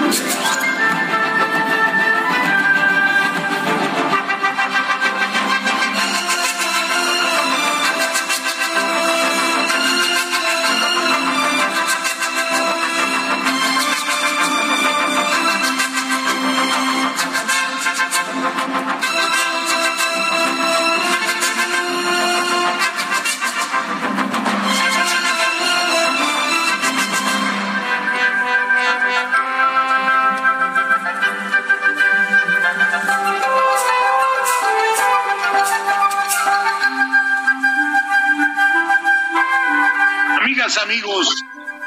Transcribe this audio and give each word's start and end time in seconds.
Amigas, 0.00 0.37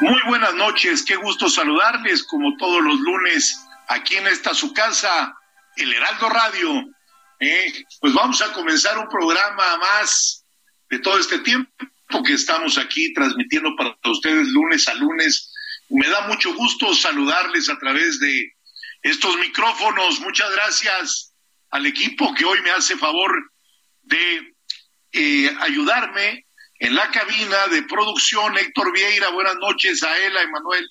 muy 0.02 0.20
buenas 0.26 0.56
noches. 0.56 1.04
Qué 1.04 1.16
gusto 1.16 1.48
saludarles 1.48 2.24
como 2.24 2.58
todos 2.58 2.84
los 2.84 3.00
lunes 3.00 3.60
aquí 3.88 4.16
en 4.16 4.28
esta 4.28 4.54
su 4.54 4.74
casa, 4.74 5.34
el 5.76 5.94
Heraldo 5.94 6.30
Radio. 6.30 6.90
Eh, 7.40 7.86
pues 8.00 8.14
vamos 8.14 8.42
a 8.42 8.52
comenzar 8.52 8.98
un 8.98 9.08
programa 9.08 9.78
más 9.78 10.44
de 10.90 11.00
todo 11.00 11.20
este 11.20 11.40
tiempo 11.40 11.72
que 12.26 12.34
estamos 12.34 12.78
aquí 12.78 13.14
transmitiendo 13.14 13.76
para 13.76 13.96
ustedes 14.06 14.48
lunes 14.48 14.88
a 14.88 14.96
lunes. 14.96 15.54
Me 15.90 16.08
da 16.08 16.28
mucho 16.28 16.54
gusto 16.56 16.94
saludarles 16.96 17.70
a 17.70 17.78
través 17.78 18.20
de 18.20 18.54
estos 19.04 19.38
micrófonos. 19.38 20.20
Muchas 20.20 20.52
gracias 20.52 21.34
al 21.70 21.86
equipo 21.86 22.34
que 22.34 22.46
hoy 22.46 22.60
me 22.62 22.72
hace 22.72 22.98
favor 22.98 23.32
de 24.02 24.56
eh, 25.12 25.56
ayudarme 25.60 26.46
en 26.82 26.96
la 26.96 27.12
cabina 27.12 27.68
de 27.68 27.84
producción, 27.84 28.58
Héctor 28.58 28.92
Vieira, 28.92 29.30
buenas 29.30 29.56
noches 29.58 30.02
a 30.02 30.18
él, 30.18 30.36
a 30.36 30.42
Emanuel 30.42 30.90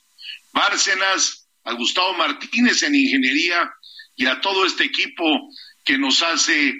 Bárcenas, 0.52 1.48
a 1.64 1.72
Gustavo 1.72 2.14
Martínez 2.14 2.84
en 2.84 2.94
ingeniería 2.94 3.68
y 4.14 4.26
a 4.26 4.40
todo 4.40 4.64
este 4.64 4.84
equipo 4.84 5.24
que 5.84 5.98
nos 5.98 6.22
hace 6.22 6.72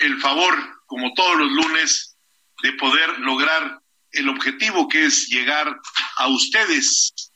el 0.00 0.18
favor, 0.20 0.54
como 0.86 1.12
todos 1.12 1.36
los 1.36 1.52
lunes, 1.52 2.16
de 2.62 2.72
poder 2.72 3.18
lograr 3.18 3.78
el 4.12 4.30
objetivo 4.30 4.88
que 4.88 5.04
es 5.04 5.28
llegar 5.28 5.78
a 6.16 6.28
ustedes 6.28 7.30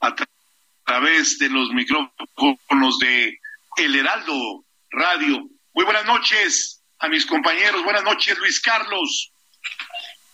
a 0.00 0.14
tra 0.14 0.26
través 0.86 1.38
de 1.38 1.50
los 1.50 1.68
micrófonos 1.70 2.98
de 2.98 3.38
El 3.76 3.94
Heraldo 3.94 4.64
Radio. 4.90 5.46
Muy 5.74 5.84
buenas 5.84 6.06
noches 6.06 6.82
a 6.98 7.08
mis 7.08 7.26
compañeros, 7.26 7.84
buenas 7.84 8.04
noches 8.04 8.38
Luis 8.38 8.58
Carlos. 8.58 9.32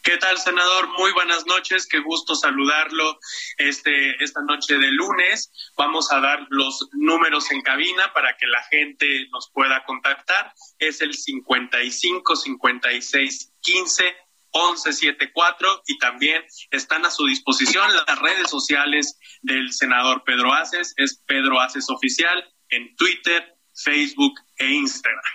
¿Qué 0.07 0.19
tal, 0.19 0.39
senador? 0.39 0.87
Muy 0.97 1.11
buenas 1.15 1.47
noches, 1.47 1.89
qué 1.89 1.99
gusto 1.99 2.37
saludarlo 2.37 3.19
este, 3.59 4.23
esta 4.23 4.41
noche 4.43 4.79
de 4.79 4.93
lunes. 4.93 5.51
Vamos 5.77 6.13
a 6.13 6.21
dar 6.21 6.47
los 6.49 6.89
números 6.93 7.51
en 7.51 7.61
cabina 7.63 8.13
para 8.13 8.37
que 8.37 8.47
la 8.47 8.63
gente 8.71 9.27
nos 9.33 9.51
pueda 9.51 9.85
contactar. 9.85 10.55
Es 10.79 11.01
el 11.01 11.13
55 11.13 12.37
56 12.37 13.53
15 13.61 14.17
11 14.53 14.93
74 14.93 15.83
y 15.89 15.99
también 15.99 16.45
están 16.71 17.05
a 17.05 17.11
su 17.11 17.27
disposición 17.27 17.93
las 18.07 18.19
redes 18.21 18.49
sociales 18.49 19.19
del 19.43 19.73
senador 19.73 20.23
Pedro 20.23 20.55
Aces. 20.55 20.95
Es 20.99 21.21
Pedro 21.27 21.61
Aces 21.61 21.91
Oficial 21.91 22.49
en 22.69 22.95
Twitter, 22.95 23.57
Facebook 23.75 24.35
e 24.59 24.69
Instagram. 24.69 25.35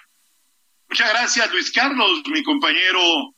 Muchas 0.88 1.10
gracias, 1.10 1.52
Luis 1.52 1.72
Carlos, 1.74 2.22
mi 2.28 2.42
compañero 2.42 3.36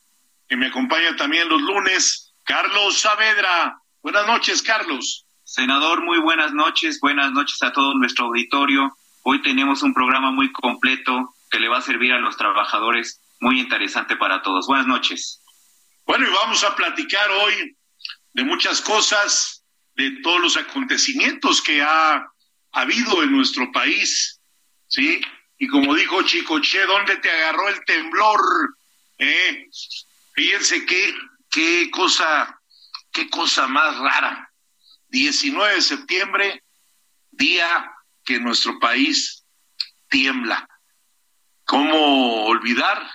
que 0.48 0.56
me 0.56 0.68
acompaña 0.68 1.16
también 1.16 1.50
los 1.50 1.62
lunes, 1.62 2.34
Carlos 2.44 3.00
Saavedra. 3.00 3.78
Buenas 4.02 4.28
noches, 4.28 4.62
Carlos. 4.62 5.26
Senador, 5.44 6.04
muy 6.04 6.20
buenas 6.20 6.54
noches. 6.54 7.00
Buenas 7.00 7.31
noches 7.31 7.62
a 7.62 7.72
todo 7.72 7.94
nuestro 7.96 8.26
auditorio. 8.26 8.96
Hoy 9.24 9.42
tenemos 9.42 9.84
un 9.84 9.94
programa 9.94 10.32
muy 10.32 10.52
completo 10.52 11.34
que 11.50 11.59
le 11.59 11.70
va 11.70 11.78
a 11.78 11.82
servir 11.82 12.12
a 12.12 12.20
los 12.20 12.36
trabajadores, 12.36 13.22
muy 13.40 13.59
interesante 13.59 14.16
para 14.16 14.42
todos. 14.42 14.68
Buenas 14.68 14.88
noches. 14.88 15.42
Bueno, 16.06 16.28
y 16.28 16.32
vamos 16.32 16.64
a 16.64 16.76
platicar 16.76 17.30
hoy 17.30 17.78
de 18.34 18.44
muchas 18.44 18.82
cosas, 18.82 19.64
de 19.96 20.22
todos 20.22 20.42
los 20.42 20.58
acontecimientos 20.58 21.62
que 21.62 21.82
ha 21.82 22.28
habido 22.72 23.24
en 23.24 23.32
nuestro 23.32 23.72
país, 23.72 24.42
¿sí? 24.88 25.22
Y 25.58 25.68
como 25.68 25.96
dijo 25.96 26.24
Chicoche, 26.24 26.86
¿dónde 26.86 27.18
te 27.18 27.30
agarró 27.30 27.70
el 27.70 27.86
temblor? 27.86 28.78
¿Eh? 29.20 29.70
Fíjense 30.34 30.86
qué, 30.86 31.14
qué 31.50 31.90
cosa, 31.92 32.60
qué 33.12 33.30
cosa 33.30 33.68
más 33.68 33.98
rara. 33.98 34.52
19 35.10 35.76
de 35.76 35.82
septiembre, 35.82 36.64
día 37.32 37.92
que 38.26 38.40
nuestro 38.40 38.80
país 38.80 39.46
tiembla. 40.10 40.68
¿Cómo 41.66 42.46
olvidar 42.46 43.10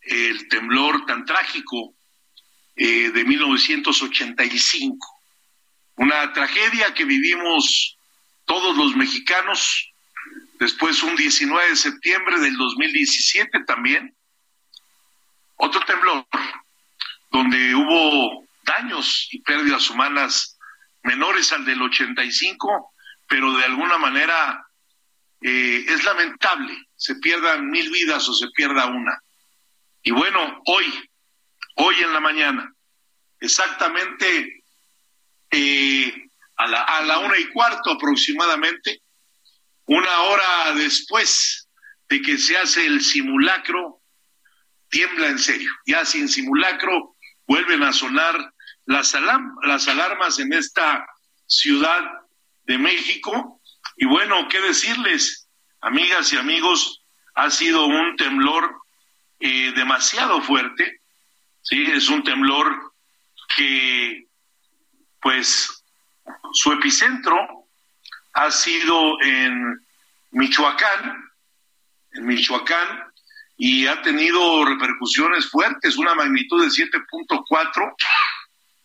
el 0.00 0.48
temblor 0.48 1.04
tan 1.06 1.24
trágico 1.26 1.94
eh, 2.76 3.10
de 3.10 3.24
1985? 3.24 5.20
Una 5.96 6.32
tragedia 6.32 6.94
que 6.94 7.04
vivimos 7.04 7.98
todos 8.46 8.76
los 8.76 8.96
mexicanos. 8.96 9.92
Después 10.58 11.02
un 11.02 11.14
19 11.14 11.68
de 11.68 11.76
septiembre 11.76 12.40
del 12.40 12.56
2017 12.56 13.64
también, 13.64 14.16
otro 15.58 15.80
temblor 15.82 16.26
donde 17.30 17.74
hubo 17.74 18.46
daños 18.62 19.28
y 19.30 19.40
pérdidas 19.42 19.90
humanas 19.90 20.58
menores 21.02 21.52
al 21.52 21.64
del 21.64 21.82
85, 21.82 22.92
pero 23.28 23.52
de 23.54 23.64
alguna 23.64 23.98
manera 23.98 24.66
eh, 25.40 25.84
es 25.88 26.04
lamentable, 26.04 26.76
se 26.96 27.16
pierdan 27.16 27.70
mil 27.70 27.90
vidas 27.90 28.28
o 28.28 28.34
se 28.34 28.48
pierda 28.54 28.86
una. 28.86 29.20
Y 30.02 30.10
bueno, 30.10 30.62
hoy, 30.66 31.10
hoy 31.76 31.96
en 31.96 32.12
la 32.12 32.20
mañana, 32.20 32.72
exactamente 33.40 34.62
eh, 35.50 36.28
a, 36.56 36.66
la, 36.66 36.82
a 36.82 37.02
la 37.02 37.18
una 37.18 37.38
y 37.38 37.48
cuarto 37.50 37.92
aproximadamente, 37.92 39.02
una 39.86 40.20
hora 40.22 40.74
después 40.74 41.68
de 42.08 42.20
que 42.20 42.38
se 42.38 42.56
hace 42.56 42.86
el 42.86 43.02
simulacro 43.02 43.97
tiembla 44.90 45.28
en 45.28 45.38
serio. 45.38 45.70
Ya 45.86 46.04
sin 46.04 46.28
simulacro 46.28 47.14
vuelven 47.46 47.82
a 47.82 47.92
sonar 47.92 48.52
las, 48.86 49.14
alam 49.14 49.56
las 49.62 49.88
alarmas 49.88 50.38
en 50.38 50.52
esta 50.52 51.06
ciudad 51.46 52.02
de 52.64 52.78
México. 52.78 53.60
Y 53.96 54.06
bueno, 54.06 54.48
¿qué 54.48 54.60
decirles, 54.60 55.48
amigas 55.80 56.32
y 56.32 56.36
amigos? 56.36 57.02
ha 57.38 57.50
sido 57.50 57.86
un 57.86 58.16
temblor 58.16 58.82
eh, 59.38 59.72
demasiado 59.76 60.42
fuerte, 60.42 61.00
¿sí? 61.62 61.84
Es 61.84 62.08
un 62.08 62.24
temblor 62.24 62.92
que, 63.56 64.26
pues, 65.20 65.84
su 66.52 66.72
epicentro 66.72 67.68
ha 68.32 68.50
sido 68.50 69.22
en 69.22 69.86
Michoacán, 70.32 71.30
en 72.14 72.26
Michoacán, 72.26 73.07
y 73.60 73.88
ha 73.88 74.00
tenido 74.02 74.64
repercusiones 74.64 75.50
fuertes, 75.50 75.96
una 75.96 76.14
magnitud 76.14 76.62
de 76.62 76.68
7.4, 76.68 77.94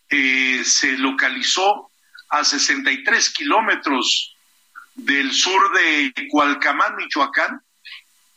eh, 0.10 0.64
se 0.66 0.98
localizó 0.98 1.92
a 2.30 2.44
63 2.44 3.30
kilómetros 3.30 4.36
del 4.96 5.32
sur 5.32 5.72
de 5.74 6.12
Cualcamán, 6.30 6.96
Michoacán, 6.96 7.62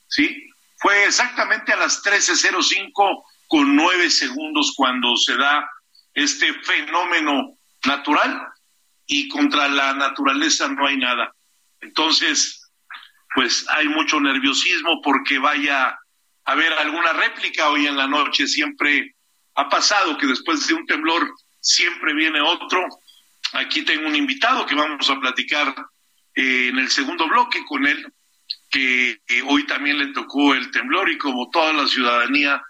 ¿sí? 0.09 0.51
Fue 0.77 1.07
exactamente 1.07 1.73
a 1.73 1.77
las 1.77 2.05
13.05 2.05 3.25
con 3.49 3.75
9 3.75 4.11
segundos 4.11 4.75
cuando 4.77 5.17
se 5.17 5.37
da 5.37 5.67
este 6.13 6.53
fenómeno 6.53 7.57
natural 7.87 8.47
y 9.07 9.29
contra 9.29 9.69
la 9.69 9.95
naturaleza 9.95 10.69
no 10.69 10.87
hay 10.87 10.99
nada. 10.99 11.35
Entonces, 11.81 12.71
pues 13.35 13.65
hay 13.71 13.89
mucho 13.89 14.21
nerviosismo 14.21 15.01
porque 15.03 15.39
vaya 15.39 15.99
haber 16.47 16.73
alguna 16.75 17.13
réplica 17.13 17.69
hoy 17.69 17.87
en 17.87 17.97
la 17.97 18.07
noche. 18.07 18.47
Siempre 18.47 19.15
ha 19.57 19.69
pasado 19.69 20.17
que 20.17 20.27
después 20.27 20.67
de 20.67 20.75
un 20.75 20.87
temblor 20.87 21.29
siempre 21.61 22.15
viene 22.15 22.41
otro. 22.41 22.87
Aquí 23.53 23.83
tengo 23.83 24.07
un 24.07 24.17
invitado 24.17 24.65
que 24.67 24.75
vamos 24.75 25.09
a 25.11 25.21
platicar 25.21 25.75
eh, 26.35 26.69
en 26.69 26.79
el 26.79 26.91
segundo 26.91 27.29
bloque 27.29 27.65
con 27.67 27.87
él, 27.87 28.13
que 28.71 29.19
hoy 29.47 29.67
también 29.67 29.99
le 29.99 30.13
tocó 30.13 30.55
el 30.55 30.71
temblor 30.71 31.11
y 31.11 31.19
como 31.19 31.51
toda 31.51 31.73
la 31.73 31.87
ciudadanía 31.87 32.63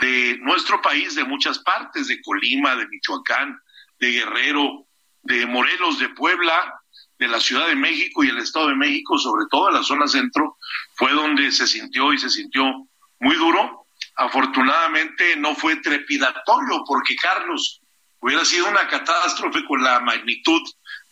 de 0.00 0.38
nuestro 0.40 0.80
país, 0.80 1.14
de 1.14 1.24
muchas 1.24 1.58
partes, 1.60 2.08
de 2.08 2.20
Colima, 2.22 2.74
de 2.74 2.88
Michoacán, 2.88 3.60
de 4.00 4.12
Guerrero, 4.12 4.86
de 5.22 5.46
Morelos, 5.46 5.98
de 5.98 6.08
Puebla, 6.10 6.80
de 7.18 7.28
la 7.28 7.38
Ciudad 7.38 7.68
de 7.68 7.76
México 7.76 8.24
y 8.24 8.30
el 8.30 8.38
Estado 8.38 8.68
de 8.68 8.74
México, 8.74 9.16
sobre 9.18 9.44
todo 9.50 9.70
la 9.70 9.82
zona 9.82 10.08
centro, 10.08 10.56
fue 10.94 11.12
donde 11.12 11.52
se 11.52 11.66
sintió 11.66 12.12
y 12.12 12.18
se 12.18 12.30
sintió 12.30 12.88
muy 13.22 13.36
duro. 13.36 13.86
Afortunadamente 14.16 15.36
no 15.36 15.54
fue 15.54 15.76
trepidatorio 15.76 16.84
porque 16.86 17.14
Carlos 17.16 17.80
hubiera 18.20 18.44
sido 18.44 18.68
una 18.68 18.86
catástrofe 18.88 19.64
con 19.64 19.82
la 19.82 20.00
magnitud 20.00 20.60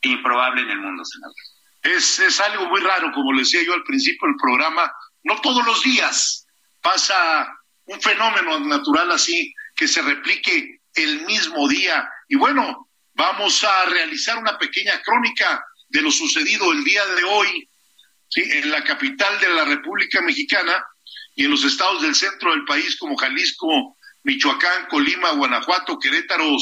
e 0.00 0.08
improbable 0.08 0.62
en 0.62 0.70
el 0.70 0.78
mundo, 0.78 1.04
senador. 1.04 1.34
Es, 1.82 2.20
es 2.20 2.40
algo 2.40 2.68
muy 2.68 2.80
raro, 2.80 3.10
como 3.12 3.32
le 3.32 3.40
decía 3.40 3.64
yo 3.64 3.74
al 3.74 3.82
principio 3.82 4.28
del 4.28 4.36
programa. 4.36 4.92
No 5.24 5.40
todos 5.40 5.66
los 5.66 5.82
días 5.82 6.46
pasa 6.80 7.58
un 7.86 8.00
fenómeno 8.00 8.60
natural 8.60 9.10
así 9.10 9.52
que 9.74 9.88
se 9.88 10.00
replique 10.02 10.78
el 10.94 11.26
mismo 11.26 11.66
día. 11.68 12.08
Y 12.28 12.36
bueno, 12.36 12.88
vamos 13.14 13.64
a 13.64 13.86
realizar 13.86 14.38
una 14.38 14.56
pequeña 14.58 15.02
crónica 15.02 15.66
de 15.88 16.02
lo 16.02 16.10
sucedido 16.10 16.72
el 16.72 16.84
día 16.84 17.02
de 17.04 17.24
hoy 17.24 17.68
¿sí? 18.28 18.42
en 18.42 18.70
la 18.70 18.82
capital 18.84 19.38
de 19.40 19.48
la 19.48 19.64
República 19.64 20.20
Mexicana 20.22 20.84
y 21.34 21.44
en 21.44 21.50
los 21.50 21.64
estados 21.64 22.02
del 22.02 22.14
centro 22.14 22.50
del 22.50 22.64
país 22.64 22.96
como 22.96 23.16
Jalisco, 23.16 23.96
Michoacán, 24.24 24.86
Colima, 24.88 25.32
Guanajuato, 25.32 25.98
Querétaro, 25.98 26.56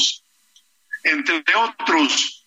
entre 1.03 1.43
otros. 1.55 2.45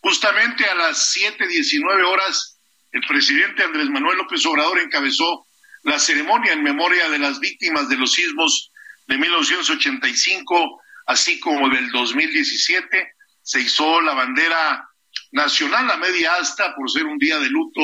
Justamente 0.00 0.64
a 0.66 0.74
las 0.74 1.16
7.19 1.16 2.04
horas, 2.06 2.58
el 2.92 3.00
presidente 3.02 3.62
Andrés 3.62 3.88
Manuel 3.88 4.18
López 4.18 4.44
Obrador 4.46 4.80
encabezó 4.80 5.46
la 5.82 5.98
ceremonia 5.98 6.52
en 6.52 6.62
memoria 6.62 7.08
de 7.08 7.18
las 7.18 7.38
víctimas 7.38 7.88
de 7.88 7.96
los 7.96 8.12
sismos 8.12 8.72
de 9.06 9.18
1985, 9.18 10.82
así 11.06 11.38
como 11.38 11.68
del 11.68 11.90
2017, 11.90 13.12
se 13.42 13.60
hizo 13.60 14.00
la 14.00 14.14
bandera 14.14 14.88
nacional 15.32 15.90
a 15.90 15.96
media 15.96 16.34
asta 16.34 16.74
por 16.74 16.90
ser 16.90 17.04
un 17.04 17.18
día 17.18 17.38
de 17.38 17.48
luto 17.48 17.82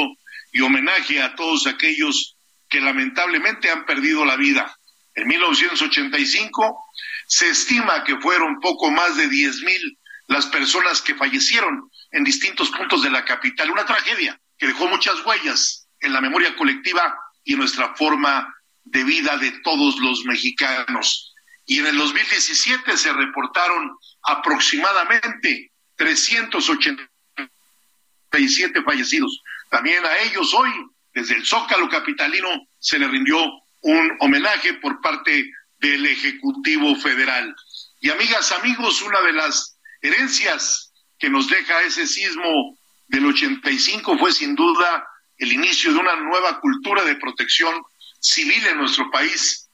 y 0.52 0.60
homenaje 0.60 1.20
a 1.20 1.34
todos 1.34 1.66
aquellos 1.66 2.36
que 2.68 2.80
lamentablemente 2.80 3.70
han 3.70 3.84
perdido 3.84 4.24
la 4.24 4.36
vida. 4.36 4.76
En 5.14 5.26
1985 5.26 6.84
se 7.26 7.50
estima 7.50 8.04
que 8.04 8.18
fueron 8.20 8.60
poco 8.60 8.90
más 8.90 9.16
de 9.16 9.28
10 9.28 9.62
mil 9.62 9.98
las 10.28 10.46
personas 10.46 11.02
que 11.02 11.14
fallecieron 11.14 11.90
en 12.12 12.24
distintos 12.24 12.70
puntos 12.70 13.02
de 13.02 13.10
la 13.10 13.24
capital. 13.24 13.70
Una 13.70 13.84
tragedia 13.84 14.40
que 14.58 14.68
dejó 14.68 14.88
muchas 14.88 15.24
huellas 15.26 15.88
en 16.00 16.12
la 16.12 16.20
memoria 16.20 16.54
colectiva 16.56 17.18
y 17.44 17.54
en 17.54 17.60
nuestra 17.60 17.94
forma 17.94 18.54
de 18.84 19.04
vida 19.04 19.36
de 19.38 19.52
todos 19.62 19.98
los 20.00 20.24
mexicanos. 20.24 21.32
Y 21.66 21.78
en 21.78 21.86
el 21.86 21.96
2017 21.96 22.96
se 22.96 23.12
reportaron 23.12 23.96
aproximadamente 24.22 25.70
387 25.96 28.82
fallecidos. 28.82 29.40
También 29.72 30.04
a 30.04 30.18
ellos 30.18 30.52
hoy, 30.52 30.70
desde 31.14 31.34
el 31.34 31.46
Zócalo 31.46 31.88
Capitalino, 31.88 32.68
se 32.78 32.98
le 32.98 33.08
rindió 33.08 33.38
un 33.80 34.16
homenaje 34.20 34.74
por 34.74 35.00
parte 35.00 35.50
del 35.78 36.04
Ejecutivo 36.04 36.94
Federal. 36.96 37.56
Y 37.98 38.10
amigas, 38.10 38.52
amigos, 38.52 39.00
una 39.00 39.22
de 39.22 39.32
las 39.32 39.78
herencias 40.02 40.92
que 41.18 41.30
nos 41.30 41.48
deja 41.48 41.80
ese 41.84 42.06
sismo 42.06 42.76
del 43.08 43.24
85 43.24 44.18
fue 44.18 44.30
sin 44.32 44.54
duda 44.54 45.08
el 45.38 45.50
inicio 45.50 45.94
de 45.94 46.00
una 46.00 46.16
nueva 46.16 46.60
cultura 46.60 47.02
de 47.04 47.16
protección 47.16 47.74
civil 48.20 48.66
en 48.66 48.76
nuestro 48.76 49.10
país 49.10 49.70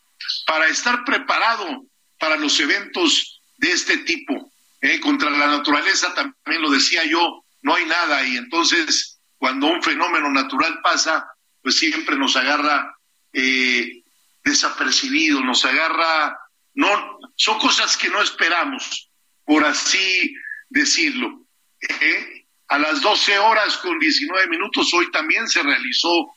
para 0.47 0.69
estar 0.69 1.05
preparado 1.05 1.85
para 2.21 2.37
los 2.37 2.61
eventos 2.61 3.43
de 3.57 3.73
este 3.73 3.99
tipo. 3.99 4.53
¿eh? 4.81 5.01
contra 5.01 5.29
la 5.29 5.49
naturaleza, 5.49 6.15
también 6.15 6.63
lo 6.63 6.71
decía 6.71 7.05
yo, 7.05 7.45
no 7.63 7.75
hay 7.75 7.85
nada 7.87 8.25
y 8.25 8.37
entonces 8.37 9.18
cuando 9.39 9.69
un 9.69 9.83
fenómeno 9.83 10.31
natural 10.31 10.81
pasa, 10.83 11.27
pues 11.63 11.79
siempre 11.79 12.17
nos 12.17 12.37
agarra 12.37 12.97
eh, 13.33 14.03
desapercibido, 14.45 15.41
nos 15.41 15.65
agarra, 15.65 16.39
no, 16.75 17.19
son 17.37 17.59
cosas 17.59 17.97
que 17.97 18.09
no 18.09 18.21
esperamos, 18.21 19.11
por 19.45 19.65
así 19.65 20.35
decirlo. 20.69 21.47
¿eh? 21.81 22.47
A 22.69 22.79
las 22.79 23.01
12 23.01 23.39
horas 23.39 23.77
con 23.79 23.99
19 23.99 24.49
minutos 24.49 24.93
hoy 24.93 25.11
también 25.11 25.49
se 25.49 25.63
realizó 25.63 26.35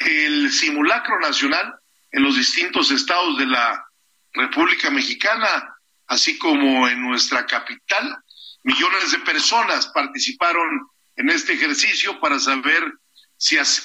el 0.00 0.50
simulacro 0.52 1.18
nacional 1.20 1.74
en 2.12 2.22
los 2.22 2.36
distintos 2.36 2.90
estados 2.90 3.38
de 3.38 3.46
la 3.46 3.84
República 4.32 4.90
Mexicana, 4.90 5.76
así 6.08 6.38
como 6.38 6.88
en 6.88 7.00
nuestra 7.02 7.46
capital. 7.46 8.16
Millones 8.64 9.12
de 9.12 9.18
personas 9.20 9.88
participaron 9.88 10.88
en 11.16 11.30
este 11.30 11.54
ejercicio 11.54 12.20
para 12.20 12.38
saber 12.38 12.82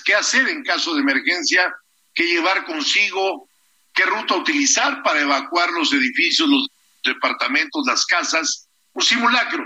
qué 0.06 0.16
hacer 0.16 0.48
en 0.50 0.64
caso 0.64 0.94
de 0.94 1.02
emergencia, 1.02 1.74
qué 2.14 2.24
llevar 2.26 2.66
consigo, 2.66 3.50
qué 3.94 4.04
ruta 4.04 4.36
utilizar 4.36 5.02
para 5.04 5.22
evacuar 5.22 5.70
los 5.72 5.92
edificios, 5.94 6.50
los 6.50 6.68
departamentos, 7.04 7.84
las 7.86 8.06
casas. 8.06 8.68
Un 8.94 9.02
simulacro 9.02 9.66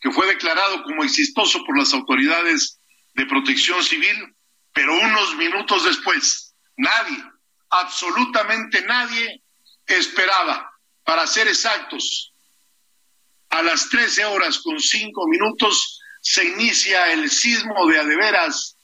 que 0.00 0.10
fue 0.10 0.26
declarado 0.26 0.82
como 0.82 1.04
exitoso 1.04 1.64
por 1.64 1.78
las 1.78 1.92
autoridades 1.92 2.78
de 3.14 3.26
protección 3.26 3.82
civil, 3.82 4.34
pero 4.72 4.94
unos 4.94 5.36
minutos 5.36 5.84
después 5.84 6.54
nadie, 6.76 7.24
absolutamente 7.70 8.82
nadie 8.82 9.42
esperaba, 9.86 10.70
para 11.04 11.26
ser 11.26 11.48
exactos, 11.48 12.32
a 13.50 13.62
las 13.62 13.88
13 13.88 14.24
horas 14.26 14.58
con 14.58 14.78
5 14.78 15.28
minutos 15.28 15.95
se 16.28 16.44
inicia 16.44 17.12
el 17.12 17.30
sismo 17.30 17.86
de 17.86 18.00
adeveras, 18.00 18.76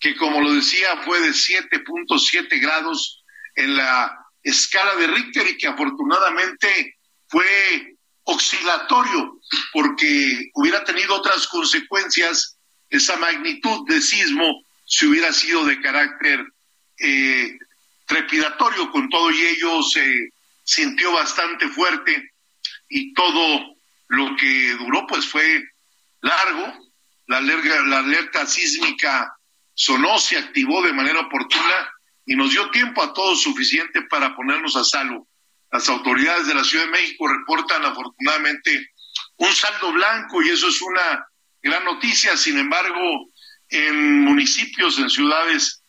que 0.00 0.16
como 0.16 0.40
lo 0.40 0.52
decía 0.52 1.00
fue 1.04 1.20
de 1.20 1.30
7.7 1.30 2.60
grados 2.60 3.22
en 3.54 3.76
la 3.76 4.26
escala 4.42 4.96
de 4.96 5.06
Richter 5.06 5.46
y 5.46 5.56
que 5.56 5.68
afortunadamente 5.68 6.96
fue 7.28 7.94
oscilatorio 8.24 9.38
porque 9.72 10.50
hubiera 10.54 10.82
tenido 10.82 11.14
otras 11.14 11.46
consecuencias 11.46 12.58
esa 12.88 13.16
magnitud 13.18 13.86
de 13.86 14.00
sismo 14.00 14.64
si 14.84 15.06
hubiera 15.06 15.32
sido 15.32 15.64
de 15.66 15.80
carácter 15.80 16.44
eh, 16.98 17.56
trepidatorio. 18.06 18.90
Con 18.90 19.08
todo 19.08 19.30
y 19.30 19.40
ello 19.40 19.80
se 19.84 20.30
sintió 20.64 21.12
bastante 21.12 21.68
fuerte 21.68 22.32
y 22.88 23.14
todo 23.14 23.76
lo 24.08 24.34
que 24.34 24.72
duró 24.72 25.06
pues 25.06 25.24
fue 25.26 25.69
largo, 26.20 26.74
la 27.26 27.38
alerta, 27.38 27.82
la 27.86 27.98
alerta 27.98 28.46
sísmica 28.46 29.32
sonó, 29.74 30.18
se 30.18 30.36
activó 30.36 30.82
de 30.82 30.92
manera 30.92 31.20
oportuna 31.20 31.92
y 32.26 32.34
nos 32.36 32.50
dio 32.50 32.70
tiempo 32.70 33.02
a 33.02 33.12
todos 33.12 33.42
suficiente 33.42 34.02
para 34.02 34.34
ponernos 34.34 34.76
a 34.76 34.84
salvo. 34.84 35.28
Las 35.72 35.88
autoridades 35.88 36.46
de 36.46 36.54
la 36.54 36.64
Ciudad 36.64 36.84
de 36.84 36.90
México 36.90 37.28
reportan 37.28 37.84
afortunadamente 37.84 38.90
un 39.36 39.52
saldo 39.52 39.92
blanco 39.92 40.42
y 40.42 40.50
eso 40.50 40.68
es 40.68 40.82
una 40.82 41.26
gran 41.62 41.84
noticia. 41.84 42.36
Sin 42.36 42.58
embargo, 42.58 43.28
en 43.68 44.20
municipios, 44.22 44.98
en 44.98 45.08
ciudades 45.08 45.82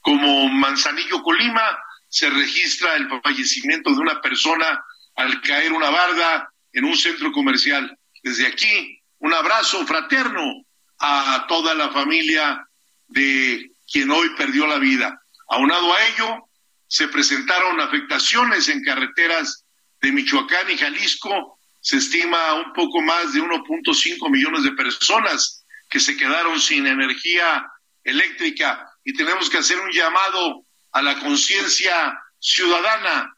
como 0.00 0.48
Manzanillo, 0.48 1.22
Colima, 1.22 1.78
se 2.08 2.28
registra 2.28 2.96
el 2.96 3.08
fallecimiento 3.22 3.90
de 3.90 3.98
una 3.98 4.20
persona 4.20 4.84
al 5.16 5.40
caer 5.42 5.72
una 5.72 5.90
barda 5.90 6.52
en 6.72 6.84
un 6.84 6.96
centro 6.96 7.32
comercial. 7.32 7.98
Desde 8.22 8.46
aquí, 8.46 9.01
un 9.22 9.32
abrazo 9.32 9.86
fraterno 9.86 10.64
a 10.98 11.46
toda 11.48 11.74
la 11.74 11.90
familia 11.90 12.66
de 13.06 13.70
quien 13.90 14.10
hoy 14.10 14.28
perdió 14.36 14.66
la 14.66 14.78
vida. 14.78 15.22
Aunado 15.48 15.94
a 15.94 16.06
ello, 16.06 16.48
se 16.88 17.06
presentaron 17.08 17.80
afectaciones 17.80 18.68
en 18.68 18.82
carreteras 18.82 19.64
de 20.00 20.10
Michoacán 20.10 20.70
y 20.70 20.76
Jalisco. 20.76 21.60
Se 21.80 21.98
estima 21.98 22.54
un 22.54 22.72
poco 22.72 23.00
más 23.00 23.32
de 23.32 23.40
1.5 23.40 24.28
millones 24.28 24.64
de 24.64 24.72
personas 24.72 25.64
que 25.88 26.00
se 26.00 26.16
quedaron 26.16 26.60
sin 26.60 26.86
energía 26.86 27.64
eléctrica 28.02 28.88
y 29.04 29.14
tenemos 29.14 29.48
que 29.48 29.58
hacer 29.58 29.78
un 29.78 29.90
llamado 29.92 30.64
a 30.90 31.00
la 31.00 31.18
conciencia 31.20 32.18
ciudadana 32.40 33.36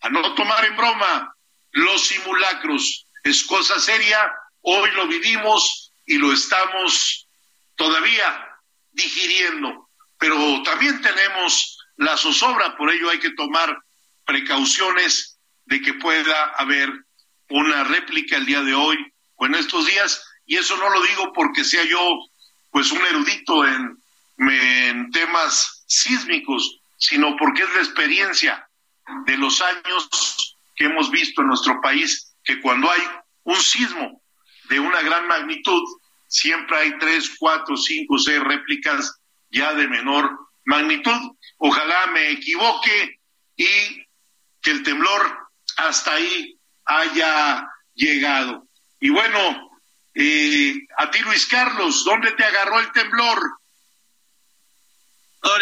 a 0.00 0.08
no 0.10 0.34
tomar 0.34 0.64
en 0.64 0.76
broma 0.76 1.34
los 1.72 2.06
simulacros. 2.06 3.08
Es 3.24 3.42
cosa 3.42 3.80
seria, 3.80 4.32
hoy 4.64 4.90
lo 4.92 5.06
vivimos 5.06 5.92
y 6.06 6.16
lo 6.18 6.32
estamos 6.32 7.28
todavía 7.76 8.48
digiriendo, 8.92 9.88
pero 10.18 10.62
también 10.62 11.00
tenemos 11.00 11.78
la 11.96 12.16
zozobra, 12.16 12.76
por 12.76 12.90
ello 12.90 13.10
hay 13.10 13.18
que 13.18 13.34
tomar 13.34 13.76
precauciones 14.24 15.38
de 15.66 15.80
que 15.80 15.94
pueda 15.94 16.44
haber 16.56 16.90
una 17.50 17.84
réplica 17.84 18.36
el 18.36 18.46
día 18.46 18.62
de 18.62 18.74
hoy 18.74 18.96
o 19.36 19.46
en 19.46 19.54
estos 19.54 19.86
días, 19.86 20.24
y 20.46 20.56
eso 20.56 20.76
no 20.76 20.88
lo 20.90 21.02
digo 21.02 21.32
porque 21.32 21.64
sea 21.64 21.84
yo 21.84 22.18
pues 22.70 22.90
un 22.90 23.04
erudito 23.06 23.66
en, 23.66 24.02
en 24.38 25.10
temas 25.10 25.84
sísmicos, 25.86 26.80
sino 26.96 27.36
porque 27.36 27.62
es 27.62 27.74
la 27.74 27.82
experiencia 27.82 28.68
de 29.26 29.36
los 29.36 29.60
años 29.60 30.56
que 30.74 30.86
hemos 30.86 31.10
visto 31.10 31.42
en 31.42 31.48
nuestro 31.48 31.80
país, 31.80 32.34
que 32.42 32.60
cuando 32.60 32.90
hay 32.90 33.02
un 33.44 33.56
sismo 33.56 34.23
de 34.68 34.80
una 34.80 35.02
gran 35.02 35.26
magnitud, 35.26 35.82
siempre 36.26 36.76
hay 36.76 36.98
tres, 36.98 37.36
cuatro, 37.38 37.76
cinco, 37.76 38.18
seis 38.18 38.40
réplicas 38.40 39.20
ya 39.50 39.74
de 39.74 39.88
menor 39.88 40.30
magnitud. 40.64 41.36
Ojalá 41.58 42.06
me 42.08 42.30
equivoque 42.30 43.20
y 43.56 44.04
que 44.60 44.70
el 44.70 44.82
temblor 44.82 45.48
hasta 45.76 46.14
ahí 46.14 46.58
haya 46.84 47.68
llegado. 47.94 48.66
Y 49.00 49.10
bueno, 49.10 49.70
eh, 50.14 50.74
a 50.96 51.10
ti 51.10 51.20
Luis 51.20 51.46
Carlos, 51.46 52.04
¿dónde 52.04 52.32
te 52.32 52.44
agarró 52.44 52.80
el 52.80 52.90
temblor? 52.92 53.38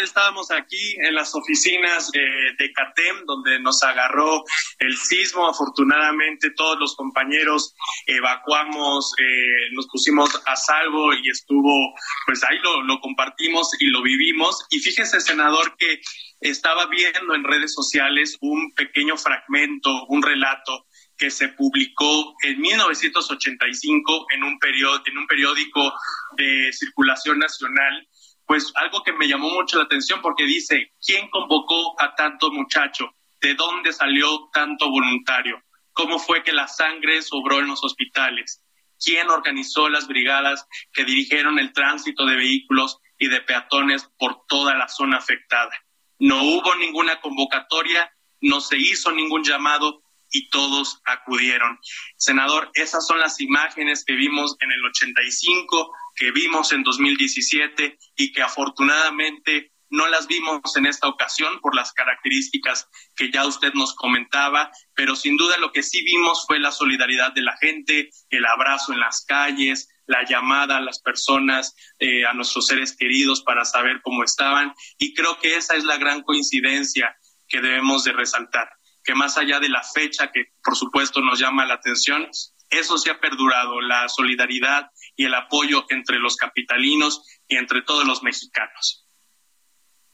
Estábamos 0.02 0.50
aquí 0.50 0.94
en 0.98 1.14
las 1.14 1.34
oficinas 1.34 2.10
de 2.12 2.72
CATEM, 2.72 3.24
donde 3.26 3.60
nos 3.60 3.82
agarró 3.82 4.44
el 4.78 4.96
sismo. 4.96 5.48
Afortunadamente, 5.48 6.50
todos 6.50 6.78
los 6.78 6.94
compañeros 6.96 7.74
evacuamos, 8.06 9.12
eh, 9.18 9.70
nos 9.72 9.86
pusimos 9.88 10.30
a 10.46 10.56
salvo 10.56 11.12
y 11.14 11.28
estuvo, 11.28 11.94
pues 12.26 12.42
ahí 12.44 12.58
lo, 12.58 13.00
compartimos 13.00 13.70
y 13.80 13.86
lo 13.86 14.02
vivimos. 14.02 14.66
Y 14.70 14.80
fíjese, 14.80 15.20
senador, 15.20 15.76
que 15.76 16.00
estaba 16.40 16.86
viendo 16.86 17.34
en 17.34 17.44
redes 17.44 17.74
sociales 17.74 18.36
un 18.40 18.72
pequeño 18.74 19.16
fragmento, 19.16 20.06
un 20.06 20.22
relato 20.22 20.86
que 21.16 21.30
se 21.30 21.48
publicó 21.48 22.34
en 22.42 22.60
1985 22.60 24.26
en 24.34 24.44
un, 24.44 24.58
en 25.06 25.18
un 25.18 25.26
periódico 25.26 25.92
de 26.36 26.72
circulación 26.72 27.38
nacional 27.38 28.08
pues 28.52 28.70
algo 28.74 29.02
que 29.02 29.14
me 29.14 29.26
llamó 29.26 29.48
mucho 29.48 29.78
la 29.78 29.84
atención 29.84 30.20
porque 30.20 30.44
dice, 30.44 30.92
¿quién 31.02 31.30
convocó 31.30 31.98
a 31.98 32.14
tanto 32.14 32.50
muchacho? 32.50 33.14
¿De 33.40 33.54
dónde 33.54 33.94
salió 33.94 34.50
tanto 34.52 34.90
voluntario? 34.90 35.62
¿Cómo 35.94 36.18
fue 36.18 36.42
que 36.42 36.52
la 36.52 36.68
sangre 36.68 37.22
sobró 37.22 37.60
en 37.60 37.68
los 37.68 37.82
hospitales? 37.82 38.62
¿Quién 39.02 39.30
organizó 39.30 39.88
las 39.88 40.06
brigadas 40.06 40.66
que 40.92 41.06
dirigieron 41.06 41.58
el 41.58 41.72
tránsito 41.72 42.26
de 42.26 42.36
vehículos 42.36 42.98
y 43.16 43.28
de 43.28 43.40
peatones 43.40 44.10
por 44.18 44.44
toda 44.46 44.74
la 44.74 44.86
zona 44.86 45.16
afectada? 45.16 45.72
No 46.18 46.42
hubo 46.42 46.74
ninguna 46.74 47.22
convocatoria, 47.22 48.12
no 48.42 48.60
se 48.60 48.76
hizo 48.76 49.12
ningún 49.12 49.44
llamado 49.44 50.02
y 50.32 50.48
todos 50.48 51.00
acudieron. 51.04 51.78
Senador, 52.16 52.70
esas 52.74 53.06
son 53.06 53.20
las 53.20 53.40
imágenes 53.40 54.04
que 54.04 54.14
vimos 54.14 54.56
en 54.60 54.72
el 54.72 54.84
85, 54.84 55.92
que 56.16 56.32
vimos 56.32 56.72
en 56.72 56.82
2017 56.82 57.98
y 58.16 58.32
que 58.32 58.42
afortunadamente 58.42 59.72
no 59.90 60.08
las 60.08 60.26
vimos 60.26 60.74
en 60.76 60.86
esta 60.86 61.06
ocasión 61.06 61.60
por 61.60 61.76
las 61.76 61.92
características 61.92 62.88
que 63.14 63.30
ya 63.30 63.46
usted 63.46 63.74
nos 63.74 63.94
comentaba, 63.94 64.70
pero 64.94 65.14
sin 65.14 65.36
duda 65.36 65.58
lo 65.58 65.70
que 65.70 65.82
sí 65.82 66.02
vimos 66.02 66.46
fue 66.46 66.58
la 66.58 66.72
solidaridad 66.72 67.32
de 67.34 67.42
la 67.42 67.56
gente, 67.58 68.08
el 68.30 68.46
abrazo 68.46 68.94
en 68.94 69.00
las 69.00 69.22
calles, 69.26 69.90
la 70.06 70.24
llamada 70.24 70.78
a 70.78 70.80
las 70.80 71.00
personas, 71.00 71.74
eh, 71.98 72.24
a 72.24 72.32
nuestros 72.32 72.66
seres 72.66 72.96
queridos 72.96 73.42
para 73.42 73.66
saber 73.66 74.00
cómo 74.02 74.24
estaban. 74.24 74.72
Y 74.96 75.12
creo 75.12 75.38
que 75.38 75.56
esa 75.56 75.76
es 75.76 75.84
la 75.84 75.98
gran 75.98 76.22
coincidencia 76.22 77.14
que 77.46 77.60
debemos 77.60 78.04
de 78.04 78.12
resaltar, 78.12 78.70
que 79.04 79.14
más 79.14 79.36
allá 79.36 79.60
de 79.60 79.68
la 79.68 79.82
fecha 79.82 80.30
que 80.30 80.52
por 80.62 80.76
supuesto 80.76 81.20
nos 81.20 81.38
llama 81.38 81.66
la 81.66 81.74
atención, 81.74 82.28
eso 82.70 82.96
se 82.96 83.10
ha 83.10 83.20
perdurado, 83.20 83.80
la 83.80 84.08
solidaridad 84.08 84.90
y 85.16 85.26
el 85.26 85.34
apoyo 85.34 85.84
entre 85.90 86.18
los 86.18 86.36
capitalinos 86.36 87.22
y 87.46 87.56
entre 87.56 87.82
todos 87.82 88.06
los 88.06 88.22
mexicanos. 88.22 89.06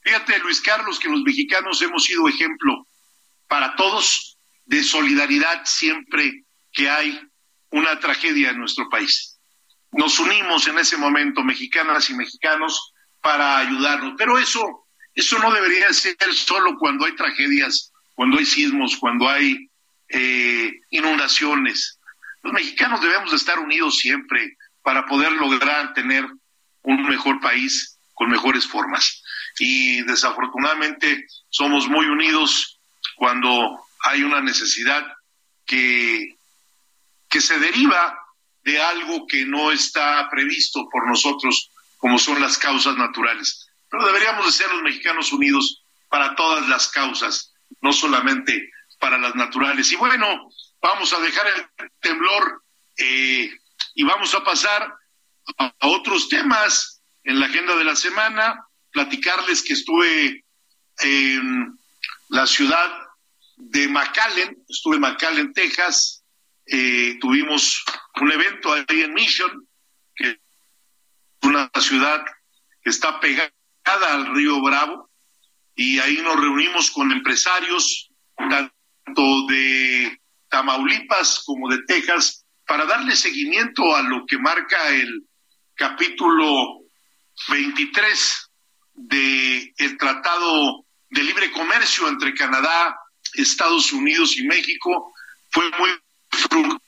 Fíjate, 0.00 0.38
Luis 0.40 0.60
Carlos, 0.60 0.98
que 0.98 1.08
los 1.08 1.22
mexicanos 1.22 1.80
hemos 1.82 2.04
sido 2.04 2.28
ejemplo 2.28 2.86
para 3.46 3.76
todos 3.76 4.38
de 4.64 4.82
solidaridad 4.82 5.62
siempre 5.64 6.44
que 6.72 6.88
hay 6.88 7.20
una 7.70 7.98
tragedia 8.00 8.50
en 8.50 8.58
nuestro 8.58 8.88
país. 8.88 9.38
Nos 9.92 10.18
unimos 10.18 10.66
en 10.66 10.78
ese 10.78 10.96
momento, 10.96 11.42
mexicanas 11.42 12.10
y 12.10 12.14
mexicanos, 12.14 12.92
para 13.20 13.58
ayudarnos. 13.58 14.14
Pero 14.16 14.38
eso, 14.38 14.86
eso 15.14 15.38
no 15.38 15.52
debería 15.52 15.92
ser 15.92 16.16
solo 16.32 16.76
cuando 16.78 17.06
hay 17.06 17.14
tragedias, 17.16 17.92
cuando 18.18 18.38
hay 18.38 18.46
sismos, 18.46 18.96
cuando 18.96 19.28
hay 19.28 19.70
eh, 20.08 20.72
inundaciones. 20.90 22.00
Los 22.42 22.52
mexicanos 22.52 23.00
debemos 23.00 23.30
de 23.30 23.36
estar 23.36 23.60
unidos 23.60 23.96
siempre 23.96 24.56
para 24.82 25.06
poder 25.06 25.30
lograr 25.30 25.94
tener 25.94 26.26
un 26.82 27.02
mejor 27.04 27.38
país 27.40 27.96
con 28.14 28.28
mejores 28.28 28.66
formas. 28.66 29.22
Y 29.60 30.02
desafortunadamente 30.02 31.28
somos 31.48 31.86
muy 31.86 32.06
unidos 32.06 32.80
cuando 33.14 33.84
hay 34.00 34.24
una 34.24 34.40
necesidad 34.40 35.06
que, 35.64 36.38
que 37.28 37.40
se 37.40 37.56
deriva 37.60 38.18
de 38.64 38.82
algo 38.82 39.28
que 39.28 39.44
no 39.44 39.70
está 39.70 40.28
previsto 40.28 40.88
por 40.90 41.06
nosotros, 41.06 41.70
como 41.98 42.18
son 42.18 42.40
las 42.40 42.58
causas 42.58 42.96
naturales. 42.96 43.68
Pero 43.88 44.04
deberíamos 44.06 44.44
de 44.44 44.50
ser 44.50 44.72
los 44.72 44.82
mexicanos 44.82 45.32
unidos 45.32 45.84
para 46.08 46.34
todas 46.34 46.68
las 46.68 46.88
causas, 46.88 47.47
no 47.80 47.92
solamente 47.92 48.70
para 48.98 49.18
las 49.18 49.34
naturales. 49.34 49.90
Y 49.92 49.96
bueno, 49.96 50.50
vamos 50.80 51.12
a 51.12 51.20
dejar 51.20 51.46
el 51.78 51.90
temblor 52.00 52.62
eh, 52.96 53.50
y 53.94 54.04
vamos 54.04 54.34
a 54.34 54.44
pasar 54.44 54.94
a, 55.58 55.74
otros 55.80 56.28
temas 56.28 57.02
en 57.24 57.40
la 57.40 57.46
agenda 57.46 57.76
de 57.76 57.84
la 57.84 57.96
semana, 57.96 58.64
platicarles 58.90 59.62
que 59.62 59.74
estuve 59.74 60.44
en 61.00 61.78
la 62.28 62.46
ciudad 62.46 63.08
de 63.56 63.88
McAllen, 63.88 64.64
estuve 64.68 64.96
en 64.96 65.02
McAllen, 65.02 65.52
Texas, 65.52 66.24
eh, 66.66 67.18
tuvimos 67.20 67.84
un 68.20 68.32
evento 68.32 68.72
ahí 68.72 69.02
en 69.02 69.14
Mission, 69.14 69.66
que 70.14 70.30
es 70.30 70.38
una 71.42 71.70
ciudad 71.80 72.24
que 72.82 72.90
está 72.90 73.20
pegada 73.20 73.50
al 73.86 74.34
río 74.34 74.60
Bravo, 74.60 75.07
y 75.78 75.98
ahí 76.00 76.16
nos 76.22 76.34
reunimos 76.34 76.90
con 76.90 77.12
empresarios, 77.12 78.10
tanto 78.36 79.46
de 79.48 80.20
Tamaulipas 80.48 81.44
como 81.46 81.68
de 81.68 81.78
Texas, 81.84 82.44
para 82.66 82.84
darle 82.84 83.14
seguimiento 83.14 83.94
a 83.94 84.02
lo 84.02 84.26
que 84.26 84.38
marca 84.38 84.88
el 84.90 85.24
capítulo 85.76 86.80
23 87.48 88.50
del 88.94 89.72
el 89.76 89.96
Tratado 89.98 90.84
de 91.10 91.22
Libre 91.22 91.52
Comercio 91.52 92.08
entre 92.08 92.34
Canadá, 92.34 92.98
Estados 93.34 93.92
Unidos 93.92 94.36
y 94.36 94.48
México. 94.48 95.14
Fue 95.52 95.70
muy 95.78 95.90
fructífera 96.32 96.80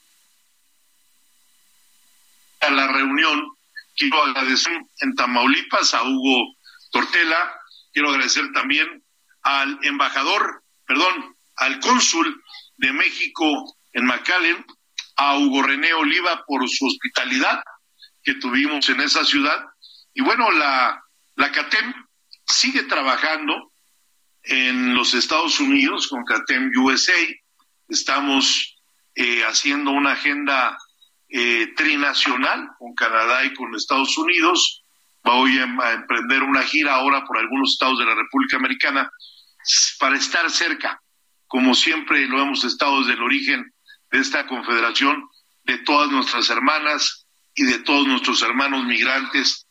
la 2.73 2.89
reunión. 2.89 3.53
Quiero 3.97 4.21
agradecer 4.21 4.83
en 5.03 5.15
Tamaulipas 5.15 5.95
a 5.95 6.03
Hugo 6.03 6.57
Tortela, 6.91 7.60
quiero 7.93 8.11
agradecer 8.11 8.45
también 8.53 9.03
al 9.43 9.79
embajador, 9.83 10.63
perdón, 10.87 11.37
al 11.57 11.81
cónsul 11.81 12.43
de 12.77 12.93
México 12.93 13.77
en 13.93 14.07
McAllen, 14.07 14.65
a 15.17 15.37
Hugo 15.39 15.63
René 15.63 15.93
Oliva 15.93 16.45
por 16.47 16.69
su 16.69 16.87
hospitalidad 16.87 17.63
que 18.23 18.35
tuvimos 18.35 18.89
en 18.89 19.01
esa 19.01 19.25
ciudad. 19.25 19.67
Y 20.15 20.23
bueno, 20.23 20.51
la, 20.51 21.03
la 21.37 21.53
CATEM 21.53 21.93
sigue 22.47 22.85
trabajando 22.85 23.73
en 24.43 24.95
los 24.95 25.15
Estados 25.15 25.61
Unidos 25.61 26.09
con 26.09 26.25
CATEM 26.25 26.71
USA. 26.79 27.13
Estamos 27.89 28.79
eh, 29.15 29.43
haciendo 29.45 29.91
una 29.91 30.13
agenda 30.13 30.79
eh, 31.29 31.73
trinacional 31.77 32.71
con 32.79 32.95
Canadá 32.95 33.45
y 33.45 33.55
con 33.55 33.75
Estados 33.75 34.17
Unidos. 34.17 34.80
Voy 35.23 35.59
a 35.59 35.93
emprender 35.93 36.43
una 36.43 36.63
gira 36.63 36.95
ahora 36.95 37.25
por 37.25 37.39
algunos 37.39 37.73
estados 37.73 37.99
de 37.99 38.07
la 38.07 38.15
República 38.15 38.57
Americana 38.57 39.11
para 39.99 40.17
estar 40.17 40.51
cerca, 40.51 41.01
como 41.47 41.75
siempre 41.75 42.27
lo 42.27 42.41
hemos 42.41 42.65
estado 42.65 43.01
desde 43.01 43.15
el 43.15 43.23
origen 43.23 43.73
de 44.11 44.19
esta 44.19 44.47
confederación, 44.47 45.29
de 45.65 45.79
todas 45.79 46.11
nuestras 46.11 46.49
hermanas 46.51 47.27
y 47.55 47.65
de 47.65 47.79
todos 47.81 48.07
nuestros 48.07 48.43
hermanos 48.43 48.85
migrantes, 48.85 49.67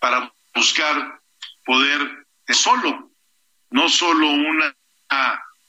para 0.00 0.32
buscar 0.54 1.20
poder 1.64 2.26
solo, 2.48 3.10
no 3.70 3.88
solo 3.88 4.28
una 4.28 4.74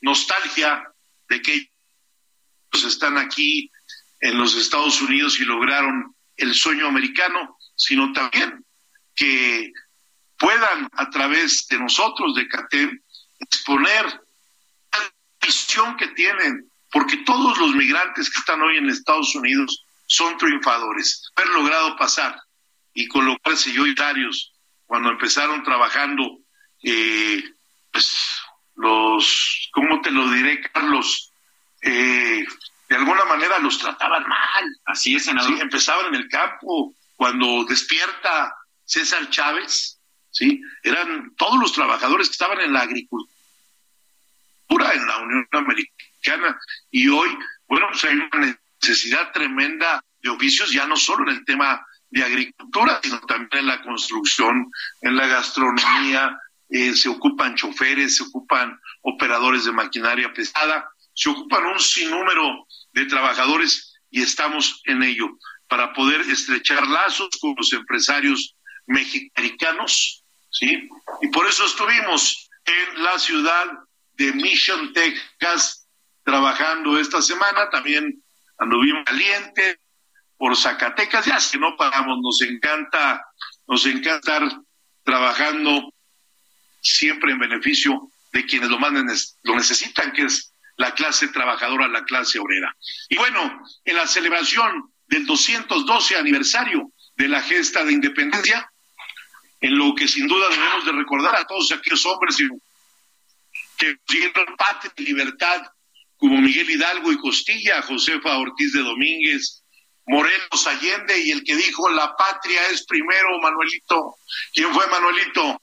nostalgia 0.01 0.83
de 1.29 1.41
que 1.41 1.53
ellos 1.53 2.85
están 2.85 3.17
aquí 3.17 3.71
en 4.19 4.37
los 4.37 4.55
Estados 4.55 5.01
Unidos 5.01 5.39
y 5.39 5.45
lograron 5.45 6.15
el 6.37 6.53
sueño 6.53 6.87
americano, 6.87 7.54
sino 7.75 8.11
también 8.13 8.65
que 9.15 9.71
puedan 10.37 10.89
a 10.93 11.09
través 11.09 11.67
de 11.67 11.79
nosotros, 11.79 12.35
de 12.35 12.47
CATEM, 12.47 12.99
exponer 13.39 14.05
la 14.05 14.99
visión 15.41 15.95
que 15.97 16.07
tienen, 16.09 16.69
porque 16.91 17.17
todos 17.17 17.57
los 17.57 17.75
migrantes 17.75 18.29
que 18.29 18.39
están 18.39 18.61
hoy 18.61 18.77
en 18.77 18.89
Estados 18.89 19.33
Unidos 19.35 19.83
son 20.07 20.37
triunfadores, 20.37 21.31
haber 21.35 21.49
logrado 21.51 21.95
pasar 21.95 22.39
y 22.93 23.07
colocarse 23.07 23.71
yo 23.71 23.85
y 23.85 23.95
Darius 23.95 24.53
cuando 24.85 25.09
empezaron 25.09 25.63
trabajando, 25.63 26.39
eh, 26.83 27.43
pues 27.91 28.41
los, 28.75 29.69
¿cómo 29.73 30.01
te 30.01 30.11
lo 30.11 30.29
diré, 30.29 30.61
Carlos? 30.61 31.31
Eh, 31.81 32.45
de 32.89 32.95
alguna 32.95 33.25
manera 33.25 33.59
los 33.59 33.77
trataban 33.79 34.27
mal. 34.27 34.65
Así 34.85 35.15
es, 35.15 35.25
senador. 35.25 35.55
Sí, 35.55 35.61
empezaban 35.61 36.07
en 36.07 36.15
el 36.15 36.29
campo. 36.29 36.93
Cuando 37.15 37.65
despierta 37.65 38.55
César 38.83 39.29
Chávez, 39.29 39.99
¿sí? 40.31 40.61
Eran 40.83 41.33
todos 41.35 41.59
los 41.59 41.73
trabajadores 41.73 42.27
que 42.27 42.33
estaban 42.33 42.59
en 42.61 42.73
la 42.73 42.81
agricultura, 42.81 43.29
en 44.93 45.07
la 45.07 45.17
Unión 45.19 45.47
Americana. 45.51 46.59
Y 46.91 47.07
hoy, 47.07 47.29
bueno, 47.67 47.87
pues 47.89 48.03
hay 48.05 48.15
una 48.15 48.57
necesidad 48.81 49.31
tremenda 49.31 50.03
de 50.21 50.29
oficios, 50.29 50.71
ya 50.71 50.85
no 50.85 50.97
solo 50.97 51.29
en 51.29 51.37
el 51.37 51.45
tema 51.45 51.85
de 52.09 52.23
agricultura, 52.23 52.99
sino 53.01 53.19
también 53.21 53.49
en 53.61 53.67
la 53.67 53.81
construcción, 53.81 54.71
en 55.01 55.15
la 55.15 55.27
gastronomía, 55.27 56.37
eh, 56.69 56.93
se 56.93 57.09
ocupan 57.09 57.55
choferes, 57.55 58.17
se 58.17 58.23
ocupan 58.23 58.79
operadores 59.01 59.65
de 59.65 59.71
maquinaria 59.71 60.33
pesada, 60.33 60.89
se 61.13 61.29
ocupan 61.29 61.65
un 61.65 61.79
sinnúmero 61.79 62.67
de 62.91 63.05
trabajadores 63.05 63.93
y 64.09 64.21
estamos 64.21 64.81
en 64.85 65.03
ello 65.03 65.37
para 65.67 65.93
poder 65.93 66.21
estrechar 66.21 66.85
lazos 66.87 67.29
con 67.39 67.55
los 67.57 67.71
empresarios 67.73 68.55
mexicanos, 68.87 70.23
¿sí? 70.51 70.89
Y 71.21 71.27
por 71.29 71.47
eso 71.47 71.65
estuvimos 71.65 72.49
en 72.65 73.03
la 73.03 73.17
ciudad 73.19 73.65
de 74.13 74.31
Mission, 74.33 74.93
Texas, 74.93 75.87
trabajando 76.23 76.99
esta 76.99 77.21
semana, 77.21 77.69
también 77.69 78.23
anduvimos 78.57 79.03
caliente, 79.05 79.79
por 80.37 80.55
Zacatecas, 80.55 81.25
ya 81.25 81.39
que 81.51 81.57
no 81.57 81.75
pagamos, 81.77 82.19
nos 82.21 82.41
encanta, 82.41 83.25
nos 83.67 83.85
encanta 83.85 84.37
estar 84.37 84.61
trabajando 85.03 85.93
siempre 86.81 87.31
en 87.31 87.39
beneficio 87.39 88.11
de 88.33 88.45
quienes 88.45 88.69
lo 88.69 88.79
manden, 88.79 89.07
lo 89.43 89.55
necesitan, 89.55 90.11
que 90.11 90.23
es 90.23 90.53
la 90.77 90.93
clase 90.93 91.29
trabajadora, 91.29 91.87
la 91.87 92.03
clase 92.03 92.39
obrera. 92.39 92.75
Y 93.09 93.15
bueno, 93.15 93.63
en 93.85 93.95
la 93.95 94.07
celebración 94.07 94.93
del 95.07 95.25
212 95.25 96.17
aniversario 96.17 96.91
de 97.15 97.27
la 97.27 97.41
gesta 97.41 97.83
de 97.83 97.93
independencia, 97.93 98.69
en 99.61 99.77
lo 99.77 99.95
que 99.95 100.07
sin 100.07 100.27
duda 100.27 100.49
debemos 100.49 100.85
de 100.85 100.91
recordar 100.91 101.35
a 101.35 101.45
todos 101.45 101.71
aquellos 101.71 102.05
hombres 102.05 102.37
que 103.77 103.95
dieron 104.07 104.55
patria 104.57 104.91
y 104.97 105.03
libertad, 105.03 105.61
como 106.17 106.39
Miguel 106.39 106.69
Hidalgo 106.69 107.11
y 107.11 107.17
Costilla, 107.17 107.81
Josefa 107.81 108.37
Ortiz 108.37 108.73
de 108.73 108.81
Domínguez, 108.81 109.63
Morelos 110.07 110.67
Allende 110.67 111.19
y 111.19 111.31
el 111.31 111.43
que 111.43 111.55
dijo 111.55 111.89
la 111.89 112.15
patria 112.15 112.67
es 112.69 112.85
primero, 112.85 113.39
Manuelito. 113.41 114.15
¿Quién 114.53 114.73
fue 114.73 114.87
Manuelito? 114.87 115.59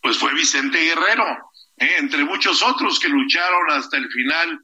Pues 0.00 0.16
fue 0.18 0.32
Vicente 0.34 0.78
Guerrero, 0.78 1.24
¿eh? 1.76 1.96
entre 1.98 2.24
muchos 2.24 2.62
otros 2.62 2.98
que 2.98 3.08
lucharon 3.08 3.70
hasta 3.70 3.98
el 3.98 4.08
final 4.10 4.60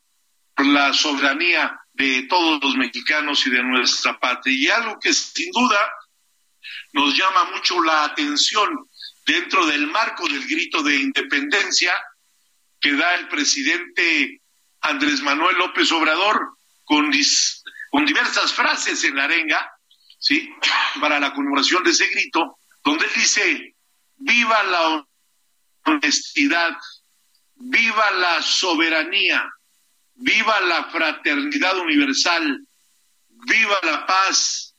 por 0.55 0.67
la 0.67 0.93
soberanía 0.93 1.79
de 2.03 2.23
todos 2.25 2.63
los 2.63 2.77
mexicanos 2.77 3.47
y 3.47 3.51
de 3.51 3.63
nuestra 3.63 4.19
patria. 4.19 4.55
Y 4.55 4.69
algo 4.69 4.99
que 4.99 5.13
sin 5.13 5.51
duda 5.53 5.93
nos 6.93 7.17
llama 7.17 7.45
mucho 7.53 7.83
la 7.83 8.05
atención 8.05 8.89
dentro 9.25 9.65
del 9.67 9.87
marco 9.87 10.27
del 10.27 10.47
grito 10.47 10.83
de 10.83 10.97
independencia 10.97 11.93
que 12.81 12.93
da 12.95 13.15
el 13.15 13.29
presidente 13.29 14.41
Andrés 14.81 15.23
Manuel 15.23 15.57
López 15.57 15.93
Obrador 15.93 16.57
con 16.85 17.11
con 17.91 18.07
diversas 18.07 18.53
frases 18.55 19.05
en 19.05 19.17
la 19.17 19.25
arenga, 19.25 19.71
¿sí? 20.19 20.51
Para 21.01 21.21
la 21.21 21.33
conmemoración 21.33 21.85
de 21.85 21.91
ese 21.91 22.09
grito, 22.09 22.59
donde 22.83 23.05
él 23.05 23.11
dice, 23.15 23.77
viva 24.17 24.63
la 24.63 25.07
honestidad, 25.85 26.77
viva 27.55 28.11
la 28.13 28.43
soberanía, 28.43 29.47
viva 30.15 30.61
la 30.61 30.85
fraternidad 30.85 31.79
universal, 31.79 32.67
viva 33.29 33.79
la 33.83 34.07
paz, 34.07 34.75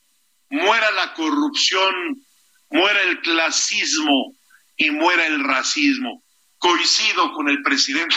muera 0.50 0.92
la 0.92 1.14
corrupción, 1.14 2.24
muera 2.70 3.02
el 3.04 3.22
clasismo 3.22 4.36
y 4.78 4.92
muera 4.92 5.26
el 5.28 5.44
racismo. 5.44 6.24
Coincido 6.58 7.34
con 7.34 7.50
el 7.50 7.62
presidente 7.62 8.16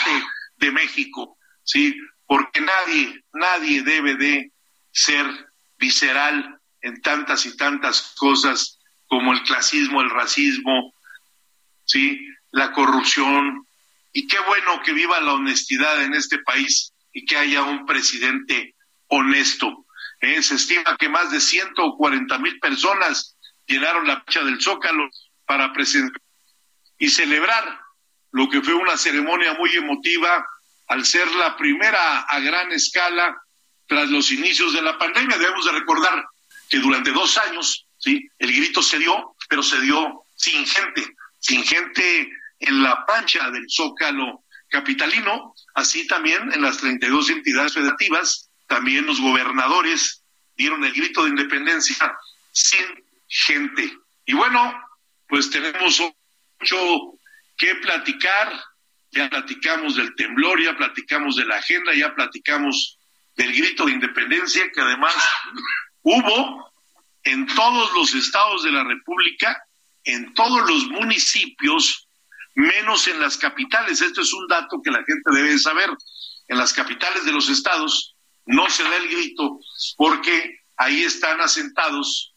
de 0.57 0.71
México, 0.71 1.37
¿sí? 1.63 1.95
Porque 2.25 2.61
nadie, 2.61 3.23
nadie 3.33 3.83
debe 3.83 4.15
de 4.15 4.51
ser 4.91 5.25
visceral 5.77 6.59
en 6.81 7.01
tantas 7.01 7.45
y 7.45 7.57
tantas 7.57 8.13
cosas 8.17 8.79
como 9.07 9.33
el 9.33 9.41
clasismo, 9.43 10.01
el 10.01 10.09
racismo, 10.09 10.93
¿sí? 11.85 12.27
la 12.51 12.71
corrupción. 12.71 13.67
Y 14.13 14.27
qué 14.27 14.39
bueno 14.39 14.81
que 14.83 14.93
viva 14.93 15.19
la 15.21 15.33
honestidad 15.33 16.03
en 16.03 16.13
este 16.13 16.39
país 16.39 16.93
y 17.17 17.25
que 17.25 17.35
haya 17.35 17.63
un 17.63 17.87
presidente 17.87 18.75
honesto. 19.07 19.87
¿eh? 20.21 20.39
Se 20.43 20.53
estima 20.53 20.95
que 20.99 21.09
más 21.09 21.31
de 21.31 21.41
140 21.41 22.37
mil 22.37 22.59
personas 22.59 23.35
llenaron 23.65 24.05
la 24.05 24.21
fecha 24.21 24.43
del 24.43 24.61
Zócalo 24.61 25.09
para 25.43 25.73
presentar 25.73 26.21
y 26.99 27.09
celebrar 27.09 27.79
lo 28.33 28.47
que 28.47 28.61
fue 28.61 28.75
una 28.75 28.97
ceremonia 28.97 29.55
muy 29.55 29.71
emotiva 29.71 30.45
al 30.89 31.05
ser 31.05 31.27
la 31.31 31.57
primera 31.57 32.19
a 32.19 32.39
gran 32.39 32.71
escala 32.71 33.35
tras 33.87 34.11
los 34.11 34.31
inicios 34.31 34.73
de 34.73 34.83
la 34.83 34.95
pandemia. 34.99 35.39
Debemos 35.39 35.65
de 35.65 35.71
recordar 35.71 36.23
que 36.69 36.77
durante 36.77 37.11
dos 37.13 37.35
años, 37.39 37.87
¿sí? 37.97 38.29
El 38.37 38.55
grito 38.55 38.83
se 38.83 38.99
dio, 38.99 39.35
pero 39.49 39.63
se 39.63 39.81
dio 39.81 40.21
sin 40.35 40.67
gente, 40.67 41.15
sin 41.39 41.63
gente 41.63 42.29
en 42.59 42.83
la 42.83 43.03
pancha 43.07 43.49
del 43.49 43.65
Zócalo 43.67 44.43
capitalino, 44.69 45.55
así 45.77 46.07
también 46.07 46.51
en 46.53 46.63
las 46.63 46.79
32 46.79 47.29
entidades 47.29 47.75
federativas, 47.75 48.49
también 48.65 49.05
los 49.05 49.21
gobernadores 49.21 50.23
dieron 50.55 50.83
el 50.83 50.91
grito 50.91 51.23
de 51.23 51.29
independencia 51.29 52.17
sin 52.51 52.83
gente. 53.27 53.95
Y 54.25 54.33
bueno, 54.33 54.73
pues 55.27 55.51
tenemos 55.51 56.01
mucho 56.59 57.19
que 57.55 57.75
platicar, 57.75 58.59
ya 59.11 59.29
platicamos 59.29 59.95
del 59.95 60.15
temblor, 60.15 60.59
ya 60.61 60.75
platicamos 60.75 61.35
de 61.35 61.45
la 61.45 61.57
agenda, 61.57 61.93
ya 61.93 62.13
platicamos 62.15 62.97
del 63.35 63.53
grito 63.55 63.85
de 63.85 63.91
independencia 63.91 64.71
que 64.73 64.81
además 64.81 65.13
hubo 66.01 66.73
en 67.23 67.45
todos 67.45 67.93
los 67.93 68.15
estados 68.15 68.63
de 68.63 68.71
la 68.71 68.83
República, 68.83 69.63
en 70.05 70.33
todos 70.33 70.67
los 70.67 70.87
municipios, 70.87 72.06
menos 72.57 73.07
en 73.07 73.19
las 73.19 73.37
capitales. 73.37 74.01
Esto 74.01 74.21
es 74.21 74.33
un 74.33 74.47
dato 74.47 74.81
que 74.83 74.89
la 74.89 75.03
gente 75.03 75.31
debe 75.31 75.57
saber. 75.59 75.91
En 76.47 76.57
las 76.57 76.73
capitales 76.73 77.23
de 77.23 77.31
los 77.31 77.49
estados 77.49 78.15
no 78.45 78.69
se 78.69 78.83
da 78.83 78.97
el 78.97 79.07
grito 79.09 79.59
porque 79.95 80.61
ahí 80.75 81.03
están 81.03 81.39
asentados 81.39 82.33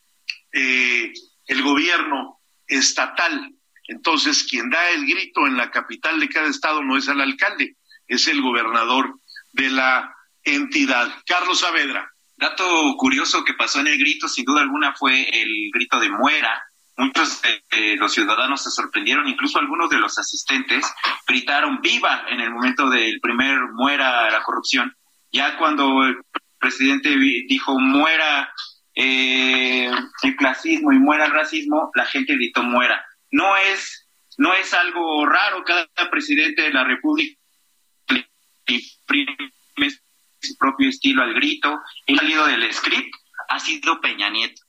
eh, 0.53 1.13
el 1.47 1.63
gobierno 1.63 2.39
estatal. 2.67 3.51
Entonces, 3.89 4.45
quien 4.45 4.69
da 4.69 4.91
el 4.91 5.07
grito 5.07 5.47
en 5.47 5.57
la 5.57 5.71
capital 5.71 6.21
de 6.21 6.29
cada 6.29 6.49
estado 6.49 6.83
no 6.83 6.97
es 6.99 7.09
el 7.09 7.21
alcalde, 7.21 7.77
es 8.07 8.29
el 8.29 8.43
gobernador 8.43 9.15
de 9.53 9.71
la 9.71 10.15
entidad. 10.45 11.13
Carlos 11.27 11.61
Saavedra. 11.61 12.09
Dato 12.37 12.95
curioso 12.97 13.45
que 13.45 13.55
pasó 13.55 13.81
en 13.81 13.89
el 13.89 13.99
grito, 13.99 14.29
sin 14.29 14.45
duda 14.45 14.63
alguna, 14.63 14.95
fue 14.95 15.29
el 15.29 15.71
grito 15.73 15.99
de 16.01 16.11
muera. 16.11 16.63
Muchos 17.01 17.41
de 17.71 17.97
los 17.97 18.13
ciudadanos 18.13 18.63
se 18.63 18.71
sorprendieron, 18.71 19.27
incluso 19.27 19.59
algunos 19.59 19.89
de 19.89 19.97
los 19.97 20.19
asistentes 20.19 20.85
gritaron 21.27 21.81
viva 21.81 22.27
en 22.29 22.41
el 22.41 22.51
momento 22.51 22.91
del 22.91 23.19
primer 23.21 23.59
muera 23.73 24.31
la 24.31 24.43
corrupción. 24.43 24.95
Ya 25.33 25.57
cuando 25.57 26.05
el 26.05 26.19
presidente 26.59 27.17
dijo 27.49 27.81
muera 27.81 28.53
eh, 28.95 29.91
el 30.23 30.37
clasismo 30.37 30.93
y 30.93 30.99
muera 30.99 31.25
el 31.25 31.33
racismo, 31.33 31.91
la 31.95 32.05
gente 32.05 32.35
gritó 32.35 32.63
muera. 32.63 33.03
No 33.31 33.57
es, 33.57 34.07
no 34.37 34.53
es 34.53 34.75
algo 34.75 35.25
raro, 35.25 35.65
cada 35.65 35.89
presidente 36.11 36.61
de 36.61 36.71
la 36.71 36.85
República 36.85 37.35
su 40.39 40.57
propio 40.59 40.91
estilo 40.91 41.23
al 41.23 41.33
grito. 41.33 41.81
El 42.07 42.19
salido 42.19 42.47
del 42.47 42.71
script 42.75 43.15
ha 43.49 43.59
sido 43.59 44.03
Peña 44.03 44.29
Nieto. 44.29 44.61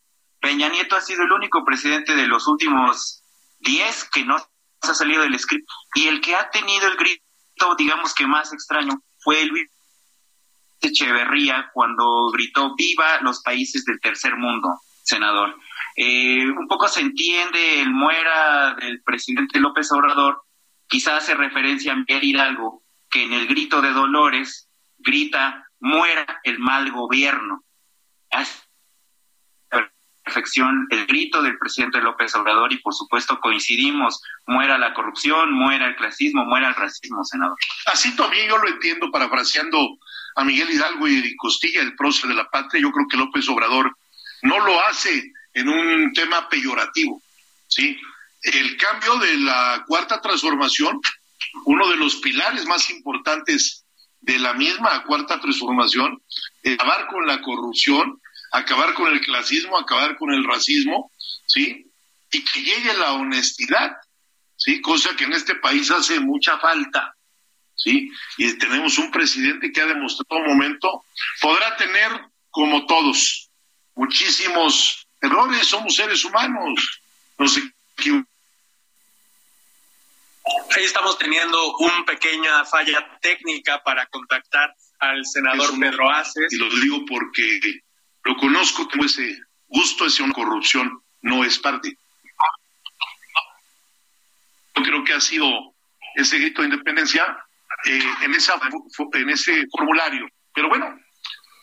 Peña 0.41 0.69
Nieto 0.69 0.95
ha 0.95 1.01
sido 1.01 1.23
el 1.23 1.31
único 1.31 1.63
presidente 1.63 2.15
de 2.15 2.27
los 2.27 2.47
últimos 2.47 3.23
10 3.59 4.09
que 4.11 4.25
no 4.25 4.35
ha 4.35 4.93
salido 4.93 5.21
del 5.21 5.37
script. 5.39 5.69
Y 5.95 6.07
el 6.07 6.19
que 6.19 6.35
ha 6.35 6.49
tenido 6.49 6.87
el 6.87 6.97
grito, 6.97 7.75
digamos 7.77 8.13
que 8.13 8.27
más 8.27 8.51
extraño, 8.51 9.01
fue 9.19 9.45
Luis 9.45 9.69
Echeverría 10.81 11.69
cuando 11.73 12.31
gritó 12.31 12.73
viva 12.75 13.21
los 13.21 13.41
países 13.43 13.85
del 13.85 13.99
tercer 13.99 14.35
mundo, 14.35 14.79
senador. 15.03 15.55
Eh, 15.95 16.49
un 16.49 16.67
poco 16.67 16.87
se 16.87 17.01
entiende 17.01 17.81
el 17.81 17.91
muera 17.91 18.73
del 18.73 19.03
presidente 19.03 19.59
López 19.59 19.91
Obrador, 19.91 20.41
quizás 20.87 21.23
hace 21.23 21.35
referencia 21.35 21.93
a 21.93 21.97
Miguel 21.97 22.23
Hidalgo, 22.23 22.81
que 23.11 23.23
en 23.23 23.33
el 23.33 23.45
grito 23.45 23.81
de 23.81 23.91
Dolores 23.91 24.69
grita, 24.97 25.67
muera 25.79 26.39
el 26.43 26.59
mal 26.59 26.91
gobierno. 26.91 27.63
Perfección 30.31 30.87
el 30.89 31.05
grito 31.07 31.41
del 31.41 31.57
presidente 31.57 31.99
López 31.99 32.33
Obrador 32.35 32.71
y 32.71 32.77
por 32.77 32.93
supuesto 32.93 33.37
coincidimos, 33.41 34.21
muera 34.47 34.77
la 34.77 34.93
corrupción, 34.93 35.51
muera 35.51 35.87
el 35.87 35.95
clasismo, 35.97 36.45
muera 36.45 36.69
el 36.69 36.75
racismo, 36.75 37.23
senador. 37.25 37.57
Así 37.87 38.15
también 38.15 38.47
yo 38.47 38.57
lo 38.57 38.69
entiendo, 38.69 39.11
parafraseando 39.11 39.97
a 40.35 40.43
Miguel 40.45 40.69
Hidalgo 40.69 41.07
y 41.07 41.35
Costilla, 41.35 41.81
el 41.81 41.95
prócer 41.95 42.29
de 42.29 42.35
la 42.35 42.49
patria, 42.49 42.81
yo 42.81 42.91
creo 42.91 43.07
que 43.09 43.17
López 43.17 43.47
Obrador 43.49 43.93
no 44.43 44.59
lo 44.59 44.85
hace 44.85 45.33
en 45.53 45.67
un 45.67 46.13
tema 46.13 46.47
peyorativo, 46.47 47.21
¿sí? 47.67 47.99
El 48.41 48.77
cambio 48.77 49.17
de 49.17 49.37
la 49.37 49.83
cuarta 49.85 50.21
transformación, 50.21 51.01
uno 51.65 51.89
de 51.89 51.97
los 51.97 52.15
pilares 52.17 52.65
más 52.65 52.89
importantes 52.89 53.83
de 54.21 54.39
la 54.39 54.53
misma 54.53 55.03
cuarta 55.03 55.41
transformación, 55.41 56.21
acabar 56.63 57.07
con 57.07 57.27
la 57.27 57.41
corrupción, 57.41 58.21
acabar 58.51 58.93
con 58.93 59.11
el 59.11 59.21
clasismo, 59.21 59.77
acabar 59.77 60.17
con 60.17 60.33
el 60.33 60.43
racismo, 60.43 61.11
¿sí? 61.45 61.87
Y 62.31 62.43
que 62.43 62.61
llegue 62.61 62.93
la 62.93 63.13
honestidad, 63.13 63.97
¿sí? 64.57 64.81
Cosa 64.81 65.15
que 65.15 65.23
en 65.23 65.33
este 65.33 65.55
país 65.55 65.89
hace 65.91 66.19
mucha 66.19 66.57
falta, 66.59 67.15
¿sí? 67.75 68.11
Y 68.37 68.53
tenemos 68.57 68.97
un 68.97 69.11
presidente 69.11 69.71
que 69.71 69.81
ha 69.81 69.85
demostrado 69.85 70.41
un 70.41 70.47
momento, 70.47 71.05
podrá 71.41 71.75
tener, 71.77 72.11
como 72.49 72.85
todos, 72.85 73.49
muchísimos 73.95 75.07
errores, 75.21 75.67
somos 75.67 75.95
seres 75.95 76.23
humanos, 76.25 77.01
nos 77.37 77.57
equivocamos 77.57 78.31
Ahí 80.75 80.83
estamos 80.83 81.17
teniendo 81.17 81.77
una 81.77 82.03
pequeña 82.05 82.65
falla 82.65 83.19
técnica 83.21 83.81
para 83.83 84.07
contactar 84.07 84.73
al 84.99 85.25
senador 85.25 85.79
Pedro 85.79 86.09
Aces. 86.09 86.51
Y 86.51 86.57
lo 86.57 86.69
digo 86.81 87.05
porque 87.07 87.59
lo 88.23 88.35
conozco, 88.37 88.87
como 88.89 89.05
ese 89.05 89.39
gusto 89.67 90.05
hacia 90.05 90.25
una 90.25 90.33
corrupción, 90.33 91.01
no 91.21 91.43
es 91.43 91.57
parte. 91.59 91.97
Yo 94.75 94.83
creo 94.83 95.03
que 95.03 95.13
ha 95.13 95.21
sido 95.21 95.75
ese 96.15 96.39
grito 96.39 96.61
de 96.61 96.69
independencia 96.69 97.37
eh, 97.85 98.03
en, 98.23 98.33
esa, 98.33 98.59
en 99.13 99.29
ese 99.29 99.65
formulario. 99.71 100.27
Pero 100.53 100.69
bueno, 100.69 100.99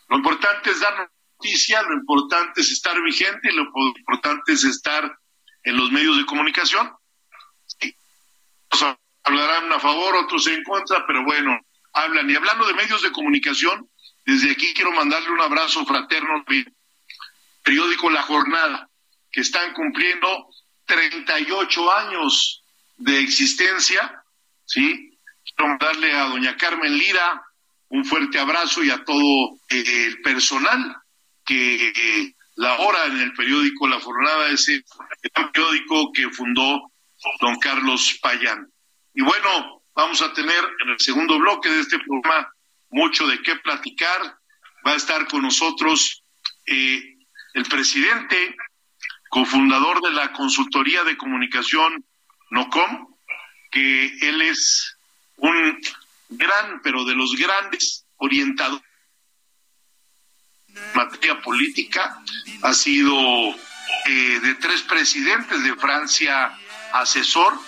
lo 0.08 0.16
importante 0.16 0.70
es 0.70 0.80
dar 0.80 1.10
noticia, 1.38 1.82
lo 1.82 1.94
importante 1.94 2.60
es 2.60 2.70
estar 2.70 3.00
vigente, 3.02 3.52
lo 3.52 3.70
importante 3.96 4.52
es 4.52 4.64
estar 4.64 5.18
en 5.64 5.76
los 5.76 5.90
medios 5.90 6.16
de 6.16 6.26
comunicación 6.26 6.90
hablarán 9.28 9.72
a 9.72 9.78
favor, 9.78 10.16
otros 10.16 10.46
en 10.46 10.62
contra, 10.64 11.06
pero 11.06 11.24
bueno, 11.24 11.58
hablan. 11.92 12.30
Y 12.30 12.34
hablando 12.34 12.66
de 12.66 12.74
medios 12.74 13.02
de 13.02 13.12
comunicación, 13.12 13.88
desde 14.28 14.50
aquí 14.50 14.74
quiero 14.74 14.92
mandarle 14.92 15.30
un 15.30 15.40
abrazo 15.40 15.86
fraterno 15.86 16.34
al 16.34 16.44
periódico 17.62 18.10
La 18.10 18.20
Jornada, 18.20 18.86
que 19.32 19.40
están 19.40 19.72
cumpliendo 19.72 20.50
38 20.84 21.94
años 21.94 22.62
de 22.98 23.20
existencia, 23.20 24.22
¿sí? 24.66 25.18
Quiero 25.44 25.70
mandarle 25.70 26.12
a 26.12 26.24
doña 26.24 26.58
Carmen 26.58 26.92
Lira 26.92 27.42
un 27.88 28.04
fuerte 28.04 28.38
abrazo 28.38 28.84
y 28.84 28.90
a 28.90 29.02
todo 29.02 29.54
eh, 29.70 30.06
el 30.08 30.20
personal 30.20 30.94
que 31.46 31.88
eh, 31.88 32.34
labora 32.56 33.06
en 33.06 33.20
el 33.20 33.32
periódico 33.32 33.88
La 33.88 33.98
Jornada, 33.98 34.50
ese 34.50 34.84
periódico 35.52 36.12
que 36.12 36.28
fundó 36.28 36.92
don 37.40 37.58
Carlos 37.60 38.18
Payán. 38.20 38.70
Y 39.14 39.22
bueno, 39.22 39.82
vamos 39.94 40.20
a 40.20 40.34
tener 40.34 40.62
en 40.84 40.90
el 40.90 41.00
segundo 41.00 41.38
bloque 41.38 41.70
de 41.70 41.80
este 41.80 41.98
programa 42.00 42.46
mucho 42.90 43.26
de 43.26 43.42
qué 43.42 43.56
platicar. 43.56 44.38
Va 44.86 44.92
a 44.92 44.96
estar 44.96 45.26
con 45.28 45.42
nosotros 45.42 46.22
eh, 46.66 47.16
el 47.54 47.64
presidente, 47.64 48.56
cofundador 49.30 50.00
de 50.00 50.12
la 50.12 50.32
consultoría 50.32 51.04
de 51.04 51.16
comunicación 51.16 52.04
NOCOM, 52.50 53.14
que 53.70 54.06
él 54.28 54.42
es 54.42 54.96
un 55.36 55.78
gran, 56.30 56.80
pero 56.82 57.04
de 57.04 57.14
los 57.14 57.36
grandes 57.36 58.06
orientadores 58.16 58.84
en 60.68 60.92
materia 60.94 61.40
política. 61.40 62.22
Ha 62.62 62.74
sido 62.74 63.54
eh, 64.06 64.40
de 64.40 64.54
tres 64.54 64.82
presidentes 64.82 65.62
de 65.62 65.74
Francia 65.76 66.56
asesor 66.92 67.58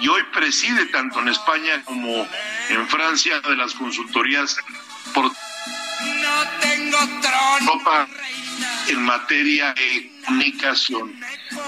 y 0.00 0.08
hoy 0.08 0.22
preside 0.32 0.86
tanto 0.86 1.20
en 1.20 1.28
España 1.28 1.82
como 1.84 2.26
en 2.68 2.88
Francia 2.88 3.40
de 3.40 3.56
las 3.56 3.74
consultorías 3.74 4.56
por 5.12 5.24
no 5.24 6.50
tengo 6.60 6.98
trono, 7.20 8.06
en 8.88 9.02
materia 9.02 9.74
de 9.74 10.10
comunicación. 10.24 11.14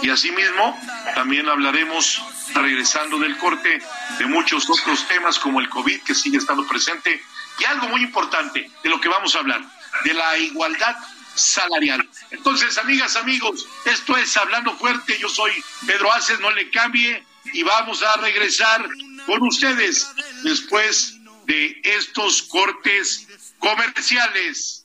Y 0.03 0.11
asimismo, 0.11 0.79
también 1.14 1.49
hablaremos, 1.49 2.23
regresando 2.55 3.18
del 3.18 3.37
corte, 3.37 3.83
de 4.18 4.27
muchos 4.27 4.68
otros 4.68 5.07
temas 5.07 5.38
como 5.38 5.61
el 5.61 5.68
COVID 5.68 6.03
que 6.03 6.14
sigue 6.14 6.38
estando 6.38 6.66
presente 6.66 7.23
y 7.59 7.64
algo 7.64 7.88
muy 7.88 8.03
importante 8.03 8.71
de 8.83 8.90
lo 8.90 9.01
que 9.01 9.09
vamos 9.09 9.35
a 9.35 9.40
hablar, 9.40 9.62
de 10.05 10.14
la 10.14 10.38
igualdad 10.38 10.97
salarial. 11.35 12.09
Entonces, 12.31 12.77
amigas, 12.79 13.16
amigos, 13.16 13.66
esto 13.85 14.16
es 14.16 14.37
Hablando 14.37 14.77
Fuerte. 14.77 15.18
Yo 15.18 15.29
soy 15.29 15.53
Pedro 15.87 16.12
Aces, 16.12 16.40
no 16.40 16.51
le 16.51 16.71
cambie 16.71 17.25
y 17.52 17.62
vamos 17.62 18.02
a 18.02 18.16
regresar 18.16 18.85
con 19.26 19.42
ustedes 19.42 20.09
después 20.42 21.14
de 21.46 21.81
estos 21.85 22.42
cortes 22.42 23.26
comerciales. 23.59 24.85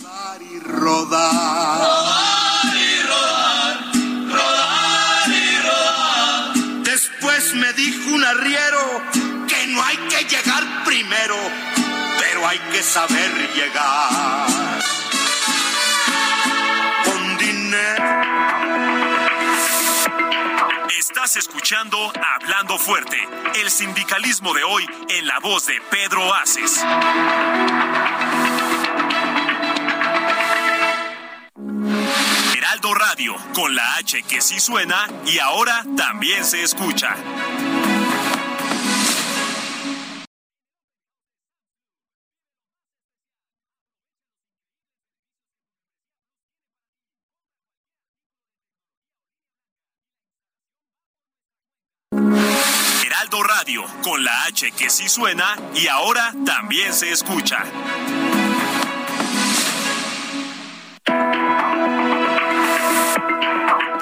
Rodar 0.00 0.42
y 0.42 0.58
rodar. 0.60 1.78
Rodar 1.78 2.76
y 2.76 3.02
rodar. 3.02 3.76
Rodar 4.28 5.28
y 5.28 5.58
rodar. 5.58 6.54
Después 6.84 7.54
me 7.54 7.72
dijo 7.74 8.10
un 8.10 8.24
arriero 8.24 9.02
que 9.46 9.66
no 9.68 9.82
hay 9.82 9.96
que 9.96 10.24
llegar 10.24 10.84
primero, 10.84 11.36
pero 12.18 12.48
hay 12.48 12.58
que 12.72 12.82
saber 12.82 13.50
llegar. 13.54 14.82
Con 17.04 17.38
dinero. 17.38 18.19
Estás 21.00 21.36
escuchando 21.36 21.96
Hablando 22.36 22.76
Fuerte, 22.76 23.16
el 23.58 23.70
sindicalismo 23.70 24.52
de 24.52 24.64
hoy 24.64 24.86
en 25.08 25.26
la 25.26 25.38
voz 25.40 25.66
de 25.66 25.80
Pedro 25.90 26.34
Aces. 26.34 26.84
Heraldo 32.54 32.92
Radio, 32.92 33.34
con 33.54 33.74
la 33.74 33.94
H 33.94 34.24
que 34.24 34.42
sí 34.42 34.60
suena 34.60 35.08
y 35.24 35.38
ahora 35.38 35.86
también 35.96 36.44
se 36.44 36.62
escucha. 36.62 37.16
Heraldo 53.20 53.42
Radio, 53.42 53.84
con 54.02 54.24
la 54.24 54.44
H 54.44 54.72
que 54.72 54.88
sí 54.88 55.06
suena 55.06 55.54
y 55.74 55.88
ahora 55.88 56.32
también 56.46 56.94
se 56.94 57.10
escucha. 57.12 57.62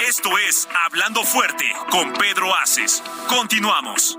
Esto 0.07 0.39
es 0.39 0.69
Hablando 0.87 1.25
Fuerte 1.25 1.65
con 1.91 2.13
Pedro 2.13 2.55
Aces. 2.63 3.03
Continuamos. 3.29 4.17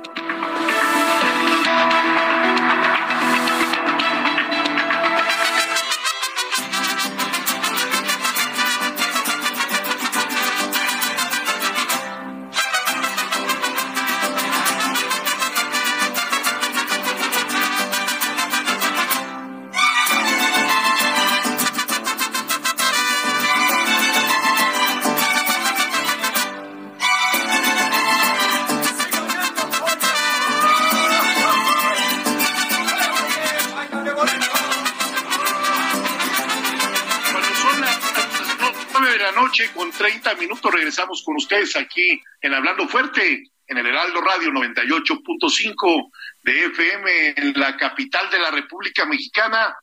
Minutos 40.39 40.73
regresamos 40.73 41.21
con 41.23 41.35
ustedes 41.35 41.75
aquí 41.75 42.21
en 42.41 42.53
Hablando 42.53 42.87
Fuerte, 42.87 43.43
en 43.67 43.77
el 43.77 43.85
Heraldo 43.85 44.21
Radio 44.21 44.51
98.5 44.51 46.11
de 46.43 46.65
FM 46.65 47.33
en 47.37 47.53
la 47.59 47.75
capital 47.77 48.29
de 48.31 48.39
la 48.39 48.49
República 48.49 49.05
Mexicana. 49.05 49.75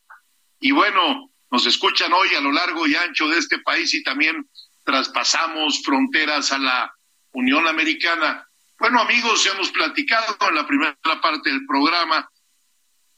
Y 0.58 0.72
bueno, 0.72 1.30
nos 1.50 1.66
escuchan 1.66 2.12
hoy 2.12 2.34
a 2.34 2.40
lo 2.40 2.50
largo 2.50 2.86
y 2.86 2.96
ancho 2.96 3.28
de 3.28 3.38
este 3.38 3.58
país 3.58 3.92
y 3.94 4.02
también 4.02 4.48
traspasamos 4.84 5.82
fronteras 5.84 6.50
a 6.52 6.58
la 6.58 6.92
Unión 7.32 7.68
Americana. 7.68 8.48
Bueno, 8.78 9.00
amigos, 9.00 9.46
hemos 9.46 9.70
platicado 9.70 10.36
en 10.48 10.54
la 10.54 10.66
primera 10.66 10.96
parte 11.22 11.50
del 11.50 11.66
programa 11.66 12.28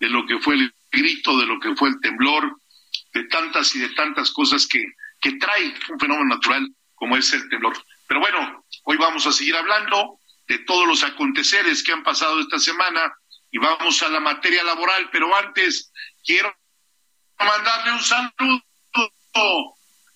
de 0.00 0.08
lo 0.08 0.26
que 0.26 0.38
fue 0.38 0.54
el 0.54 0.74
grito, 0.90 1.38
de 1.38 1.46
lo 1.46 1.58
que 1.60 1.74
fue 1.76 1.88
el 1.90 2.00
temblor, 2.00 2.56
de 3.14 3.24
tantas 3.24 3.74
y 3.74 3.78
de 3.78 3.90
tantas 3.90 4.30
cosas 4.32 4.66
que 4.66 4.84
que 5.20 5.32
trae 5.32 5.74
un 5.90 5.98
fenómeno 5.98 6.36
natural 6.36 6.68
como 6.98 7.16
es 7.16 7.32
el 7.32 7.48
temblor. 7.48 7.76
Pero 8.06 8.20
bueno, 8.20 8.64
hoy 8.84 8.96
vamos 8.96 9.26
a 9.26 9.32
seguir 9.32 9.56
hablando 9.56 10.18
de 10.46 10.58
todos 10.60 10.86
los 10.86 11.04
aconteceres 11.04 11.82
que 11.82 11.92
han 11.92 12.02
pasado 12.02 12.40
esta 12.40 12.58
semana 12.58 13.12
y 13.50 13.58
vamos 13.58 14.02
a 14.02 14.08
la 14.08 14.20
materia 14.20 14.62
laboral, 14.64 15.08
pero 15.10 15.34
antes 15.36 15.92
quiero 16.24 16.54
mandarle 17.38 17.92
un 17.92 18.00
saludo 18.00 18.64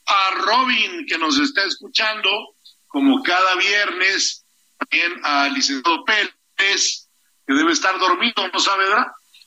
a 0.07 0.31
Robin 0.35 1.07
que 1.07 1.19
nos 1.19 1.39
está 1.39 1.65
escuchando 1.65 2.31
como 2.89 3.23
cada 3.23 3.55
viernes, 3.57 4.45
también 4.79 5.21
a 5.25 5.49
licenciado 5.49 6.05
Pérez 6.05 7.09
que 7.47 7.55
debe 7.55 7.73
estar 7.73 7.99
dormido, 7.99 8.49
¿no 8.53 8.59
sabe, 8.59 8.89
verdad? 8.89 9.07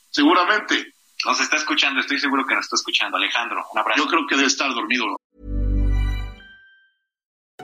Seguramente. 0.10 0.94
Nos 1.26 1.40
está 1.40 1.58
escuchando, 1.58 2.02
estoy 2.02 2.20
seguro 2.20 2.46
que 2.46 2.54
nos 2.54 2.66
está 2.66 2.76
escuchando. 2.76 3.18
Alejandro, 3.18 3.66
un 3.72 3.80
abrazo. 3.80 4.04
Yo 4.04 4.10
creo 4.10 4.28
que 4.28 4.36
debe 4.36 4.48
estar 4.48 4.72
dormido. 4.74 5.06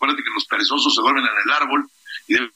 Acuérdate 0.00 0.24
que 0.24 0.30
los 0.34 0.46
perezosos 0.46 0.94
se 0.94 1.02
duermen 1.02 1.24
en 1.24 1.42
el 1.44 1.50
árbol 1.50 1.90
y 2.26 2.32
deben... 2.32 2.52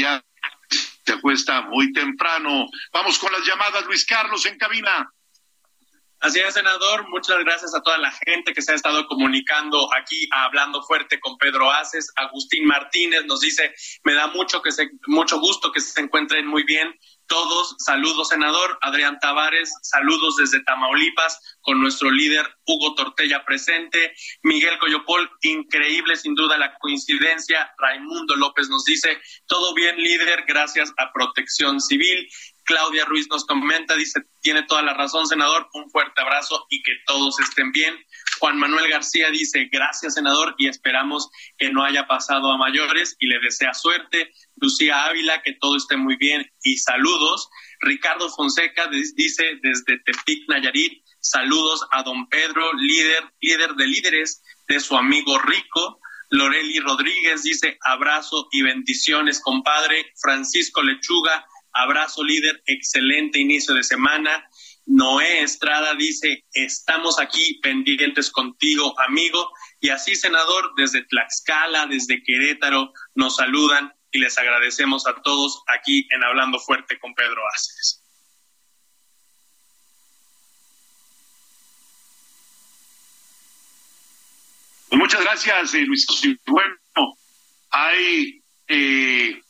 ya 0.00 0.24
se 1.06 1.12
acuesta 1.12 1.62
muy 1.62 1.92
temprano. 1.92 2.66
Vamos 2.92 3.20
con 3.20 3.30
las 3.30 3.46
llamadas, 3.46 3.86
Luis 3.86 4.04
Carlos, 4.04 4.44
en 4.46 4.58
cabina. 4.58 5.08
Así 6.20 6.38
es, 6.38 6.52
senador. 6.52 7.08
Muchas 7.08 7.38
gracias 7.38 7.74
a 7.74 7.80
toda 7.80 7.96
la 7.96 8.12
gente 8.26 8.52
que 8.52 8.60
se 8.60 8.72
ha 8.72 8.74
estado 8.74 9.06
comunicando 9.06 9.88
aquí, 9.96 10.28
hablando 10.30 10.82
fuerte 10.82 11.18
con 11.18 11.38
Pedro 11.38 11.70
Aces. 11.70 12.12
Agustín 12.14 12.66
Martínez 12.66 13.24
nos 13.24 13.40
dice, 13.40 13.74
me 14.04 14.12
da 14.12 14.26
mucho, 14.26 14.60
que 14.60 14.70
se, 14.70 14.90
mucho 15.06 15.40
gusto 15.40 15.72
que 15.72 15.80
se 15.80 15.98
encuentren 15.98 16.46
muy 16.46 16.64
bien 16.64 16.94
todos. 17.30 17.76
Saludos, 17.78 18.28
senador. 18.28 18.76
Adrián 18.82 19.18
Tavares, 19.20 19.72
saludos 19.82 20.36
desde 20.36 20.62
Tamaulipas 20.64 21.56
con 21.62 21.80
nuestro 21.80 22.10
líder 22.10 22.44
Hugo 22.66 22.94
Tortella 22.96 23.44
presente. 23.44 24.12
Miguel 24.42 24.78
Coyopol, 24.78 25.30
increíble 25.42 26.16
sin 26.16 26.34
duda 26.34 26.58
la 26.58 26.76
coincidencia. 26.78 27.72
Raimundo 27.78 28.36
López 28.36 28.68
nos 28.68 28.84
dice, 28.84 29.16
todo 29.46 29.72
bien, 29.74 29.96
líder, 29.96 30.44
gracias 30.46 30.92
a 30.98 31.12
Protección 31.12 31.80
Civil. 31.80 32.28
Claudia 32.64 33.04
Ruiz 33.04 33.26
nos 33.28 33.44
comenta, 33.44 33.96
dice, 33.96 34.20
tiene 34.40 34.62
toda 34.62 34.82
la 34.82 34.94
razón, 34.94 35.26
senador, 35.26 35.68
un 35.74 35.90
fuerte 35.90 36.20
abrazo 36.20 36.66
y 36.70 36.82
que 36.82 36.92
todos 37.06 37.38
estén 37.40 37.72
bien. 37.72 37.94
Juan 38.38 38.58
Manuel 38.58 38.88
García 38.88 39.30
dice, 39.30 39.68
gracias, 39.70 40.14
senador, 40.14 40.54
y 40.58 40.68
esperamos 40.68 41.30
que 41.58 41.70
no 41.70 41.84
haya 41.84 42.06
pasado 42.06 42.50
a 42.50 42.56
mayores 42.56 43.16
y 43.18 43.26
le 43.26 43.38
desea 43.40 43.74
suerte. 43.74 44.32
Lucía 44.56 45.06
Ávila, 45.06 45.42
que 45.42 45.54
todo 45.54 45.76
esté 45.76 45.96
muy 45.96 46.16
bien 46.16 46.50
y 46.62 46.78
saludos. 46.78 47.48
Ricardo 47.80 48.30
Fonseca 48.30 48.88
dice 48.88 49.58
desde 49.62 49.98
Tepic, 49.98 50.48
Nayarit, 50.48 51.02
saludos 51.20 51.86
a 51.90 52.02
don 52.02 52.28
Pedro, 52.28 52.72
líder, 52.74 53.24
líder 53.40 53.74
de 53.74 53.86
líderes 53.86 54.42
de 54.68 54.80
su 54.80 54.96
amigo 54.96 55.38
Rico. 55.38 56.00
Loreli 56.30 56.78
Rodríguez 56.78 57.42
dice 57.42 57.76
abrazo 57.82 58.48
y 58.52 58.62
bendiciones, 58.62 59.40
compadre. 59.40 60.12
Francisco 60.20 60.82
Lechuga, 60.82 61.44
Abrazo 61.72 62.24
líder, 62.24 62.62
excelente 62.66 63.38
inicio 63.38 63.74
de 63.74 63.82
semana. 63.82 64.48
Noé 64.86 65.42
Estrada 65.42 65.94
dice, 65.94 66.44
estamos 66.52 67.20
aquí 67.20 67.60
pendientes 67.62 68.30
contigo, 68.30 68.98
amigo. 69.00 69.52
Y 69.80 69.90
así, 69.90 70.16
senador, 70.16 70.72
desde 70.76 71.04
Tlaxcala, 71.04 71.86
desde 71.86 72.22
Querétaro, 72.22 72.92
nos 73.14 73.36
saludan 73.36 73.92
y 74.10 74.18
les 74.18 74.36
agradecemos 74.36 75.06
a 75.06 75.14
todos 75.22 75.62
aquí 75.68 76.06
en 76.10 76.24
Hablando 76.24 76.58
Fuerte 76.58 76.98
con 76.98 77.14
Pedro 77.14 77.40
Aces. 77.54 78.02
Pues 84.88 84.98
muchas 84.98 85.20
gracias, 85.20 85.74
eh, 85.74 85.82
Luis. 85.82 86.04
Bueno, 86.46 86.74
hay 87.70 88.42
eh, 88.66 89.40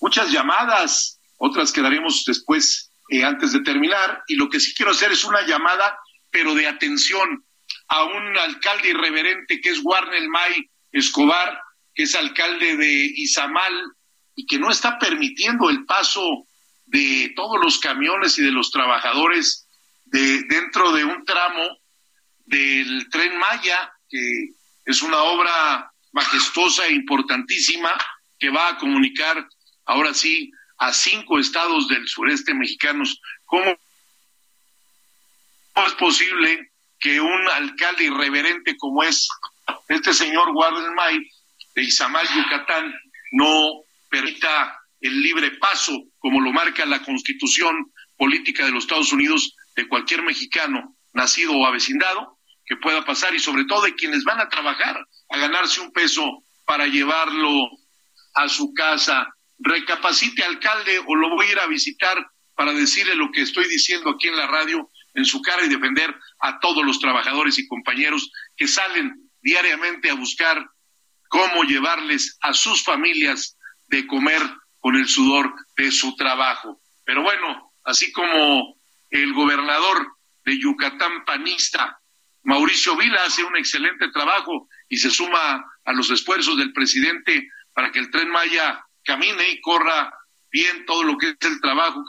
muchas 0.00 0.30
llamadas 0.30 1.18
otras 1.44 1.72
quedaremos 1.72 2.22
después 2.24 2.92
eh, 3.08 3.24
antes 3.24 3.52
de 3.52 3.62
terminar. 3.62 4.22
Y 4.28 4.36
lo 4.36 4.48
que 4.48 4.60
sí 4.60 4.72
quiero 4.74 4.92
hacer 4.92 5.10
es 5.10 5.24
una 5.24 5.42
llamada, 5.42 5.98
pero 6.30 6.54
de 6.54 6.68
atención 6.68 7.44
a 7.88 8.04
un 8.04 8.38
alcalde 8.38 8.90
irreverente 8.90 9.60
que 9.60 9.70
es 9.70 9.80
Warner 9.82 10.28
May 10.28 10.70
Escobar, 10.92 11.60
que 11.96 12.04
es 12.04 12.14
alcalde 12.14 12.76
de 12.76 13.12
Izamal 13.16 13.74
y 14.36 14.46
que 14.46 14.56
no 14.56 14.70
está 14.70 15.00
permitiendo 15.00 15.68
el 15.68 15.84
paso 15.84 16.46
de 16.86 17.32
todos 17.34 17.60
los 17.60 17.80
camiones 17.80 18.38
y 18.38 18.42
de 18.42 18.52
los 18.52 18.70
trabajadores 18.70 19.66
de 20.04 20.42
dentro 20.44 20.92
de 20.92 21.04
un 21.04 21.24
tramo 21.24 21.78
del 22.46 23.08
tren 23.10 23.36
Maya, 23.36 23.92
que 24.08 24.54
es 24.84 25.02
una 25.02 25.20
obra 25.24 25.92
majestuosa 26.12 26.86
e 26.86 26.92
importantísima 26.92 27.90
que 28.38 28.50
va 28.50 28.68
a 28.68 28.78
comunicar 28.78 29.44
ahora 29.86 30.14
sí 30.14 30.52
a 30.82 30.92
cinco 30.92 31.38
estados 31.38 31.86
del 31.86 32.08
sureste 32.08 32.52
mexicanos. 32.54 33.20
¿Cómo 33.44 33.78
es 35.86 35.94
posible 35.94 36.72
que 36.98 37.20
un 37.20 37.48
alcalde 37.50 38.04
irreverente 38.04 38.76
como 38.76 39.04
es 39.04 39.28
este 39.88 40.12
señor 40.12 40.52
May 40.96 41.20
de 41.76 41.82
Izamal, 41.82 42.26
Yucatán, 42.34 42.92
no 43.30 43.84
permita 44.10 44.76
el 45.00 45.22
libre 45.22 45.52
paso, 45.52 46.02
como 46.18 46.40
lo 46.40 46.52
marca 46.52 46.84
la 46.84 47.02
constitución 47.04 47.92
política 48.16 48.64
de 48.64 48.72
los 48.72 48.84
Estados 48.84 49.12
Unidos, 49.12 49.54
de 49.76 49.86
cualquier 49.86 50.22
mexicano 50.22 50.96
nacido 51.12 51.52
o 51.52 51.64
avecindado, 51.64 52.38
que 52.66 52.76
pueda 52.76 53.04
pasar 53.04 53.32
y 53.34 53.38
sobre 53.38 53.66
todo 53.66 53.82
de 53.82 53.94
quienes 53.94 54.24
van 54.24 54.40
a 54.40 54.48
trabajar 54.48 54.96
a 55.28 55.38
ganarse 55.38 55.80
un 55.80 55.92
peso 55.92 56.42
para 56.64 56.86
llevarlo 56.86 57.70
a 58.34 58.48
su 58.48 58.74
casa. 58.74 59.32
Recapacite, 59.64 60.42
alcalde, 60.42 61.00
o 61.06 61.14
lo 61.14 61.30
voy 61.30 61.46
a 61.46 61.52
ir 61.52 61.58
a 61.58 61.66
visitar 61.66 62.16
para 62.54 62.72
decirle 62.72 63.14
lo 63.14 63.30
que 63.30 63.42
estoy 63.42 63.68
diciendo 63.68 64.10
aquí 64.10 64.28
en 64.28 64.36
la 64.36 64.46
radio 64.46 64.90
en 65.14 65.24
su 65.24 65.40
cara 65.42 65.64
y 65.64 65.68
defender 65.68 66.14
a 66.40 66.58
todos 66.58 66.84
los 66.84 66.98
trabajadores 66.98 67.58
y 67.58 67.66
compañeros 67.66 68.30
que 68.56 68.66
salen 68.66 69.30
diariamente 69.40 70.10
a 70.10 70.14
buscar 70.14 70.68
cómo 71.28 71.64
llevarles 71.64 72.38
a 72.40 72.52
sus 72.52 72.82
familias 72.82 73.56
de 73.88 74.06
comer 74.06 74.42
con 74.80 74.96
el 74.96 75.06
sudor 75.06 75.54
de 75.76 75.90
su 75.90 76.16
trabajo. 76.16 76.80
Pero 77.04 77.22
bueno, 77.22 77.72
así 77.84 78.10
como 78.12 78.76
el 79.10 79.32
gobernador 79.32 80.16
de 80.44 80.58
Yucatán 80.58 81.24
panista, 81.24 81.98
Mauricio 82.44 82.96
Vila, 82.96 83.24
hace 83.24 83.44
un 83.44 83.56
excelente 83.56 84.10
trabajo 84.10 84.68
y 84.88 84.96
se 84.96 85.10
suma 85.10 85.64
a 85.84 85.92
los 85.92 86.10
esfuerzos 86.10 86.56
del 86.56 86.72
presidente 86.72 87.48
para 87.72 87.92
que 87.92 88.00
el 88.00 88.10
tren 88.10 88.30
Maya 88.30 88.84
camine 89.04 89.48
y 89.50 89.60
corra 89.60 90.12
bien 90.50 90.84
todo 90.86 91.02
lo 91.04 91.16
que 91.18 91.30
es 91.30 91.36
el 91.40 91.60
trabajo 91.60 92.04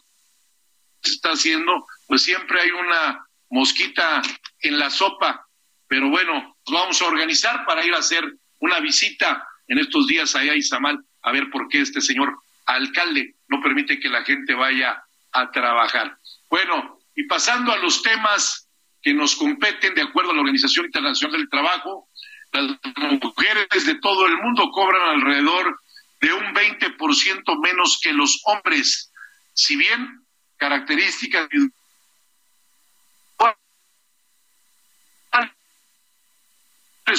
que 1.01 1.10
se 1.10 1.15
está 1.15 1.32
haciendo, 1.32 1.86
pues 2.08 2.23
siempre 2.23 2.62
hay 2.62 2.71
una 2.71 3.25
mosquita 3.49 4.21
en 4.62 4.79
la 4.79 4.89
sopa. 4.89 5.47
Pero 5.88 6.10
bueno, 6.10 6.58
nos 6.67 6.79
vamos 6.79 7.01
a 7.01 7.06
organizar 7.06 7.65
para 7.65 7.86
ir 7.86 7.93
a 7.93 7.99
hacer 7.99 8.23
una 8.60 8.79
visita 8.79 9.47
en 9.67 9.79
estos 9.79 10.08
días 10.08 10.36
allá 10.36 10.53
a 10.53 10.56
Izamal 10.56 11.03
a 11.21 11.32
ver 11.32 11.49
por 11.49 11.67
qué 11.67 11.82
este 11.82 12.01
señor 12.01 12.38
alcalde 12.65 13.36
no 13.47 13.62
permite 13.62 13.99
que 13.99 14.10
la 14.10 14.23
gente 14.23 14.53
vaya 14.53 15.03
a 15.32 15.51
trabajar. 15.51 16.17
Bueno, 16.49 16.99
y 17.15 17.23
pasando 17.23 17.71
a 17.71 17.77
los 17.77 18.01
temas 18.01 18.69
que 19.01 19.13
nos 19.13 19.36
competen 19.36 19.93
de 19.95 20.01
acuerdo 20.01 20.32
a 20.32 20.34
la 20.34 20.41
Organización 20.41 20.86
Internacional 20.86 21.38
del 21.38 21.49
Trabajo, 21.49 22.10
las 22.51 22.77
mujeres 23.21 23.86
de 23.86 23.95
todo 23.95 24.27
el 24.27 24.38
mundo 24.38 24.69
cobran 24.71 25.01
alrededor 25.10 25.79
de 26.23 26.31
un 26.31 26.53
20% 26.53 27.62
menos 27.62 27.99
que 28.01 28.13
los 28.13 28.41
hombres. 28.45 29.12
Si 29.53 29.75
bien 29.75 30.25
características 30.55 31.49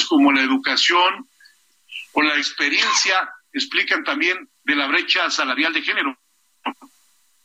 como 0.09 0.33
la 0.33 0.43
educación 0.43 1.29
o 2.13 2.23
la 2.23 2.37
experiencia 2.37 3.31
explican 3.53 4.03
también 4.05 4.49
de 4.65 4.75
la 4.75 4.87
brecha 4.87 5.31
salarial 5.31 5.73
de 5.73 5.83
género. 5.83 6.19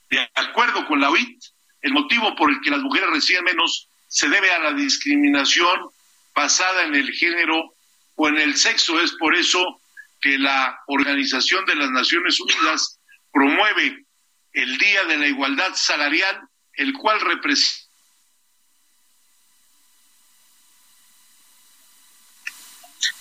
De 0.09 0.29
acuerdo 0.35 0.87
con 0.87 0.99
la 0.99 1.09
OIT, 1.09 1.43
el 1.81 1.93
motivo 1.93 2.35
por 2.35 2.49
el 2.49 2.61
que 2.61 2.71
las 2.71 2.79
mujeres 2.79 3.09
reciben 3.11 3.43
menos 3.43 3.87
se 4.07 4.29
debe 4.29 4.51
a 4.51 4.59
la 4.59 4.73
discriminación 4.73 5.89
basada 6.33 6.83
en 6.85 6.95
el 6.95 7.11
género 7.11 7.75
o 8.15 8.27
en 8.29 8.37
el 8.37 8.55
sexo. 8.55 8.99
Es 9.01 9.11
por 9.13 9.35
eso 9.35 9.79
que 10.21 10.37
la 10.37 10.79
Organización 10.87 11.65
de 11.65 11.75
las 11.75 11.89
Naciones 11.91 12.39
Unidas 12.39 12.99
promueve 13.31 14.05
el 14.53 14.77
Día 14.77 15.05
de 15.05 15.17
la 15.17 15.27
Igualdad 15.27 15.73
Salarial, 15.75 16.41
el 16.73 16.93
cual 16.93 17.19
representa 17.21 17.89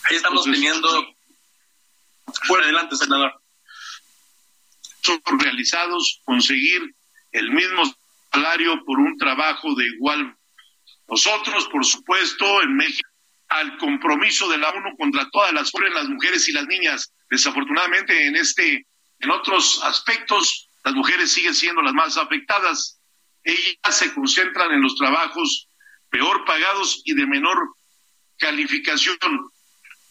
Ahí 0.08 0.16
estamos 0.16 0.44
teniendo. 0.44 1.14
Bueno, 2.48 2.64
adelante, 2.64 2.96
senador. 2.96 3.32
Son 5.02 5.20
realizados, 5.38 6.20
conseguir 6.24 6.94
el 7.32 7.50
mismo 7.50 7.82
salario 8.32 8.82
por 8.84 8.98
un 8.98 9.16
trabajo 9.18 9.74
de 9.74 9.87
igual. 9.87 10.34
Nosotros, 11.08 11.68
por 11.68 11.84
supuesto, 11.84 12.62
en 12.62 12.76
México, 12.76 13.08
al 13.48 13.78
compromiso 13.78 14.48
de 14.48 14.58
la 14.58 14.70
ONU 14.70 14.96
contra 14.96 15.28
todas 15.30 15.52
las 15.52 15.72
las 15.94 16.08
mujeres 16.08 16.48
y 16.48 16.52
las 16.52 16.66
niñas. 16.66 17.12
Desafortunadamente, 17.30 18.26
en 18.26 18.37
este, 18.37 18.87
en 19.20 19.30
otros 19.30 19.82
aspectos, 19.84 20.68
las 20.84 20.94
mujeres 20.94 21.32
siguen 21.32 21.54
siendo 21.54 21.82
las 21.82 21.94
más 21.94 22.16
afectadas. 22.16 23.00
Ellas 23.44 23.96
se 23.96 24.12
concentran 24.14 24.72
en 24.72 24.82
los 24.82 24.96
trabajos 24.96 25.68
peor 26.11 26.44
pagados 26.44 27.02
y 27.04 27.14
de 27.14 27.26
menor 27.26 27.74
calificación. 28.38 29.18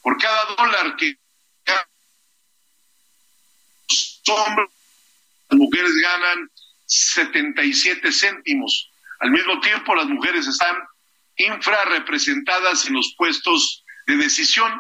Por 0.02 0.18
cada 0.18 0.56
dólar 0.56 0.96
que 0.96 1.16
hombres, 4.30 4.70
las 5.50 5.60
mujeres 5.60 5.92
ganan 6.02 6.50
77 6.86 8.12
céntimos. 8.12 8.92
Al 9.20 9.32
mismo 9.32 9.60
tiempo, 9.62 9.96
las 9.96 10.08
mujeres 10.08 10.48
están 10.48 10.76
infrarrepresentadas 11.38 12.88
en 12.88 12.96
los 12.96 13.14
puestos 13.18 13.84
de 14.08 14.18
decisión. 14.18 14.72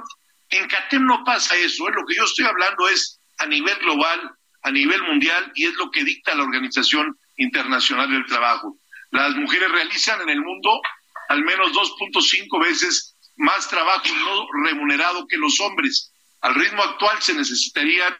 En 0.49 0.67
CATEM 0.67 1.05
no 1.05 1.23
pasa 1.23 1.55
eso, 1.55 1.87
¿eh? 1.87 1.91
lo 1.95 2.05
que 2.05 2.15
yo 2.15 2.23
estoy 2.23 2.45
hablando 2.45 2.87
es 2.87 3.19
a 3.37 3.45
nivel 3.45 3.77
global, 3.79 4.31
a 4.63 4.71
nivel 4.71 5.01
mundial, 5.03 5.51
y 5.55 5.65
es 5.65 5.73
lo 5.75 5.91
que 5.91 6.03
dicta 6.03 6.35
la 6.35 6.43
Organización 6.43 7.17
Internacional 7.37 8.09
del 8.09 8.25
Trabajo. 8.25 8.77
Las 9.11 9.35
mujeres 9.35 9.71
realizan 9.71 10.21
en 10.21 10.29
el 10.29 10.41
mundo 10.41 10.81
al 11.29 11.43
menos 11.43 11.71
2.5 11.73 12.63
veces 12.63 13.15
más 13.35 13.67
trabajo 13.69 14.07
no 14.07 14.47
remunerado 14.65 15.27
que 15.27 15.37
los 15.37 15.59
hombres. 15.59 16.11
Al 16.41 16.55
ritmo 16.55 16.83
actual 16.83 17.21
se 17.21 17.33
necesitarían 17.33 18.15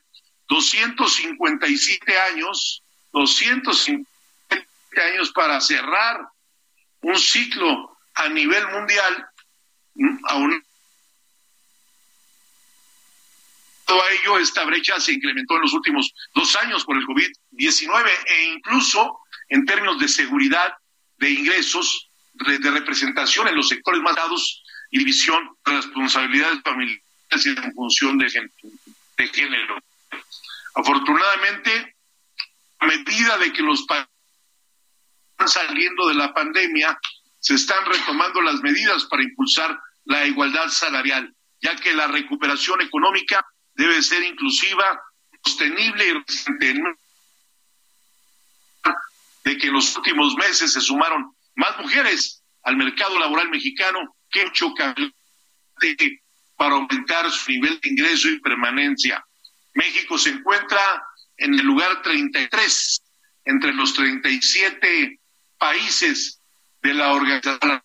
257 0.48 2.20
años, 2.32 2.84
250 3.14 4.08
años 5.02 5.32
para 5.32 5.60
cerrar 5.62 6.28
un 7.02 7.18
ciclo 7.18 7.97
a 8.18 8.30
nivel 8.30 8.68
mundial, 8.70 9.28
aún 10.30 10.64
todo 13.86 14.02
ello, 14.10 14.38
esta 14.38 14.66
brecha 14.66 15.00
se 15.00 15.14
incrementó 15.14 15.56
en 15.56 15.62
los 15.62 15.74
últimos 15.74 16.14
dos 16.36 16.56
años 16.58 16.84
por 16.84 16.98
el 16.98 17.06
COVID-19 17.06 18.10
e 18.26 18.46
incluso 18.48 19.20
en 19.48 19.66
términos 19.66 19.98
de 20.00 20.10
seguridad 20.10 20.74
de 21.18 21.30
ingresos, 21.30 22.10
de 22.34 22.70
representación 22.70 23.48
en 23.48 23.56
los 23.56 23.70
sectores 23.70 24.02
más 24.02 24.16
dados 24.16 24.62
y 24.92 25.00
división 25.00 25.56
de 25.66 25.72
responsabilidades 25.78 26.62
familiares 26.64 27.02
en 27.32 27.74
función 27.74 28.18
de, 28.18 28.50
de 29.18 29.28
género. 29.30 29.78
Afortunadamente, 30.76 31.96
a 32.80 32.86
medida 32.88 33.38
de 33.38 33.54
que 33.54 33.62
los 33.62 33.84
países 33.84 34.10
están 35.32 35.48
saliendo 35.48 36.10
de 36.10 36.16
la 36.16 36.34
pandemia, 36.34 37.00
se 37.40 37.56
están 37.56 37.86
retomando 37.86 38.42
las 38.42 38.62
medidas 38.62 39.06
para 39.06 39.24
impulsar 39.24 39.80
la 40.06 40.26
igualdad 40.26 40.70
salarial, 40.70 41.34
ya 41.62 41.76
que 41.76 41.94
la 41.94 42.08
recuperación 42.08 42.82
económica 42.82 43.46
debe 43.74 44.02
ser 44.02 44.24
inclusiva, 44.24 45.02
sostenible 45.44 46.08
y 46.08 46.14
resistente. 46.14 46.82
De 49.44 49.58
que 49.58 49.68
en 49.68 49.74
los 49.74 49.96
últimos 49.96 50.36
meses 50.36 50.74
se 50.74 50.82
sumaron 50.82 51.36
más 51.56 51.78
mujeres 51.80 52.44
al 52.64 52.76
mercado 52.76 53.18
laboral 53.20 53.50
mexicano 53.50 54.16
que 54.30 54.42
hecho 54.42 54.74
para 56.58 56.76
aumentar 56.76 57.30
su 57.32 57.52
nivel 57.52 57.80
de 57.80 57.90
ingreso 57.90 58.30
y 58.30 58.40
permanencia. 58.40 59.24
México 59.74 60.18
se 60.18 60.32
encuentra 60.32 61.04
en 61.38 61.54
el 61.54 61.66
lugar 61.66 62.02
33 62.02 63.02
entre 63.46 63.74
los 63.74 63.94
37 63.94 65.20
países 65.58 66.37
de 66.88 66.94
la 66.94 67.12
Organización 67.12 67.84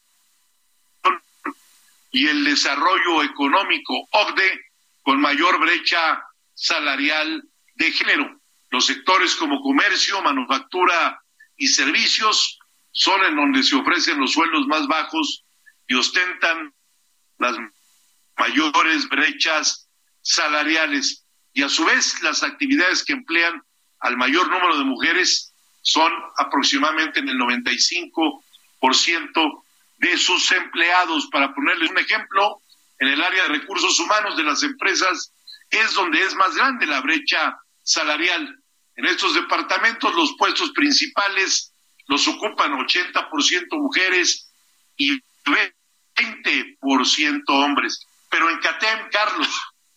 y 2.13 2.29
el 2.29 2.45
Desarrollo 2.45 3.25
Económico, 3.25 3.95
OCDE, 4.13 4.61
con 5.03 5.21
mayor 5.21 5.59
brecha 5.59 6.23
salarial 6.55 7.43
de 7.75 7.91
género. 7.91 8.41
Los 8.71 8.87
sectores 8.87 9.35
como 9.35 9.61
comercio, 9.61 10.23
manufactura 10.23 11.21
y 11.57 11.67
servicios 11.67 12.61
son 12.93 13.25
en 13.25 13.35
donde 13.35 13.65
se 13.65 13.75
ofrecen 13.75 14.21
los 14.21 14.35
sueldos 14.35 14.69
más 14.69 14.87
bajos 14.87 15.45
y 15.89 15.95
ostentan 15.95 16.73
las 17.39 17.57
mayores 18.39 19.09
brechas 19.09 19.89
salariales 20.21 21.27
y 21.53 21.65
a 21.65 21.69
su 21.69 21.85
vez 21.85 22.23
las 22.23 22.45
actividades 22.45 23.05
que 23.05 23.15
emplean 23.15 23.65
al 23.99 24.17
mayor 24.17 24.49
número 24.49 24.79
de 24.79 24.85
mujeres 24.85 25.53
son 25.81 26.13
aproximadamente 26.37 27.19
en 27.19 27.31
el 27.31 27.39
95% 27.39 28.45
de 29.99 30.19
sus 30.19 30.51
empleados. 30.53 31.29
Para 31.31 31.55
ponerles 31.55 31.91
un 31.91 31.99
ejemplo, 31.99 32.61
en 32.99 33.09
el 33.09 33.23
área 33.23 33.45
de 33.45 33.49
recursos 33.51 33.99
humanos 34.01 34.37
de 34.37 34.45
las 34.45 34.63
empresas 34.63 35.33
es 35.71 35.95
donde 35.95 36.21
es 36.21 36.35
más 36.35 36.55
grande 36.55 36.87
la 36.87 37.01
brecha 37.01 37.59
salarial. 37.83 38.59
En 38.97 39.07
estos 39.07 39.35
departamentos 39.35 40.15
los 40.15 40.35
puestos 40.37 40.71
principales 40.73 41.73
los 42.09 42.27
ocupan 42.29 42.73
80% 42.73 43.79
mujeres 43.79 44.51
y 44.97 45.19
20% 46.15 47.43
hombres. 47.49 48.07
Pero 48.29 48.51
en 48.51 48.59
CATEM, 48.59 49.09
Carlos, 49.11 49.49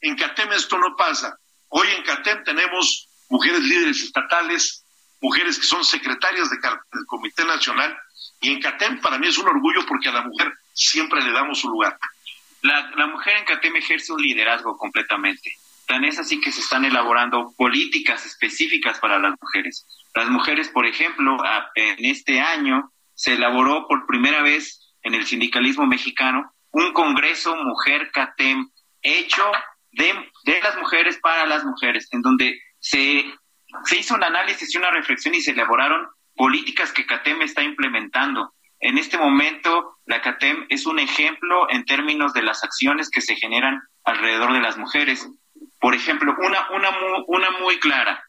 en 0.02 0.16
CATEM 0.16 0.54
esto 0.54 0.78
no 0.78 0.96
pasa. 0.96 1.38
Hoy 1.70 1.88
en 1.90 2.04
CATEM 2.04 2.44
tenemos 2.44 3.10
mujeres 3.30 3.62
líderes 3.62 4.02
estatales, 4.02 4.86
mujeres 5.20 5.58
que 5.60 5.66
son 5.66 5.84
secretarias 5.84 6.50
de, 6.50 6.58
del 6.58 7.06
Comité 7.08 7.44
Nacional, 7.46 7.98
y 8.42 8.52
en 8.52 8.62
CATEM 8.62 9.02
para 9.02 9.18
mí 9.18 9.28
es 9.28 9.38
un 9.38 9.48
orgullo 9.48 9.86
porque 9.88 10.10
a 10.10 10.14
la 10.14 10.22
mujer 10.22 10.54
siempre 10.74 11.22
le 11.22 11.32
damos 11.32 11.60
su 11.60 11.70
lugar. 11.70 11.98
La, 12.62 12.92
la 12.96 13.08
mujer 13.08 13.38
en 13.38 13.46
CATEM 13.46 13.76
ejerce 13.78 14.14
un 14.14 14.22
liderazgo 14.22 14.78
completamente. 14.78 15.56
Tan 15.88 16.04
es 16.04 16.18
así 16.20 16.42
que 16.42 16.52
se 16.52 16.62
están 16.62 16.84
elaborando 16.84 17.54
políticas 17.58 18.26
específicas 18.26 19.00
para 19.00 19.20
las 19.20 19.36
mujeres. 19.40 19.86
Las 20.16 20.30
mujeres, 20.30 20.70
por 20.70 20.86
ejemplo, 20.86 21.38
en 21.76 22.06
este 22.06 22.42
año 22.42 22.92
se 23.14 23.34
elaboró 23.34 23.88
por 23.88 24.08
primera 24.08 24.42
vez 24.42 24.94
en 25.04 25.14
el 25.14 25.26
sindicalismo 25.26 25.86
mexicano 25.86 26.52
un 26.72 26.92
Congreso 26.92 27.56
Mujer 27.56 28.12
CATEM 28.12 28.70
hecho 29.02 29.44
de, 29.92 30.14
de 30.44 30.62
las 30.62 30.76
mujeres 30.78 31.18
para 31.22 31.46
las 31.46 31.64
mujeres, 31.64 32.08
en 32.12 32.22
donde 32.22 32.60
se, 32.80 33.24
se 33.86 33.98
hizo 33.98 34.16
un 34.16 34.24
análisis 34.24 34.74
y 34.74 34.78
una 34.78 34.92
reflexión 34.92 35.36
y 35.36 35.42
se 35.42 35.52
elaboraron 35.52 36.08
políticas 36.36 36.92
que 36.92 37.06
CATEM 37.06 37.42
está 37.42 37.64
implementando. 37.64 38.54
En 38.80 38.98
este 38.98 39.18
momento, 39.18 39.98
la 40.06 40.22
CATEM 40.22 40.66
es 40.70 40.86
un 40.86 41.00
ejemplo 41.00 41.70
en 41.70 41.86
términos 41.86 42.34
de 42.34 42.44
las 42.44 42.64
acciones 42.64 43.10
que 43.10 43.22
se 43.22 43.36
generan 43.36 43.82
alrededor 44.04 44.54
de 44.54 44.60
las 44.60 44.78
mujeres. 44.78 45.28
Por 45.80 45.96
ejemplo, 45.96 46.36
una, 46.38 46.70
una, 46.72 46.90
una 47.28 47.52
muy 47.62 47.80
clara, 47.80 48.24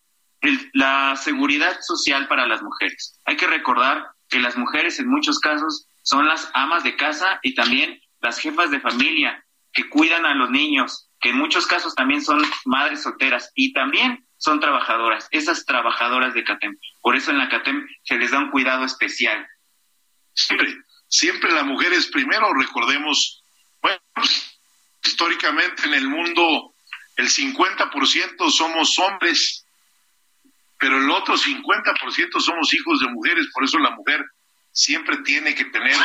la 0.72 1.16
seguridad 1.16 1.78
social 1.80 2.28
para 2.28 2.46
las 2.46 2.62
mujeres. 2.62 3.20
Hay 3.24 3.36
que 3.36 3.46
recordar 3.46 4.06
que 4.28 4.40
las 4.40 4.56
mujeres 4.56 4.98
en 4.98 5.08
muchos 5.08 5.38
casos 5.40 5.88
son 6.02 6.26
las 6.26 6.50
amas 6.54 6.84
de 6.84 6.96
casa 6.96 7.40
y 7.42 7.54
también 7.54 8.00
las 8.20 8.38
jefas 8.38 8.70
de 8.70 8.80
familia 8.80 9.44
que 9.72 9.88
cuidan 9.88 10.24
a 10.24 10.34
los 10.34 10.50
niños, 10.50 11.10
que 11.20 11.30
en 11.30 11.38
muchos 11.38 11.66
casos 11.66 11.94
también 11.94 12.22
son 12.22 12.42
madres 12.64 13.02
solteras 13.02 13.50
y 13.54 13.72
también 13.72 14.25
son 14.38 14.60
trabajadoras, 14.60 15.28
esas 15.30 15.64
trabajadoras 15.64 16.34
de 16.34 16.44
CATEM. 16.44 16.76
Por 17.00 17.16
eso 17.16 17.30
en 17.30 17.38
la 17.38 17.48
CATEM 17.48 17.86
se 18.02 18.16
les 18.16 18.30
da 18.30 18.38
un 18.38 18.50
cuidado 18.50 18.84
especial. 18.84 19.46
Siempre, 20.34 20.76
siempre 21.08 21.52
la 21.52 21.64
mujer 21.64 21.92
es 21.92 22.08
primero, 22.08 22.52
recordemos, 22.54 23.42
bueno, 23.80 23.98
históricamente 25.02 25.86
en 25.86 25.94
el 25.94 26.08
mundo 26.08 26.74
el 27.16 27.28
50% 27.28 28.50
somos 28.50 28.98
hombres, 28.98 29.64
pero 30.78 30.98
el 30.98 31.10
otro 31.10 31.36
50% 31.36 32.40
somos 32.40 32.74
hijos 32.74 33.00
de 33.00 33.08
mujeres, 33.08 33.46
por 33.54 33.64
eso 33.64 33.78
la 33.78 33.90
mujer 33.90 34.22
siempre 34.72 35.16
tiene 35.18 35.54
que 35.54 35.64
tener 35.66 35.96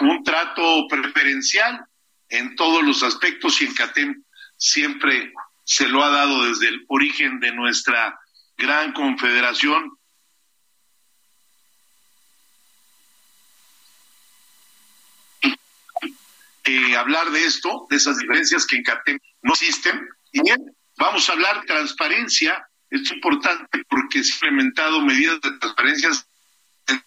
un 0.00 0.24
trato 0.24 0.88
preferencial 0.88 1.86
en 2.28 2.56
todos 2.56 2.82
los 2.82 3.04
aspectos 3.04 3.62
y 3.62 3.66
en 3.66 3.74
CATEM 3.74 4.24
siempre 4.56 5.32
se 5.68 5.86
lo 5.86 6.02
ha 6.02 6.08
dado 6.08 6.46
desde 6.46 6.68
el 6.68 6.86
origen 6.88 7.40
de 7.40 7.52
nuestra 7.52 8.18
gran 8.56 8.94
confederación. 8.94 9.98
Eh, 16.64 16.96
hablar 16.96 17.30
de 17.30 17.44
esto, 17.44 17.86
de 17.90 17.96
esas 17.96 18.16
diferencias 18.16 18.66
que 18.66 18.76
en 18.76 18.82
CATEM 18.82 19.18
no 19.42 19.52
existen, 19.52 20.08
y 20.32 20.40
bien, 20.40 20.74
vamos 20.96 21.28
a 21.28 21.32
hablar 21.32 21.60
de 21.60 21.66
transparencia. 21.66 22.66
Es 22.88 23.12
importante 23.12 23.84
porque 23.90 24.24
se 24.24 24.32
han 24.46 24.54
implementado 24.54 25.02
medidas 25.02 25.38
de 25.42 25.50
transparencia 25.58 26.08
las 26.08 26.26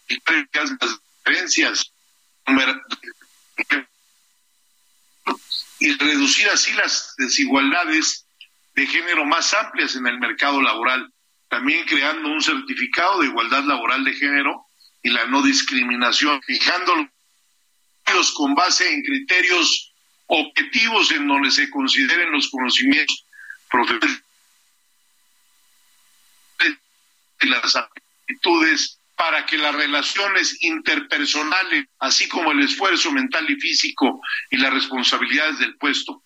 diferencias 0.08 1.92
y 5.80 5.98
reducir 5.98 6.48
así 6.50 6.74
las 6.74 7.16
desigualdades 7.18 8.28
de 8.74 8.88
género 8.88 9.26
más 9.26 9.54
amplias 9.54 9.96
en 9.96 10.08
el 10.08 10.20
mercado 10.20 10.62
laboral, 10.62 11.12
también 11.50 11.86
creando 11.86 12.30
un 12.30 12.42
certificado 12.42 13.20
de 13.20 13.28
igualdad 13.28 13.64
laboral 13.66 14.04
de 14.06 14.14
género 14.14 14.66
y 15.04 15.10
la 15.10 15.26
no 15.26 15.42
discriminación, 15.42 16.42
fijando 16.44 16.94
los 18.14 18.34
con 18.34 18.56
base 18.56 18.94
en 18.94 19.04
criterios 19.04 19.94
objetivos 20.28 21.12
en 21.12 21.28
donde 21.28 21.52
se 21.52 21.70
consideren 21.70 22.32
los 22.32 22.50
conocimientos 22.50 23.26
profesionales 23.70 24.24
y 27.42 27.48
las 27.48 27.76
actitudes 27.76 29.00
para 29.16 29.46
que 29.46 29.58
las 29.58 29.76
relaciones 29.76 30.64
interpersonales, 30.64 31.86
así 32.00 32.28
como 32.28 32.52
el 32.52 32.62
esfuerzo 32.62 33.12
mental 33.12 33.50
y 33.50 33.56
físico 33.56 34.22
y 34.50 34.58
las 34.58 34.74
responsabilidades 34.74 35.60
del 35.60 35.76
puesto. 35.76 36.24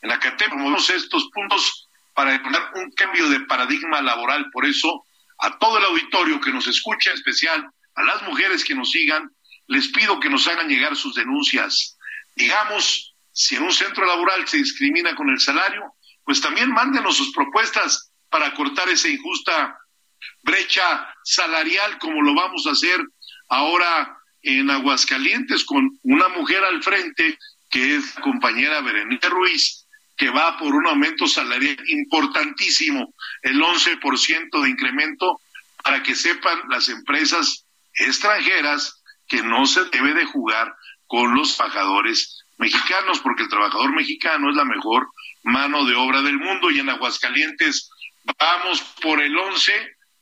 En 0.00 0.08
la 0.08 0.18
que 0.18 0.30
promovemos 0.32 0.90
estos 0.90 1.28
puntos 1.32 1.88
para 2.14 2.42
poner 2.42 2.60
un 2.74 2.90
cambio 2.92 3.28
de 3.28 3.40
paradigma 3.40 4.02
laboral. 4.02 4.50
Por 4.50 4.66
eso, 4.66 5.04
a 5.38 5.58
todo 5.58 5.78
el 5.78 5.84
auditorio 5.84 6.40
que 6.40 6.52
nos 6.52 6.66
escucha, 6.66 7.10
en 7.10 7.16
especial 7.16 7.66
a 7.94 8.02
las 8.02 8.22
mujeres 8.22 8.64
que 8.64 8.74
nos 8.74 8.90
sigan, 8.90 9.30
les 9.66 9.88
pido 9.88 10.20
que 10.20 10.30
nos 10.30 10.46
hagan 10.48 10.68
llegar 10.68 10.96
sus 10.96 11.14
denuncias. 11.14 11.96
Digamos 12.34 13.12
si 13.32 13.56
en 13.56 13.62
un 13.62 13.72
centro 13.72 14.04
laboral 14.04 14.46
se 14.46 14.58
discrimina 14.58 15.14
con 15.14 15.30
el 15.30 15.40
salario, 15.40 15.94
pues 16.24 16.40
también 16.40 16.70
mándenos 16.70 17.16
sus 17.16 17.32
propuestas 17.32 18.10
para 18.28 18.54
cortar 18.54 18.88
esa 18.88 19.08
injusta 19.08 19.76
brecha 20.42 21.14
salarial 21.24 21.98
como 21.98 22.22
lo 22.22 22.34
vamos 22.34 22.66
a 22.66 22.72
hacer 22.72 23.00
ahora 23.48 24.16
en 24.42 24.70
Aguascalientes 24.70 25.64
con 25.64 25.98
una 26.02 26.28
mujer 26.28 26.62
al 26.64 26.82
frente 26.82 27.38
que 27.72 27.96
es 27.96 28.12
compañera 28.20 28.82
Berenice 28.82 29.30
Ruiz, 29.30 29.86
que 30.16 30.28
va 30.28 30.58
por 30.58 30.74
un 30.74 30.86
aumento 30.86 31.26
salarial 31.26 31.76
importantísimo, 31.88 33.14
el 33.40 33.60
11% 33.60 34.62
de 34.62 34.70
incremento, 34.70 35.40
para 35.82 36.02
que 36.02 36.14
sepan 36.14 36.60
las 36.68 36.90
empresas 36.90 37.66
extranjeras 37.94 39.02
que 39.26 39.42
no 39.42 39.64
se 39.66 39.86
debe 39.86 40.12
de 40.12 40.26
jugar 40.26 40.72
con 41.06 41.34
los 41.34 41.54
pagadores 41.56 42.44
mexicanos, 42.58 43.20
porque 43.20 43.44
el 43.44 43.48
trabajador 43.48 43.92
mexicano 43.94 44.50
es 44.50 44.56
la 44.56 44.64
mejor 44.64 45.08
mano 45.42 45.84
de 45.86 45.94
obra 45.94 46.20
del 46.20 46.38
mundo 46.38 46.70
y 46.70 46.78
en 46.78 46.90
Aguascalientes 46.90 47.90
vamos 48.38 48.82
por 49.00 49.20
el 49.20 49.36
11 49.36 49.72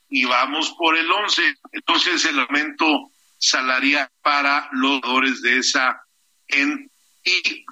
y 0.09 0.25
vamos 0.25 0.75
por 0.79 0.97
el 0.97 1.11
11. 1.11 1.57
Entonces 1.73 2.25
el 2.25 2.39
aumento 2.39 3.11
salarial 3.39 4.09
para 4.23 4.69
los 4.73 5.01
trabajadores 5.01 5.43
de 5.43 5.59
esa 5.59 6.01
en 6.49 6.90
y 7.25 7.65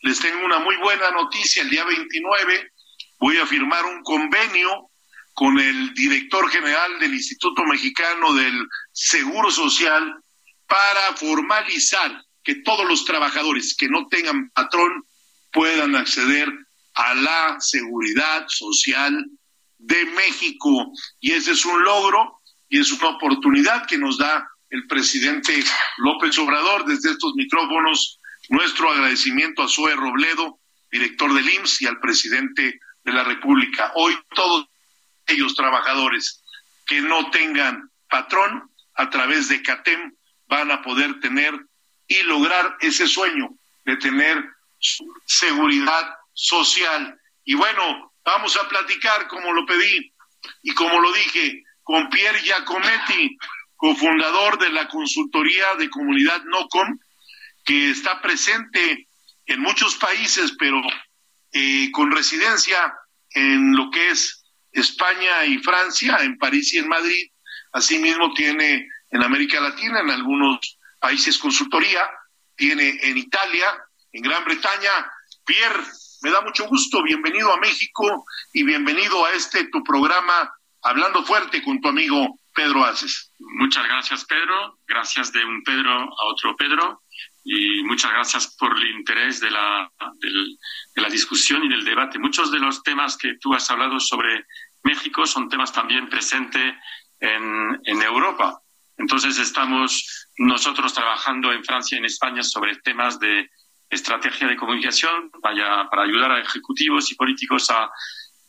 les 0.00 0.20
tengo 0.20 0.44
una 0.44 0.58
muy 0.58 0.76
buena 0.76 1.10
noticia, 1.10 1.62
el 1.62 1.70
día 1.70 1.84
29 1.84 2.72
voy 3.18 3.38
a 3.38 3.46
firmar 3.46 3.84
un 3.86 4.02
convenio 4.02 4.90
con 5.32 5.58
el 5.58 5.94
director 5.94 6.48
general 6.50 6.98
del 7.00 7.14
Instituto 7.14 7.64
Mexicano 7.64 8.32
del 8.34 8.66
Seguro 8.92 9.50
Social 9.50 10.22
para 10.66 11.16
formalizar 11.16 12.22
que 12.42 12.56
todos 12.56 12.86
los 12.86 13.04
trabajadores 13.04 13.74
que 13.76 13.88
no 13.88 14.06
tengan 14.08 14.50
patrón 14.50 15.04
puedan 15.52 15.96
acceder 15.96 16.48
a 16.94 17.14
la 17.14 17.56
seguridad 17.60 18.44
social 18.48 19.26
de 19.78 20.04
México. 20.06 20.92
Y 21.20 21.32
ese 21.32 21.52
es 21.52 21.64
un 21.64 21.82
logro 21.82 22.40
y 22.68 22.80
es 22.80 22.92
una 22.92 23.08
oportunidad 23.08 23.86
que 23.86 23.98
nos 23.98 24.18
da 24.18 24.48
el 24.70 24.86
presidente 24.86 25.64
López 25.98 26.36
Obrador 26.38 26.84
desde 26.84 27.10
estos 27.10 27.32
micrófonos. 27.34 28.20
Nuestro 28.48 28.90
agradecimiento 28.90 29.62
a 29.62 29.68
Zoe 29.68 29.94
Robledo, 29.94 30.58
director 30.90 31.32
del 31.32 31.48
IMSS, 31.48 31.82
y 31.82 31.86
al 31.86 31.98
presidente 32.00 32.80
de 33.02 33.12
la 33.12 33.24
República. 33.24 33.92
Hoy 33.94 34.16
todos 34.34 34.66
ellos 35.26 35.54
trabajadores 35.54 36.42
que 36.86 37.00
no 37.00 37.30
tengan 37.30 37.90
patrón 38.08 38.70
a 38.94 39.08
través 39.10 39.48
de 39.48 39.62
CATEM 39.62 40.14
van 40.46 40.70
a 40.70 40.82
poder 40.82 41.20
tener 41.20 41.58
y 42.06 42.22
lograr 42.22 42.76
ese 42.80 43.06
sueño 43.06 43.48
de 43.84 43.96
tener 43.96 44.44
seguridad 45.24 46.14
social. 46.34 47.18
Y 47.44 47.54
bueno, 47.54 48.12
vamos 48.24 48.56
a 48.56 48.68
platicar 48.68 49.26
como 49.28 49.52
lo 49.52 49.64
pedí 49.64 50.12
y 50.62 50.74
como 50.74 51.00
lo 51.00 51.12
dije 51.12 51.64
con 51.82 52.08
Pierre 52.10 52.40
Giacometti, 52.40 53.36
cofundador 53.76 54.58
de 54.58 54.70
la 54.70 54.88
consultoría 54.88 55.74
de 55.76 55.90
comunidad 55.90 56.42
NOCOM, 56.44 56.98
que 57.64 57.90
está 57.90 58.20
presente 58.20 59.08
en 59.46 59.60
muchos 59.60 59.96
países, 59.96 60.54
pero 60.58 60.80
eh, 61.52 61.90
con 61.92 62.10
residencia 62.10 62.94
en 63.30 63.74
lo 63.74 63.90
que 63.90 64.10
es 64.10 64.44
España 64.72 65.44
y 65.46 65.58
Francia, 65.58 66.18
en 66.20 66.36
París 66.38 66.72
y 66.74 66.78
en 66.78 66.88
Madrid. 66.88 67.30
Asimismo 67.72 68.32
tiene 68.34 68.88
en 69.10 69.22
América 69.22 69.60
Latina, 69.60 70.00
en 70.00 70.10
algunos 70.10 70.78
países 70.98 71.38
consultoría, 71.38 72.08
tiene 72.56 72.98
en 73.02 73.18
Italia, 73.18 73.66
en 74.12 74.22
Gran 74.22 74.44
Bretaña. 74.44 74.90
Pierre, 75.44 75.84
me 76.22 76.30
da 76.30 76.40
mucho 76.40 76.66
gusto, 76.66 77.02
bienvenido 77.02 77.52
a 77.52 77.58
México 77.58 78.24
y 78.52 78.62
bienvenido 78.62 79.24
a 79.24 79.32
este 79.32 79.64
tu 79.68 79.82
programa 79.82 80.52
Hablando 80.82 81.24
Fuerte 81.24 81.62
con 81.62 81.80
tu 81.80 81.88
amigo 81.88 82.40
Pedro 82.54 82.84
Aces. 82.84 83.32
Muchas 83.38 83.84
gracias, 83.84 84.24
Pedro. 84.24 84.78
Gracias 84.86 85.32
de 85.32 85.44
un 85.44 85.62
Pedro 85.62 85.90
a 85.92 86.26
otro 86.26 86.56
Pedro. 86.56 87.02
Y 87.44 87.82
muchas 87.82 88.10
gracias 88.10 88.56
por 88.58 88.76
el 88.76 88.96
interés 88.96 89.40
de 89.40 89.50
la, 89.50 89.90
de 90.20 91.02
la 91.02 91.08
discusión 91.10 91.62
y 91.64 91.68
del 91.68 91.84
debate. 91.84 92.18
Muchos 92.18 92.50
de 92.50 92.58
los 92.58 92.82
temas 92.82 93.18
que 93.18 93.36
tú 93.38 93.52
has 93.52 93.70
hablado 93.70 94.00
sobre 94.00 94.46
México 94.82 95.26
son 95.26 95.48
temas 95.50 95.72
también 95.72 96.08
presentes 96.08 96.74
en, 97.20 97.80
en 97.84 98.02
Europa. 98.02 98.60
Entonces 98.96 99.38
estamos 99.38 100.28
nosotros 100.38 100.94
trabajando 100.94 101.52
en 101.52 101.64
Francia 101.64 101.96
y 101.96 101.98
en 101.98 102.06
España 102.06 102.42
sobre 102.42 102.76
temas 102.76 103.18
de 103.18 103.50
estrategia 103.90 104.48
de 104.48 104.56
comunicación 104.56 105.30
para, 105.42 105.88
para 105.90 106.02
ayudar 106.02 106.32
a 106.32 106.40
ejecutivos 106.40 107.10
y 107.10 107.14
políticos 107.14 107.70
a 107.70 107.90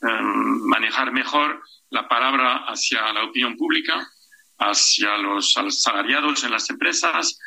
em, 0.02 0.68
manejar 0.68 1.12
mejor 1.12 1.62
la 1.90 2.08
palabra 2.08 2.66
hacia 2.68 3.14
la 3.14 3.24
opinión 3.24 3.56
pública, 3.56 4.08
hacia 4.58 5.18
los 5.18 5.54
salariados 5.70 6.44
en 6.44 6.52
las 6.52 6.70
empresas 6.70 7.40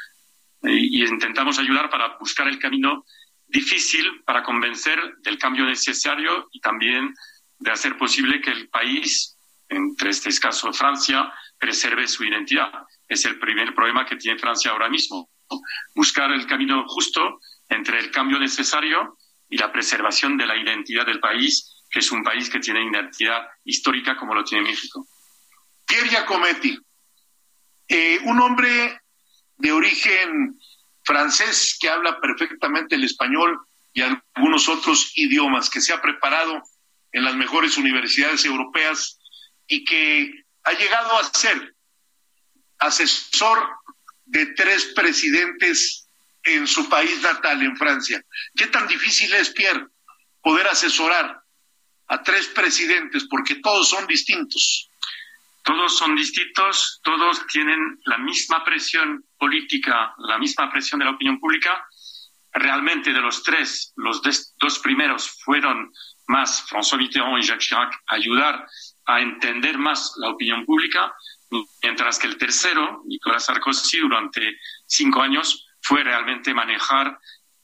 y, 0.63 1.05
intentamos 1.05 1.59
ayudar 1.59 1.91
para 1.91 2.17
buscar 2.19 2.49
el 2.49 2.59
camino 2.59 3.05
difícil 3.47 4.23
para 4.25 4.43
convencer 4.43 5.01
del 5.23 5.39
cambio 5.39 5.65
necesario 5.65 6.49
y 6.53 6.61
también 6.61 7.15
de 7.59 7.71
hacer 7.71 7.97
posible 7.97 8.41
que 8.41 8.51
el 8.51 8.69
país, 8.69 9.37
entre 9.69 10.11
este 10.11 10.31
caso 10.39 10.73
Francia, 10.73 11.33
preserve 11.59 12.07
su 12.07 12.25
identidad. 12.25 12.71
Es 13.09 13.25
el 13.25 13.39
primer 13.39 13.75
problema 13.75 14.05
que 14.05 14.17
tiene 14.17 14.39
Francia 14.39 14.71
ahora 14.71 14.89
mismo. 14.89 15.31
Buscar 15.95 16.31
el 16.31 16.47
camino 16.47 16.85
justo 16.87 17.41
entre 17.69 17.99
el 17.99 18.11
cambio 18.11 18.39
necesario 18.39 19.17
y 19.49 19.57
la 19.57 19.73
preservación 19.73 20.37
de 20.37 20.47
la 20.47 20.57
identidad 20.57 21.07
del 21.07 21.21
país, 21.21 21.85
que 21.91 22.01
es 22.01 22.13
un 22.13 22.23
país 22.23 22.51
que 22.51 22.61
tiene 22.61 22.85
identidad 22.85 23.49
histórica 23.65 24.17
como 24.17 24.35
lo 24.35 24.45
tiene 24.45 24.65
México. 24.65 25.07
Pierre 25.87 26.11
Giacometti, 26.11 26.79
eh, 27.89 28.21
un 28.25 28.41
hombre 28.41 29.01
de 29.59 29.73
origen 29.73 30.59
francés 31.05 31.77
que 31.81 31.89
habla 31.89 32.21
perfectamente 32.21 32.95
el 32.95 33.05
español 33.05 33.61
y 33.93 34.03
algunos 34.03 34.69
otros 34.69 35.13
idiomas, 35.17 35.71
que 35.71 35.81
se 35.81 35.93
ha 35.93 36.01
preparado 36.01 36.63
en 37.13 37.25
las 37.25 37.35
mejores 37.35 37.77
universidades 37.77 38.45
europeas 38.45 39.19
y 39.67 39.85
que 39.85 40.45
ha 40.65 40.73
llegado 40.73 41.19
a 41.19 41.25
ser 41.25 41.75
asesor 42.79 43.69
de 44.27 44.47
tres 44.55 44.93
presidentes 44.95 46.07
en 46.45 46.67
su 46.67 46.89
país 46.89 47.21
natal, 47.23 47.63
en 47.63 47.77
Francia. 47.77 48.23
¿Qué 48.55 48.67
tan 48.69 48.87
difícil 48.87 49.33
es, 49.35 49.51
Pierre, 49.51 49.87
poder 50.43 50.67
asesorar 50.69 51.43
a 52.09 52.23
tres 52.23 52.47
presidentes? 52.49 53.27
Porque 53.29 53.57
todos 53.57 53.89
son 53.89 54.07
distintos. 54.07 54.89
Todos 55.65 55.99
son 55.99 56.15
distintos, 56.17 57.01
todos 57.03 57.47
tienen 57.49 58.01
la 58.05 58.19
misma 58.19 58.65
presión 58.65 59.25
política, 59.39 60.15
la 60.19 60.39
misma 60.39 60.71
presión 60.71 60.99
de 60.99 61.07
la 61.07 61.13
opinión 61.13 61.39
pública. 61.39 61.87
Realmente 62.53 63.13
de 63.13 63.21
los 63.21 63.43
tres, 63.43 63.93
los 63.97 64.21
dos 64.23 64.79
primeros 64.81 65.31
fueron 65.45 65.93
más 66.27 66.65
François 66.69 66.99
Mitterrand 66.99 67.39
y 67.39 67.47
Jacques 67.47 67.69
Chirac 67.69 68.03
ayudar 68.09 68.67
a 69.07 69.21
entender 69.21 69.79
más 69.79 70.15
la 70.19 70.31
opinión 70.31 70.65
pública, 70.65 71.13
mientras 71.83 72.19
que 72.19 72.27
el 72.27 72.37
tercero, 72.37 73.03
Nicolas 73.07 73.47
Sarkozy, 73.47 73.99
durante 74.01 74.59
cinco 74.87 75.23
años 75.23 75.67
fue 75.81 76.05
realmente 76.05 76.53
manejar, 76.53 77.19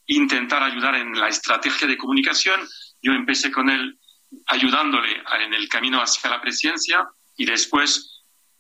intentar 0.07 0.63
ayudar 0.63 0.95
en 0.95 1.19
la 1.19 1.29
estrategia 1.29 1.87
de 1.87 1.99
comunicación. 1.99 2.61
Yo 3.03 3.13
empecé 3.13 3.51
con 3.51 3.69
él 3.69 3.99
ayudándole 4.47 5.23
en 5.41 5.55
el 5.55 5.69
camino 5.69 6.01
hacia 6.01 6.31
la 6.31 6.41
presidencia 6.41 7.07
y 7.37 7.45
después 7.45 8.14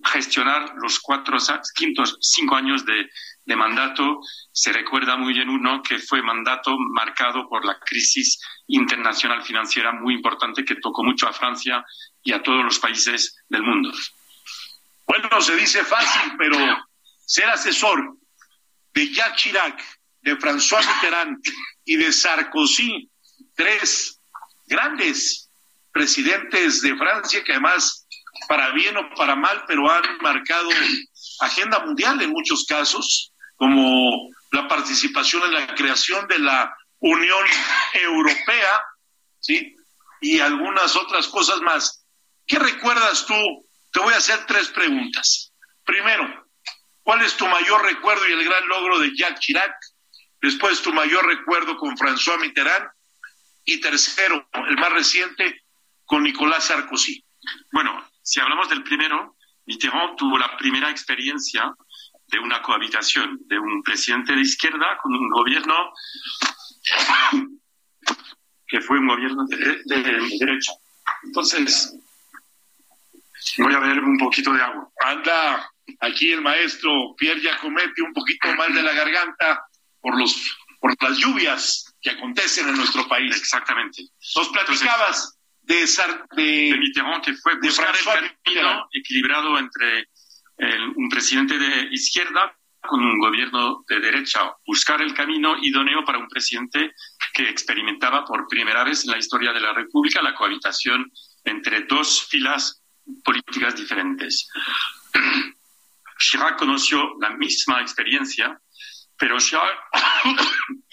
gestionar 0.04 0.74
los 0.76 1.00
cuatro, 1.00 1.38
quintos, 1.74 2.16
cinco 2.20 2.56
años 2.56 2.84
de, 2.84 3.10
de 3.44 3.56
mandato. 3.56 4.20
Se 4.52 4.72
recuerda 4.72 5.16
muy 5.16 5.34
bien 5.34 5.48
uno 5.48 5.82
que 5.82 5.98
fue 5.98 6.22
mandato 6.22 6.76
marcado 6.78 7.48
por 7.48 7.64
la 7.64 7.78
crisis 7.80 8.40
internacional 8.66 9.42
financiera 9.42 9.92
muy 9.92 10.14
importante 10.14 10.64
que 10.64 10.76
tocó 10.76 11.02
mucho 11.04 11.28
a 11.28 11.32
Francia 11.32 11.84
y 12.22 12.32
a 12.32 12.42
todos 12.42 12.64
los 12.64 12.78
países 12.78 13.36
del 13.48 13.62
mundo. 13.62 13.92
Bueno, 15.06 15.40
se 15.40 15.56
dice 15.56 15.84
fácil, 15.84 16.32
pero 16.38 16.56
ser 17.26 17.48
asesor 17.50 18.16
de 18.94 19.12
Jacques 19.12 19.36
Chirac, 19.36 19.82
de 20.22 20.36
François 20.36 20.86
Mitterrand 20.86 21.38
y 21.84 21.96
de 21.96 22.12
Sarkozy, 22.12 23.10
tres 23.54 24.20
grandes 24.66 25.50
presidentes 25.92 26.80
de 26.80 26.96
Francia 26.96 27.44
que 27.44 27.52
además, 27.52 28.03
para 28.48 28.70
bien 28.70 28.96
o 28.96 29.14
para 29.14 29.36
mal, 29.36 29.64
pero 29.66 29.90
han 29.90 30.18
marcado 30.20 30.68
agenda 31.40 31.80
mundial 31.80 32.20
en 32.22 32.30
muchos 32.30 32.64
casos, 32.64 33.32
como 33.56 34.30
la 34.52 34.68
participación 34.68 35.42
en 35.44 35.54
la 35.54 35.74
creación 35.74 36.26
de 36.28 36.38
la 36.38 36.74
Unión 37.00 37.44
Europea, 37.92 38.82
¿sí? 39.40 39.74
Y 40.20 40.40
algunas 40.40 40.96
otras 40.96 41.28
cosas 41.28 41.60
más. 41.60 42.04
¿Qué 42.46 42.58
recuerdas 42.58 43.26
tú? 43.26 43.34
Te 43.92 44.00
voy 44.00 44.14
a 44.14 44.18
hacer 44.18 44.44
tres 44.46 44.68
preguntas. 44.68 45.52
Primero, 45.84 46.46
¿cuál 47.02 47.22
es 47.22 47.36
tu 47.36 47.46
mayor 47.46 47.82
recuerdo 47.82 48.26
y 48.28 48.32
el 48.32 48.44
gran 48.44 48.66
logro 48.68 48.98
de 48.98 49.14
Jacques 49.14 49.40
Chirac? 49.40 49.74
Después, 50.40 50.82
tu 50.82 50.92
mayor 50.92 51.26
recuerdo 51.26 51.76
con 51.76 51.96
François 51.96 52.38
Mitterrand. 52.38 52.88
Y 53.66 53.80
tercero, 53.80 54.48
el 54.68 54.76
más 54.76 54.92
reciente, 54.92 55.62
con 56.04 56.22
Nicolás 56.22 56.64
Sarkozy. 56.64 57.24
Bueno, 57.72 58.06
si 58.24 58.40
hablamos 58.40 58.70
del 58.70 58.82
primero, 58.82 59.36
Mitterrand 59.66 60.16
tuvo 60.16 60.38
la 60.38 60.56
primera 60.56 60.90
experiencia 60.90 61.74
de 62.26 62.38
una 62.38 62.62
cohabitación 62.62 63.38
de 63.46 63.58
un 63.58 63.82
presidente 63.82 64.34
de 64.34 64.40
izquierda 64.40 64.98
con 65.02 65.14
un 65.14 65.28
gobierno 65.28 65.92
que 68.66 68.80
fue 68.80 68.98
un 68.98 69.08
gobierno 69.08 69.44
de, 69.46 69.82
derecha. 70.40 70.72
Entonces, 71.24 71.94
voy 73.58 73.74
a 73.74 73.78
ver 73.78 74.00
un 74.00 74.16
poquito 74.18 74.52
de 74.52 74.62
agua. 74.62 74.88
Anda 75.00 75.70
aquí 76.00 76.32
el 76.32 76.40
maestro 76.40 77.14
Pierre 77.18 77.40
Giacometti 77.40 78.00
un 78.00 78.14
poquito 78.14 78.54
mal 78.54 78.72
de 78.72 78.82
la 78.82 78.94
garganta 78.94 79.66
por 80.00 80.18
los 80.18 80.34
por 80.80 80.94
las 81.02 81.16
lluvias 81.18 81.94
que 82.00 82.10
acontecen 82.10 82.68
en 82.68 82.76
nuestro 82.76 83.06
país. 83.06 83.34
Exactamente. 83.36 84.02
Nos 84.34 84.48
platicabas 84.48 85.33
de, 85.64 85.86
de, 86.36 86.76
Mitterrand 86.78 87.24
que 87.24 87.34
fue 87.34 87.58
buscar 87.60 87.94
el 87.94 88.04
camino 88.42 88.88
equilibrado 88.92 89.58
entre 89.58 90.08
un 90.96 91.08
presidente 91.08 91.58
de 91.58 91.88
izquierda 91.90 92.56
con 92.86 93.02
un 93.02 93.18
gobierno 93.18 93.84
de 93.88 93.98
derecha, 93.98 94.54
buscar 94.66 95.00
el 95.00 95.14
camino 95.14 95.56
idóneo 95.60 96.04
para 96.04 96.18
un 96.18 96.28
presidente 96.28 96.94
que 97.32 97.48
experimentaba 97.48 98.24
por 98.24 98.46
primera 98.46 98.84
vez 98.84 99.04
en 99.04 99.12
la 99.12 99.18
historia 99.18 99.52
de 99.52 99.60
la 99.60 99.72
República 99.72 100.22
la 100.22 100.34
cohabitación 100.34 101.10
entre 101.44 101.82
dos 101.82 102.26
filas 102.28 102.82
políticas 103.24 103.76
diferentes. 103.76 104.48
Chirac 106.18 106.58
conoció 106.58 107.16
la 107.20 107.30
misma 107.30 107.80
experiencia, 107.80 108.60
pero 109.18 109.38
Chirac 109.38 109.78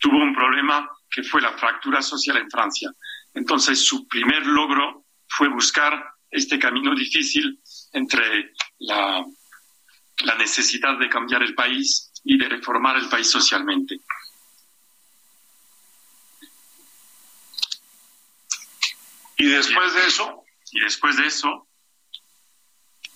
tuvo 0.00 0.18
un 0.18 0.34
problema 0.34 0.88
que 1.12 1.22
fue 1.22 1.42
la 1.42 1.56
fractura 1.58 2.00
social 2.00 2.38
en 2.38 2.50
Francia. 2.50 2.90
Entonces, 3.34 3.84
su 3.84 4.08
primer 4.08 4.46
logro 4.46 5.04
fue 5.28 5.48
buscar 5.48 5.92
este 6.30 6.58
camino 6.58 6.94
difícil 6.94 7.60
entre 7.92 8.54
la, 8.78 9.24
necesidad 10.38 10.98
de 10.98 11.08
cambiar 11.08 11.42
el 11.42 11.54
país 11.54 12.10
y 12.24 12.38
de 12.38 12.48
reformar 12.48 12.96
el 12.96 13.08
país 13.08 13.30
socialmente. 13.30 13.96
Y 19.36 19.46
después 19.46 19.94
de 19.94 20.06
eso, 20.06 20.44
y 20.72 20.80
después 20.80 21.16
de 21.16 21.26
eso, 21.26 21.68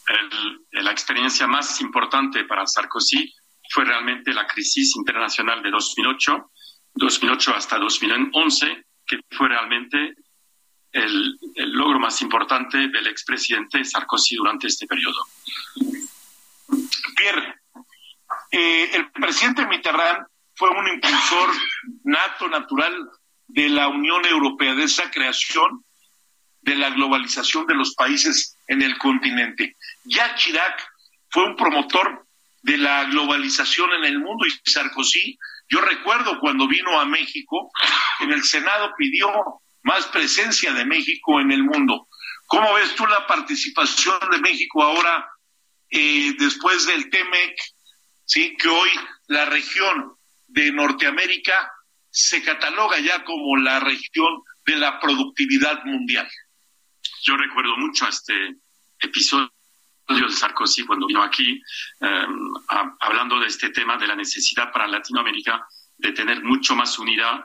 el, 0.08 0.84
la 0.84 0.92
experiencia 0.92 1.46
más 1.46 1.80
importante 1.80 2.44
para 2.44 2.66
Sarkozy 2.66 3.32
fue 3.70 3.84
realmente 3.84 4.32
la 4.32 4.46
crisis 4.46 4.96
internacional 4.96 5.62
de 5.62 5.70
2008, 5.70 6.50
2008 6.96 7.54
hasta 7.54 7.78
2011, 7.78 8.84
que 9.06 9.20
fue 9.30 9.48
realmente 9.48 10.14
el, 10.92 11.38
logro 11.54 12.00
más 12.00 12.20
importante 12.22 12.88
del 12.88 13.06
expresidente 13.06 13.84
Sarkozy 13.84 14.36
durante 14.36 14.66
este 14.66 14.86
periodo. 14.86 15.24
Pierre, 17.16 17.60
eh, 18.50 18.90
el 18.94 19.10
presidente 19.10 19.66
Mitterrand 19.66 20.26
fue 20.54 20.70
un 20.70 20.88
impulsor 20.88 21.50
nato, 22.04 22.48
natural 22.48 23.10
de 23.46 23.68
la 23.68 23.88
Unión 23.88 24.24
Europea, 24.24 24.74
de 24.74 24.84
esa 24.84 25.10
creación 25.10 25.84
de 26.62 26.76
la 26.76 26.90
globalización 26.90 27.66
de 27.66 27.74
los 27.74 27.94
países 27.94 28.56
en 28.66 28.82
el 28.82 28.98
continente. 28.98 29.76
Jacques 30.04 30.44
Chirac 30.44 30.88
fue 31.30 31.44
un 31.44 31.56
promotor 31.56 32.26
de 32.62 32.78
la 32.78 33.04
globalización 33.04 33.92
en 33.92 34.04
el 34.04 34.18
mundo 34.18 34.46
y 34.46 34.70
Sarkozy, 34.70 35.38
yo 35.68 35.80
recuerdo 35.80 36.38
cuando 36.38 36.68
vino 36.68 36.98
a 36.98 37.04
México, 37.04 37.70
en 38.20 38.32
el 38.32 38.44
Senado 38.44 38.92
pidió 38.96 39.28
más 39.82 40.06
presencia 40.06 40.72
de 40.72 40.84
México 40.84 41.40
en 41.40 41.52
el 41.52 41.64
mundo. 41.64 42.08
¿Cómo 42.46 42.74
ves 42.74 42.94
tú 42.94 43.06
la 43.06 43.26
participación 43.26 44.18
de 44.30 44.38
México 44.38 44.82
ahora 44.82 45.28
eh, 45.90 46.34
después 46.38 46.86
del 46.86 47.10
TEMEC? 47.10 47.56
Sí, 48.24 48.56
que 48.56 48.68
hoy 48.68 48.90
la 49.26 49.46
región 49.46 50.16
de 50.48 50.72
Norteamérica 50.72 51.72
se 52.10 52.42
cataloga 52.42 52.98
ya 53.00 53.24
como 53.24 53.56
la 53.56 53.80
región 53.80 54.42
de 54.64 54.76
la 54.76 55.00
productividad 55.00 55.84
mundial. 55.84 56.28
Yo 57.22 57.36
recuerdo 57.36 57.76
mucho 57.76 58.08
este 58.08 58.56
episodio 59.00 59.52
de 60.14 60.30
Sarkozy 60.30 60.84
cuando 60.84 61.06
vino 61.06 61.22
aquí 61.22 61.60
em, 62.00 62.52
hablando 63.00 63.40
de 63.40 63.46
este 63.46 63.70
tema 63.70 63.96
de 63.96 64.06
la 64.06 64.14
necesidad 64.14 64.72
para 64.72 64.86
Latinoamérica 64.86 65.66
de 65.98 66.12
tener 66.12 66.44
mucho 66.44 66.76
más 66.76 66.98
unidad 66.98 67.44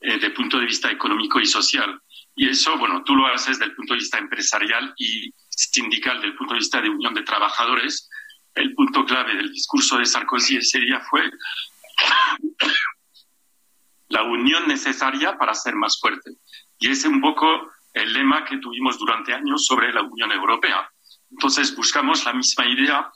eh, 0.00 0.14
desde 0.14 0.28
el 0.28 0.32
punto 0.32 0.58
de 0.58 0.66
vista 0.66 0.90
económico 0.90 1.40
y 1.40 1.46
social. 1.46 2.00
Y 2.34 2.48
eso, 2.48 2.76
bueno, 2.78 3.04
tú 3.04 3.14
lo 3.14 3.26
haces 3.26 3.58
desde 3.58 3.70
el 3.70 3.76
punto 3.76 3.94
de 3.94 4.00
vista 4.00 4.18
empresarial 4.18 4.92
y 4.96 5.32
sindical, 5.48 6.16
desde 6.16 6.28
el 6.28 6.36
punto 6.36 6.54
de 6.54 6.60
vista 6.60 6.80
de 6.80 6.88
unión 6.88 7.14
de 7.14 7.22
trabajadores. 7.22 8.08
El 8.54 8.74
punto 8.74 9.04
clave 9.04 9.36
del 9.36 9.52
discurso 9.52 9.98
de 9.98 10.06
Sarkozy 10.06 10.56
ese 10.56 10.80
día 10.80 11.00
fue 11.00 11.22
la 14.08 14.22
unión 14.24 14.66
necesaria 14.66 15.38
para 15.38 15.54
ser 15.54 15.76
más 15.76 16.00
fuerte. 16.00 16.30
Y 16.78 16.88
ese 16.88 17.08
es 17.08 17.12
un 17.12 17.20
poco 17.20 17.70
el 17.92 18.12
lema 18.12 18.44
que 18.44 18.58
tuvimos 18.58 18.98
durante 18.98 19.34
años 19.34 19.66
sobre 19.66 19.92
la 19.92 20.02
Unión 20.02 20.32
Europea. 20.32 20.90
Entonces 21.30 21.74
buscamos 21.74 22.24
la 22.24 22.32
misma 22.32 22.66
idea 22.66 23.10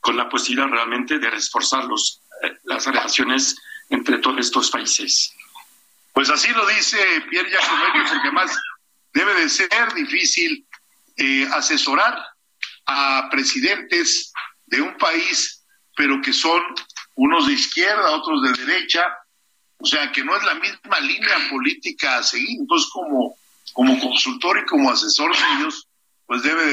con 0.00 0.16
la 0.16 0.28
posibilidad 0.28 0.68
realmente 0.68 1.18
de 1.18 1.30
reforzar 1.30 1.84
los, 1.84 2.20
eh, 2.42 2.58
las 2.64 2.86
relaciones 2.86 3.56
entre 3.88 4.18
todos 4.18 4.38
estos 4.38 4.70
países. 4.70 5.32
Pues 6.12 6.30
así 6.30 6.50
lo 6.52 6.66
dice 6.66 6.98
Pierre 7.28 7.50
Jacobelli, 7.50 8.08
porque 8.08 8.30
más 8.30 8.56
debe 9.12 9.34
de 9.34 9.48
ser 9.48 9.94
difícil 9.94 10.66
eh, 11.16 11.48
asesorar 11.52 12.18
a 12.86 13.28
presidentes 13.30 14.32
de 14.66 14.80
un 14.80 14.96
país, 14.96 15.64
pero 15.96 16.20
que 16.20 16.32
son 16.32 16.60
unos 17.14 17.46
de 17.46 17.54
izquierda, 17.54 18.10
otros 18.10 18.42
de 18.42 18.64
derecha, 18.64 19.06
o 19.78 19.86
sea, 19.86 20.10
que 20.12 20.24
no 20.24 20.36
es 20.36 20.44
la 20.44 20.54
misma 20.54 21.00
línea 21.00 21.48
política 21.50 22.18
a 22.18 22.22
seguir. 22.22 22.60
Entonces, 22.60 22.90
como 22.92 23.36
como 23.72 23.98
consultor 23.98 24.58
y 24.58 24.66
como 24.66 24.90
asesor 24.90 25.34
de 25.34 25.42
ellos, 25.56 25.88
pues 26.26 26.42
debe 26.42 26.64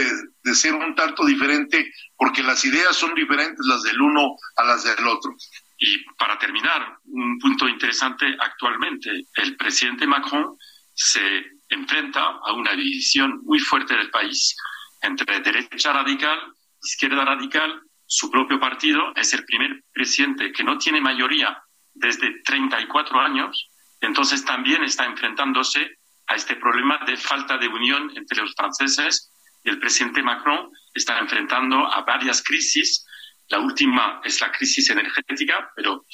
de, 0.43 0.55
ser 0.55 0.73
un 0.73 0.95
tanto 0.95 1.25
diferente 1.25 1.91
porque 2.15 2.43
las 2.43 2.63
ideas 2.65 2.95
son 2.95 3.13
diferentes 3.15 3.65
las 3.65 3.83
del 3.83 4.01
uno 4.01 4.35
a 4.55 4.63
las 4.63 4.83
del 4.83 5.07
otro. 5.07 5.35
Y 5.77 6.03
para 6.17 6.37
terminar, 6.37 6.97
un 7.05 7.39
punto 7.39 7.67
interesante 7.67 8.25
actualmente, 8.39 9.09
el 9.35 9.55
presidente 9.57 10.05
Macron 10.05 10.55
se 10.93 11.45
enfrenta 11.69 12.21
a 12.21 12.53
una 12.53 12.73
división 12.73 13.41
muy 13.43 13.59
fuerte 13.59 13.95
del 13.95 14.11
país 14.11 14.55
entre 15.01 15.39
derecha 15.41 15.93
radical, 15.93 16.39
izquierda 16.83 17.25
radical, 17.25 17.81
su 18.05 18.29
propio 18.29 18.59
partido 18.59 19.13
es 19.15 19.33
el 19.33 19.45
primer 19.45 19.83
presidente 19.91 20.51
que 20.51 20.63
no 20.63 20.77
tiene 20.77 21.01
mayoría 21.01 21.61
desde 21.93 22.41
34 22.43 23.19
años, 23.19 23.69
entonces 23.99 24.43
también 24.45 24.83
está 24.83 25.05
enfrentándose 25.05 25.97
a 26.32 26.36
este 26.36 26.55
problema 26.55 26.97
de 27.05 27.17
falta 27.17 27.57
de 27.57 27.67
unión 27.67 28.09
entre 28.15 28.41
los 28.41 28.55
franceses 28.55 29.32
y 29.63 29.69
el 29.69 29.79
presidente 29.79 30.23
Macron 30.23 30.71
está 30.93 31.19
enfrentando 31.19 31.86
a 31.91 32.01
varias 32.03 32.41
crisis. 32.41 33.05
La 33.49 33.59
última 33.59 34.21
es 34.23 34.39
la 34.39 34.49
crisis 34.49 34.89
energética, 34.89 35.69
pero 35.75 36.05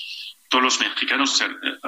todos 0.50 0.64
los 0.64 0.80
mexicanos 0.80 1.44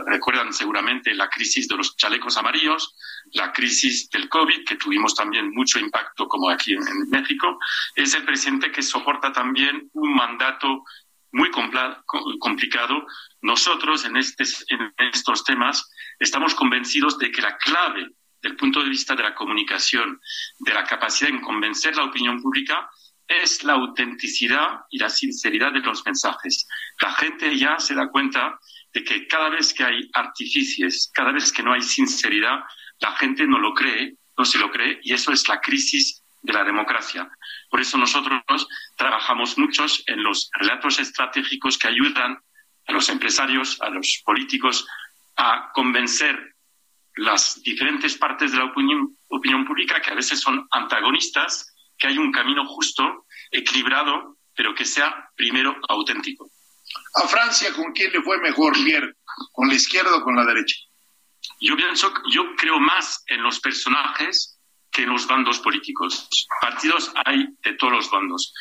recuerdan 0.05 0.53
seguramente 0.53 1.13
la 1.15 1.27
crisis 1.27 1.67
de 1.67 1.77
los 1.77 1.97
chalecos 1.97 2.37
amarillos, 2.37 2.95
la 3.33 3.51
crisis 3.51 4.09
del 4.11 4.29
COVID, 4.29 4.63
que 4.63 4.75
tuvimos 4.75 5.15
también 5.15 5.49
mucho 5.51 5.79
impacto 5.79 6.27
como 6.27 6.51
aquí 6.51 6.73
en, 6.73 7.09
México. 7.09 7.57
Es 7.95 8.13
el 8.13 8.25
presidente 8.25 8.71
que 8.71 8.83
soporta 8.83 9.31
también 9.31 9.89
un 9.93 10.13
mandato 10.13 10.83
muy 11.31 11.49
complicado. 12.39 13.07
Nosotros 13.41 14.05
en, 14.05 14.17
este, 14.17 14.43
en 14.67 14.93
estos 15.13 15.43
temas 15.43 15.89
estamos 16.19 16.53
convencidos 16.53 17.17
de 17.17 17.31
que 17.31 17.41
la 17.41 17.57
clave 17.57 18.11
del 18.41 18.55
punto 18.55 18.83
de 18.83 18.89
vista 18.89 19.15
de 19.15 19.23
la 19.23 19.35
comunicación, 19.35 20.19
de 20.59 20.73
la 20.73 20.83
capacidad 20.83 21.29
en 21.29 21.41
convencer 21.41 21.95
la 21.95 22.05
opinión 22.05 22.41
pública, 22.41 22.89
es 23.27 23.63
la 23.63 23.73
autenticidad 23.73 24.81
y 24.89 24.97
la 24.97 25.09
sinceridad 25.09 25.71
de 25.71 25.81
los 25.81 26.03
mensajes. 26.05 26.67
La 26.99 27.13
gente 27.13 27.55
ya 27.55 27.77
se 27.77 27.93
da 27.93 28.09
cuenta 28.09 28.59
de 28.91 29.03
que 29.03 29.27
cada 29.27 29.49
vez 29.49 29.73
que 29.73 29.83
hay 29.83 30.09
artificios, 30.13 31.11
cada 31.13 31.31
vez 31.31 31.51
que 31.51 31.61
no 31.61 31.73
hay 31.73 31.81
sinceridad, 31.81 32.63
la 32.99 33.15
gente 33.17 33.45
no 33.45 33.59
lo 33.59 33.73
cree, 33.73 34.15
no 34.37 34.45
se 34.45 34.57
lo 34.57 34.71
cree, 34.71 34.99
y 35.03 35.13
eso 35.13 35.31
es 35.31 35.47
la 35.47 35.61
crisis 35.61 36.23
de 36.41 36.53
la 36.53 36.63
democracia. 36.63 37.29
Por 37.69 37.81
eso 37.81 37.97
nosotros 37.97 38.67
trabajamos 38.97 39.57
muchos 39.57 40.03
en 40.07 40.23
los 40.23 40.49
relatos 40.53 40.99
estratégicos 40.99 41.77
que 41.77 41.87
ayudan 41.87 42.39
a 42.87 42.91
los 42.91 43.09
empresarios, 43.09 43.79
a 43.81 43.89
los 43.89 44.21
políticos, 44.25 44.87
a 45.35 45.71
convencer 45.73 46.55
las 47.19 47.61
diferentes 47.63 48.17
partes 48.17 48.51
de 48.51 48.57
la 48.57 48.65
opinión, 48.65 49.17
opinión 49.27 49.65
pública 49.65 50.01
que 50.01 50.11
a 50.11 50.15
veces 50.15 50.39
son 50.39 50.67
antagonistas, 50.71 51.75
que 51.97 52.07
hay 52.07 52.17
un 52.17 52.31
camino 52.31 52.65
justo, 52.65 53.25
equilibrado, 53.51 54.37
pero 54.55 54.73
que 54.73 54.85
sea 54.85 55.29
primero 55.35 55.75
auténtico. 55.89 56.49
¿A 57.15 57.27
Francia 57.27 57.73
con 57.73 57.91
quién 57.91 58.11
le 58.13 58.21
fue 58.21 58.37
mejor, 58.39 58.73
Pierre? 58.73 59.13
¿Con 59.51 59.67
la 59.67 59.75
izquierda 59.75 60.15
o 60.15 60.23
con 60.23 60.35
la 60.35 60.45
derecha? 60.45 60.75
Yo 61.59 61.75
pienso, 61.75 62.13
yo 62.31 62.55
creo 62.55 62.79
más 62.79 63.23
en 63.27 63.43
los 63.43 63.59
personajes 63.59 64.57
que 64.91 65.03
en 65.03 65.09
los 65.09 65.27
bandos 65.27 65.59
políticos. 65.59 66.27
Partidos 66.61 67.11
hay 67.25 67.47
de 67.63 67.73
todos 67.73 67.93
los 67.93 68.09
bandos. 68.09 68.53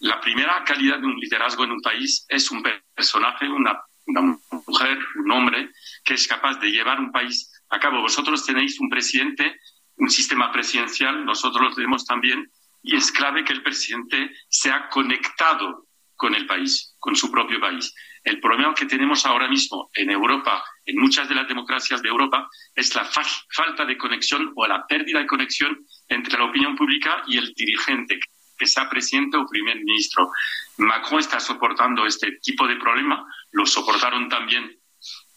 La 0.00 0.20
primera 0.20 0.64
calidad 0.64 0.98
de 0.98 1.06
un 1.06 1.16
liderazgo 1.16 1.64
en 1.64 1.72
un 1.72 1.80
país 1.80 2.24
es 2.28 2.50
un 2.50 2.62
personaje, 2.94 3.48
una, 3.48 3.80
una 4.06 4.38
mujer, 4.66 4.98
un 5.16 5.30
hombre, 5.30 5.70
que 6.04 6.14
es 6.14 6.26
capaz 6.26 6.54
de 6.60 6.70
llevar 6.70 6.98
un 6.98 7.12
país 7.12 7.55
a 7.70 7.80
cabo. 7.80 8.02
Vosotros 8.02 8.44
tenéis 8.44 8.80
un 8.80 8.88
presidente, 8.88 9.60
un 9.96 10.10
sistema 10.10 10.52
presidencial, 10.52 11.24
nosotros 11.24 11.62
lo 11.62 11.74
tenemos 11.74 12.04
también, 12.04 12.50
y 12.82 12.96
es 12.96 13.10
clave 13.10 13.44
que 13.44 13.52
el 13.52 13.62
presidente 13.62 14.30
sea 14.48 14.88
conectado 14.88 15.86
con 16.14 16.34
el 16.34 16.46
país, 16.46 16.94
con 16.98 17.14
su 17.14 17.30
propio 17.30 17.60
país. 17.60 17.94
El 18.24 18.40
problema 18.40 18.74
que 18.74 18.86
tenemos 18.86 19.24
ahora 19.26 19.48
mismo 19.48 19.90
en 19.94 20.10
Europa, 20.10 20.64
en 20.84 20.98
muchas 20.98 21.28
de 21.28 21.34
las 21.34 21.46
democracias 21.46 22.02
de 22.02 22.08
Europa, 22.08 22.48
es 22.74 22.94
la 22.94 23.04
falta 23.04 23.84
de 23.84 23.96
conexión 23.96 24.52
o 24.56 24.66
la 24.66 24.86
pérdida 24.86 25.20
de 25.20 25.26
conexión 25.26 25.78
entre 26.08 26.38
la 26.38 26.46
opinión 26.46 26.74
pública 26.74 27.22
y 27.26 27.38
el 27.38 27.52
dirigente, 27.54 28.18
que 28.58 28.66
sea 28.66 28.88
presidente 28.88 29.36
o 29.36 29.46
primer 29.46 29.76
ministro. 29.76 30.30
Macron 30.78 31.20
está 31.20 31.38
soportando 31.38 32.06
este 32.06 32.32
tipo 32.42 32.66
de 32.66 32.76
problema, 32.76 33.26
lo 33.52 33.66
soportaron 33.66 34.28
también 34.28 34.76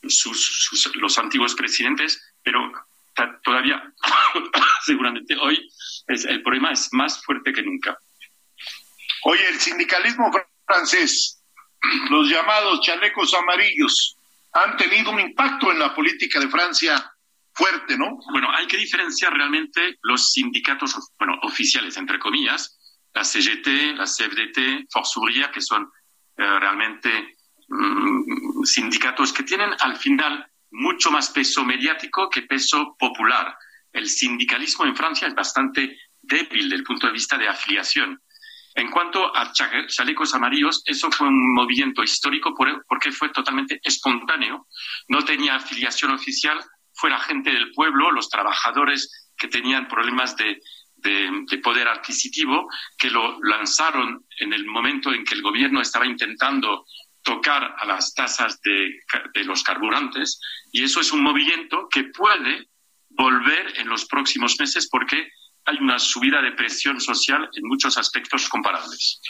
sus, 0.07 0.91
los 0.95 1.17
antiguos 1.17 1.55
presidentes, 1.55 2.21
pero 2.43 2.71
todavía, 3.43 3.93
seguramente 4.85 5.35
hoy, 5.37 5.69
es, 6.07 6.25
el 6.25 6.41
problema 6.41 6.71
es 6.71 6.89
más 6.93 7.23
fuerte 7.23 7.51
que 7.51 7.63
nunca. 7.63 7.97
Oye, 9.23 9.47
el 9.49 9.59
sindicalismo 9.59 10.31
francés, 10.65 11.43
los 12.09 12.29
llamados 12.29 12.81
chalecos 12.81 13.33
amarillos, 13.33 14.15
han 14.53 14.77
tenido 14.77 15.11
un 15.11 15.19
impacto 15.19 15.71
en 15.71 15.79
la 15.79 15.93
política 15.93 16.39
de 16.39 16.49
Francia 16.49 17.11
fuerte, 17.53 17.97
¿no? 17.97 18.17
Bueno, 18.31 18.49
hay 18.51 18.67
que 18.67 18.77
diferenciar 18.77 19.33
realmente 19.33 19.99
los 20.03 20.31
sindicatos, 20.31 20.95
bueno, 21.17 21.37
oficiales, 21.43 21.97
entre 21.97 22.17
comillas, 22.17 22.77
la 23.13 23.23
CGT, 23.23 23.95
la 23.95 24.05
CFDT, 24.05 24.87
Force 24.89 25.19
Ouvrière, 25.19 25.51
que 25.51 25.61
son 25.61 25.91
eh, 26.37 26.59
realmente 26.59 27.37
Mm, 27.69 28.48
sindicatos 28.63 29.33
que 29.33 29.43
tienen 29.43 29.71
al 29.79 29.97
final 29.97 30.47
mucho 30.71 31.11
más 31.11 31.29
peso 31.29 31.63
mediático 31.63 32.29
que 32.29 32.43
peso 32.43 32.95
popular. 32.97 33.57
El 33.91 34.07
sindicalismo 34.07 34.85
en 34.85 34.95
Francia 34.95 35.27
es 35.27 35.35
bastante 35.35 35.97
débil 36.21 36.63
desde 36.63 36.75
el 36.75 36.83
punto 36.83 37.07
de 37.07 37.13
vista 37.13 37.37
de 37.37 37.47
afiliación. 37.47 38.21
En 38.75 38.91
cuanto 38.91 39.35
a 39.35 39.51
chalecos 39.51 40.33
amarillos, 40.33 40.83
eso 40.85 41.09
fue 41.11 41.27
un 41.27 41.53
movimiento 41.53 42.03
histórico 42.03 42.53
porque 42.87 43.11
fue 43.11 43.29
totalmente 43.29 43.79
espontáneo, 43.83 44.67
no 45.07 45.25
tenía 45.25 45.55
afiliación 45.55 46.11
oficial, 46.11 46.59
fue 46.93 47.09
la 47.09 47.19
gente 47.19 47.51
del 47.51 47.71
pueblo, 47.71 48.11
los 48.11 48.29
trabajadores 48.29 49.31
que 49.37 49.47
tenían 49.47 49.87
problemas 49.87 50.35
de, 50.35 50.61
poder 51.63 51.87
adquisitivo, 51.87 52.67
que 52.97 53.09
lo 53.09 53.39
lanzaron 53.41 54.25
en 54.37 54.53
el 54.53 54.65
momento 54.65 55.13
en 55.13 55.23
que 55.23 55.35
el 55.35 55.41
gobierno 55.41 55.81
estaba 55.81 56.05
intentando 56.05 56.85
tocar 57.23 57.75
a 57.77 57.85
las 57.85 58.13
tasas 58.13 58.59
de, 58.61 59.43
los 59.43 59.63
carburantes 59.63 60.39
y 60.71 60.83
eso 60.83 61.01
es 61.01 61.11
un 61.11 61.21
movimiento 61.21 61.87
que 61.89 62.05
puede 62.05 62.67
volver 63.09 63.79
en 63.79 63.89
los 63.89 64.05
próximos 64.05 64.55
meses 64.59 64.87
porque 64.89 65.29
hay 65.65 65.77
una 65.77 65.99
subida 65.99 66.41
de 66.41 66.53
presión 66.53 66.99
social 67.01 67.49
en 67.53 67.67
muchos 67.67 67.97
aspectos 67.97 68.47
comparables. 68.49 69.21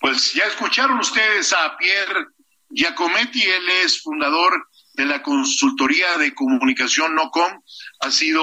Pues 0.00 0.32
ya 0.32 0.44
escucharon 0.44 0.98
ustedes 0.98 1.52
a 1.52 1.76
Pierre 1.76 2.26
Giacometti, 2.70 3.42
él 3.42 3.68
es 3.84 4.02
fundador 4.02 4.68
de 4.94 5.06
la 5.06 5.22
consultoría 5.22 6.18
de 6.18 6.34
comunicación 6.34 7.14
NOCOM, 7.14 7.62
ha 8.00 8.10
sido 8.10 8.42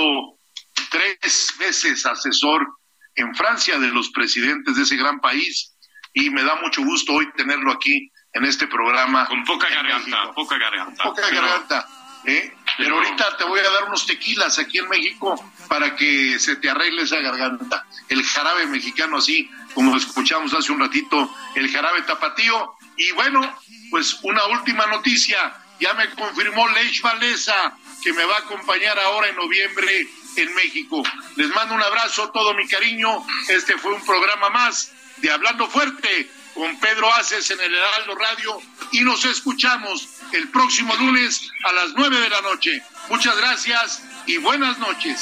tres 0.89 1.53
veces 1.59 2.05
asesor 2.05 2.67
en 3.15 3.35
Francia 3.35 3.77
de 3.79 3.89
los 3.89 4.09
presidentes 4.09 4.75
de 4.75 4.83
ese 4.83 4.95
gran 4.95 5.19
país 5.19 5.75
y 6.13 6.29
me 6.29 6.43
da 6.43 6.55
mucho 6.55 6.83
gusto 6.83 7.13
hoy 7.13 7.31
tenerlo 7.33 7.71
aquí 7.71 8.11
en 8.33 8.45
este 8.45 8.67
programa. 8.67 9.25
Con 9.25 9.43
poca 9.43 9.69
garganta, 9.69 10.31
poca 10.33 10.57
garganta. 10.57 11.03
Poca 11.03 11.29
garganta. 11.29 11.87
¿eh? 12.25 12.53
Pero 12.77 12.95
ahorita 12.95 13.37
te 13.37 13.43
voy 13.45 13.59
a 13.59 13.69
dar 13.69 13.85
unos 13.85 14.05
tequilas 14.05 14.59
aquí 14.59 14.77
en 14.77 14.89
México 14.89 15.35
para 15.67 15.95
que 15.95 16.39
se 16.39 16.55
te 16.57 16.69
arregle 16.69 17.03
esa 17.03 17.19
garganta. 17.19 17.85
El 18.07 18.23
jarabe 18.23 18.67
mexicano 18.67 19.17
así, 19.17 19.49
como 19.73 19.95
escuchamos 19.95 20.53
hace 20.53 20.71
un 20.71 20.79
ratito, 20.79 21.33
el 21.55 21.69
jarabe 21.71 22.01
tapatío. 22.03 22.75
Y 22.97 23.11
bueno, 23.13 23.41
pues 23.89 24.19
una 24.23 24.45
última 24.47 24.85
noticia, 24.87 25.53
ya 25.79 25.93
me 25.93 26.09
confirmó 26.11 26.67
Leix 26.69 27.01
Valesa 27.01 27.75
que 28.03 28.13
me 28.13 28.23
va 28.23 28.35
a 28.35 28.39
acompañar 28.39 28.97
ahora 28.99 29.27
en 29.29 29.35
noviembre 29.35 30.07
en 30.35 30.53
México. 30.55 31.03
Les 31.35 31.49
mando 31.49 31.75
un 31.75 31.83
abrazo, 31.83 32.31
todo 32.31 32.53
mi 32.53 32.67
cariño. 32.67 33.25
Este 33.47 33.77
fue 33.77 33.93
un 33.93 34.05
programa 34.05 34.49
más 34.49 34.93
de 35.17 35.31
Hablando 35.31 35.67
Fuerte 35.67 36.29
con 36.59 36.77
Pedro 36.77 37.11
Aces 37.13 37.49
en 37.51 37.59
el 37.61 37.73
Heraldo 37.73 38.15
Radio 38.15 38.61
y 38.91 38.99
nos 38.99 39.23
escuchamos 39.23 40.09
el 40.33 40.49
próximo 40.49 40.93
lunes 40.97 41.49
a 41.63 41.71
las 41.71 41.93
nueve 41.95 42.19
de 42.19 42.29
la 42.29 42.41
noche. 42.41 42.83
Muchas 43.07 43.37
gracias 43.37 44.03
y 44.25 44.37
buenas 44.39 44.77
noches. 44.77 45.21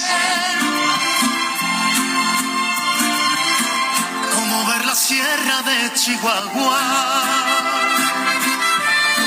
Como 4.33 4.67
ver 4.67 4.83
la 4.83 4.95
sierra 4.95 5.61
de 5.61 5.93
Chihuahua, 5.93 6.81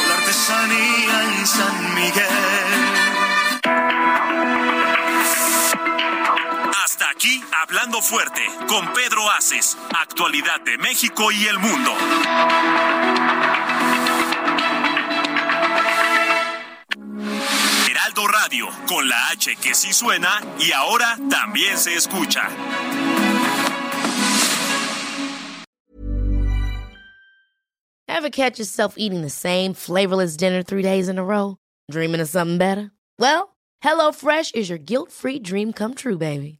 la 0.09 0.15
artesanía 0.15 1.23
en 1.23 1.47
San 1.47 1.95
Miguel. 1.95 2.80
Aquí, 7.21 7.43
Hablando 7.53 8.01
Fuerte, 8.01 8.41
con 8.67 8.95
Pedro 8.95 9.29
Aces, 9.31 9.77
actualidad 9.95 10.59
de 10.65 10.79
México 10.79 11.31
y 11.31 11.47
el 11.49 11.59
mundo. 11.59 11.91
Heraldo 17.91 18.27
Radio, 18.27 18.69
con 18.89 19.07
la 19.07 19.29
H 19.33 19.55
que 19.57 19.75
sí 19.75 19.93
suena 19.93 20.41
y 20.59 20.73
ahora 20.73 21.19
también 21.29 21.77
se 21.77 21.95
escucha. 21.95 22.49
Ever 28.09 28.31
catch 28.31 28.59
yourself 28.59 28.95
eating 28.97 29.21
the 29.21 29.29
same 29.29 29.75
flavorless 29.75 30.39
dinner 30.39 30.63
three 30.63 30.83
days 30.83 31.09
in 31.09 31.19
a 31.19 31.25
row? 31.25 31.59
Dreaming 31.91 32.21
of 32.23 32.31
something 32.31 32.57
better? 32.57 32.91
Well, 33.19 33.57
HelloFresh 33.85 34.55
is 34.55 34.71
your 34.71 34.79
guilt-free 34.79 35.41
dream 35.41 35.75
come 35.75 35.95
true, 35.95 36.17
baby. 36.17 36.60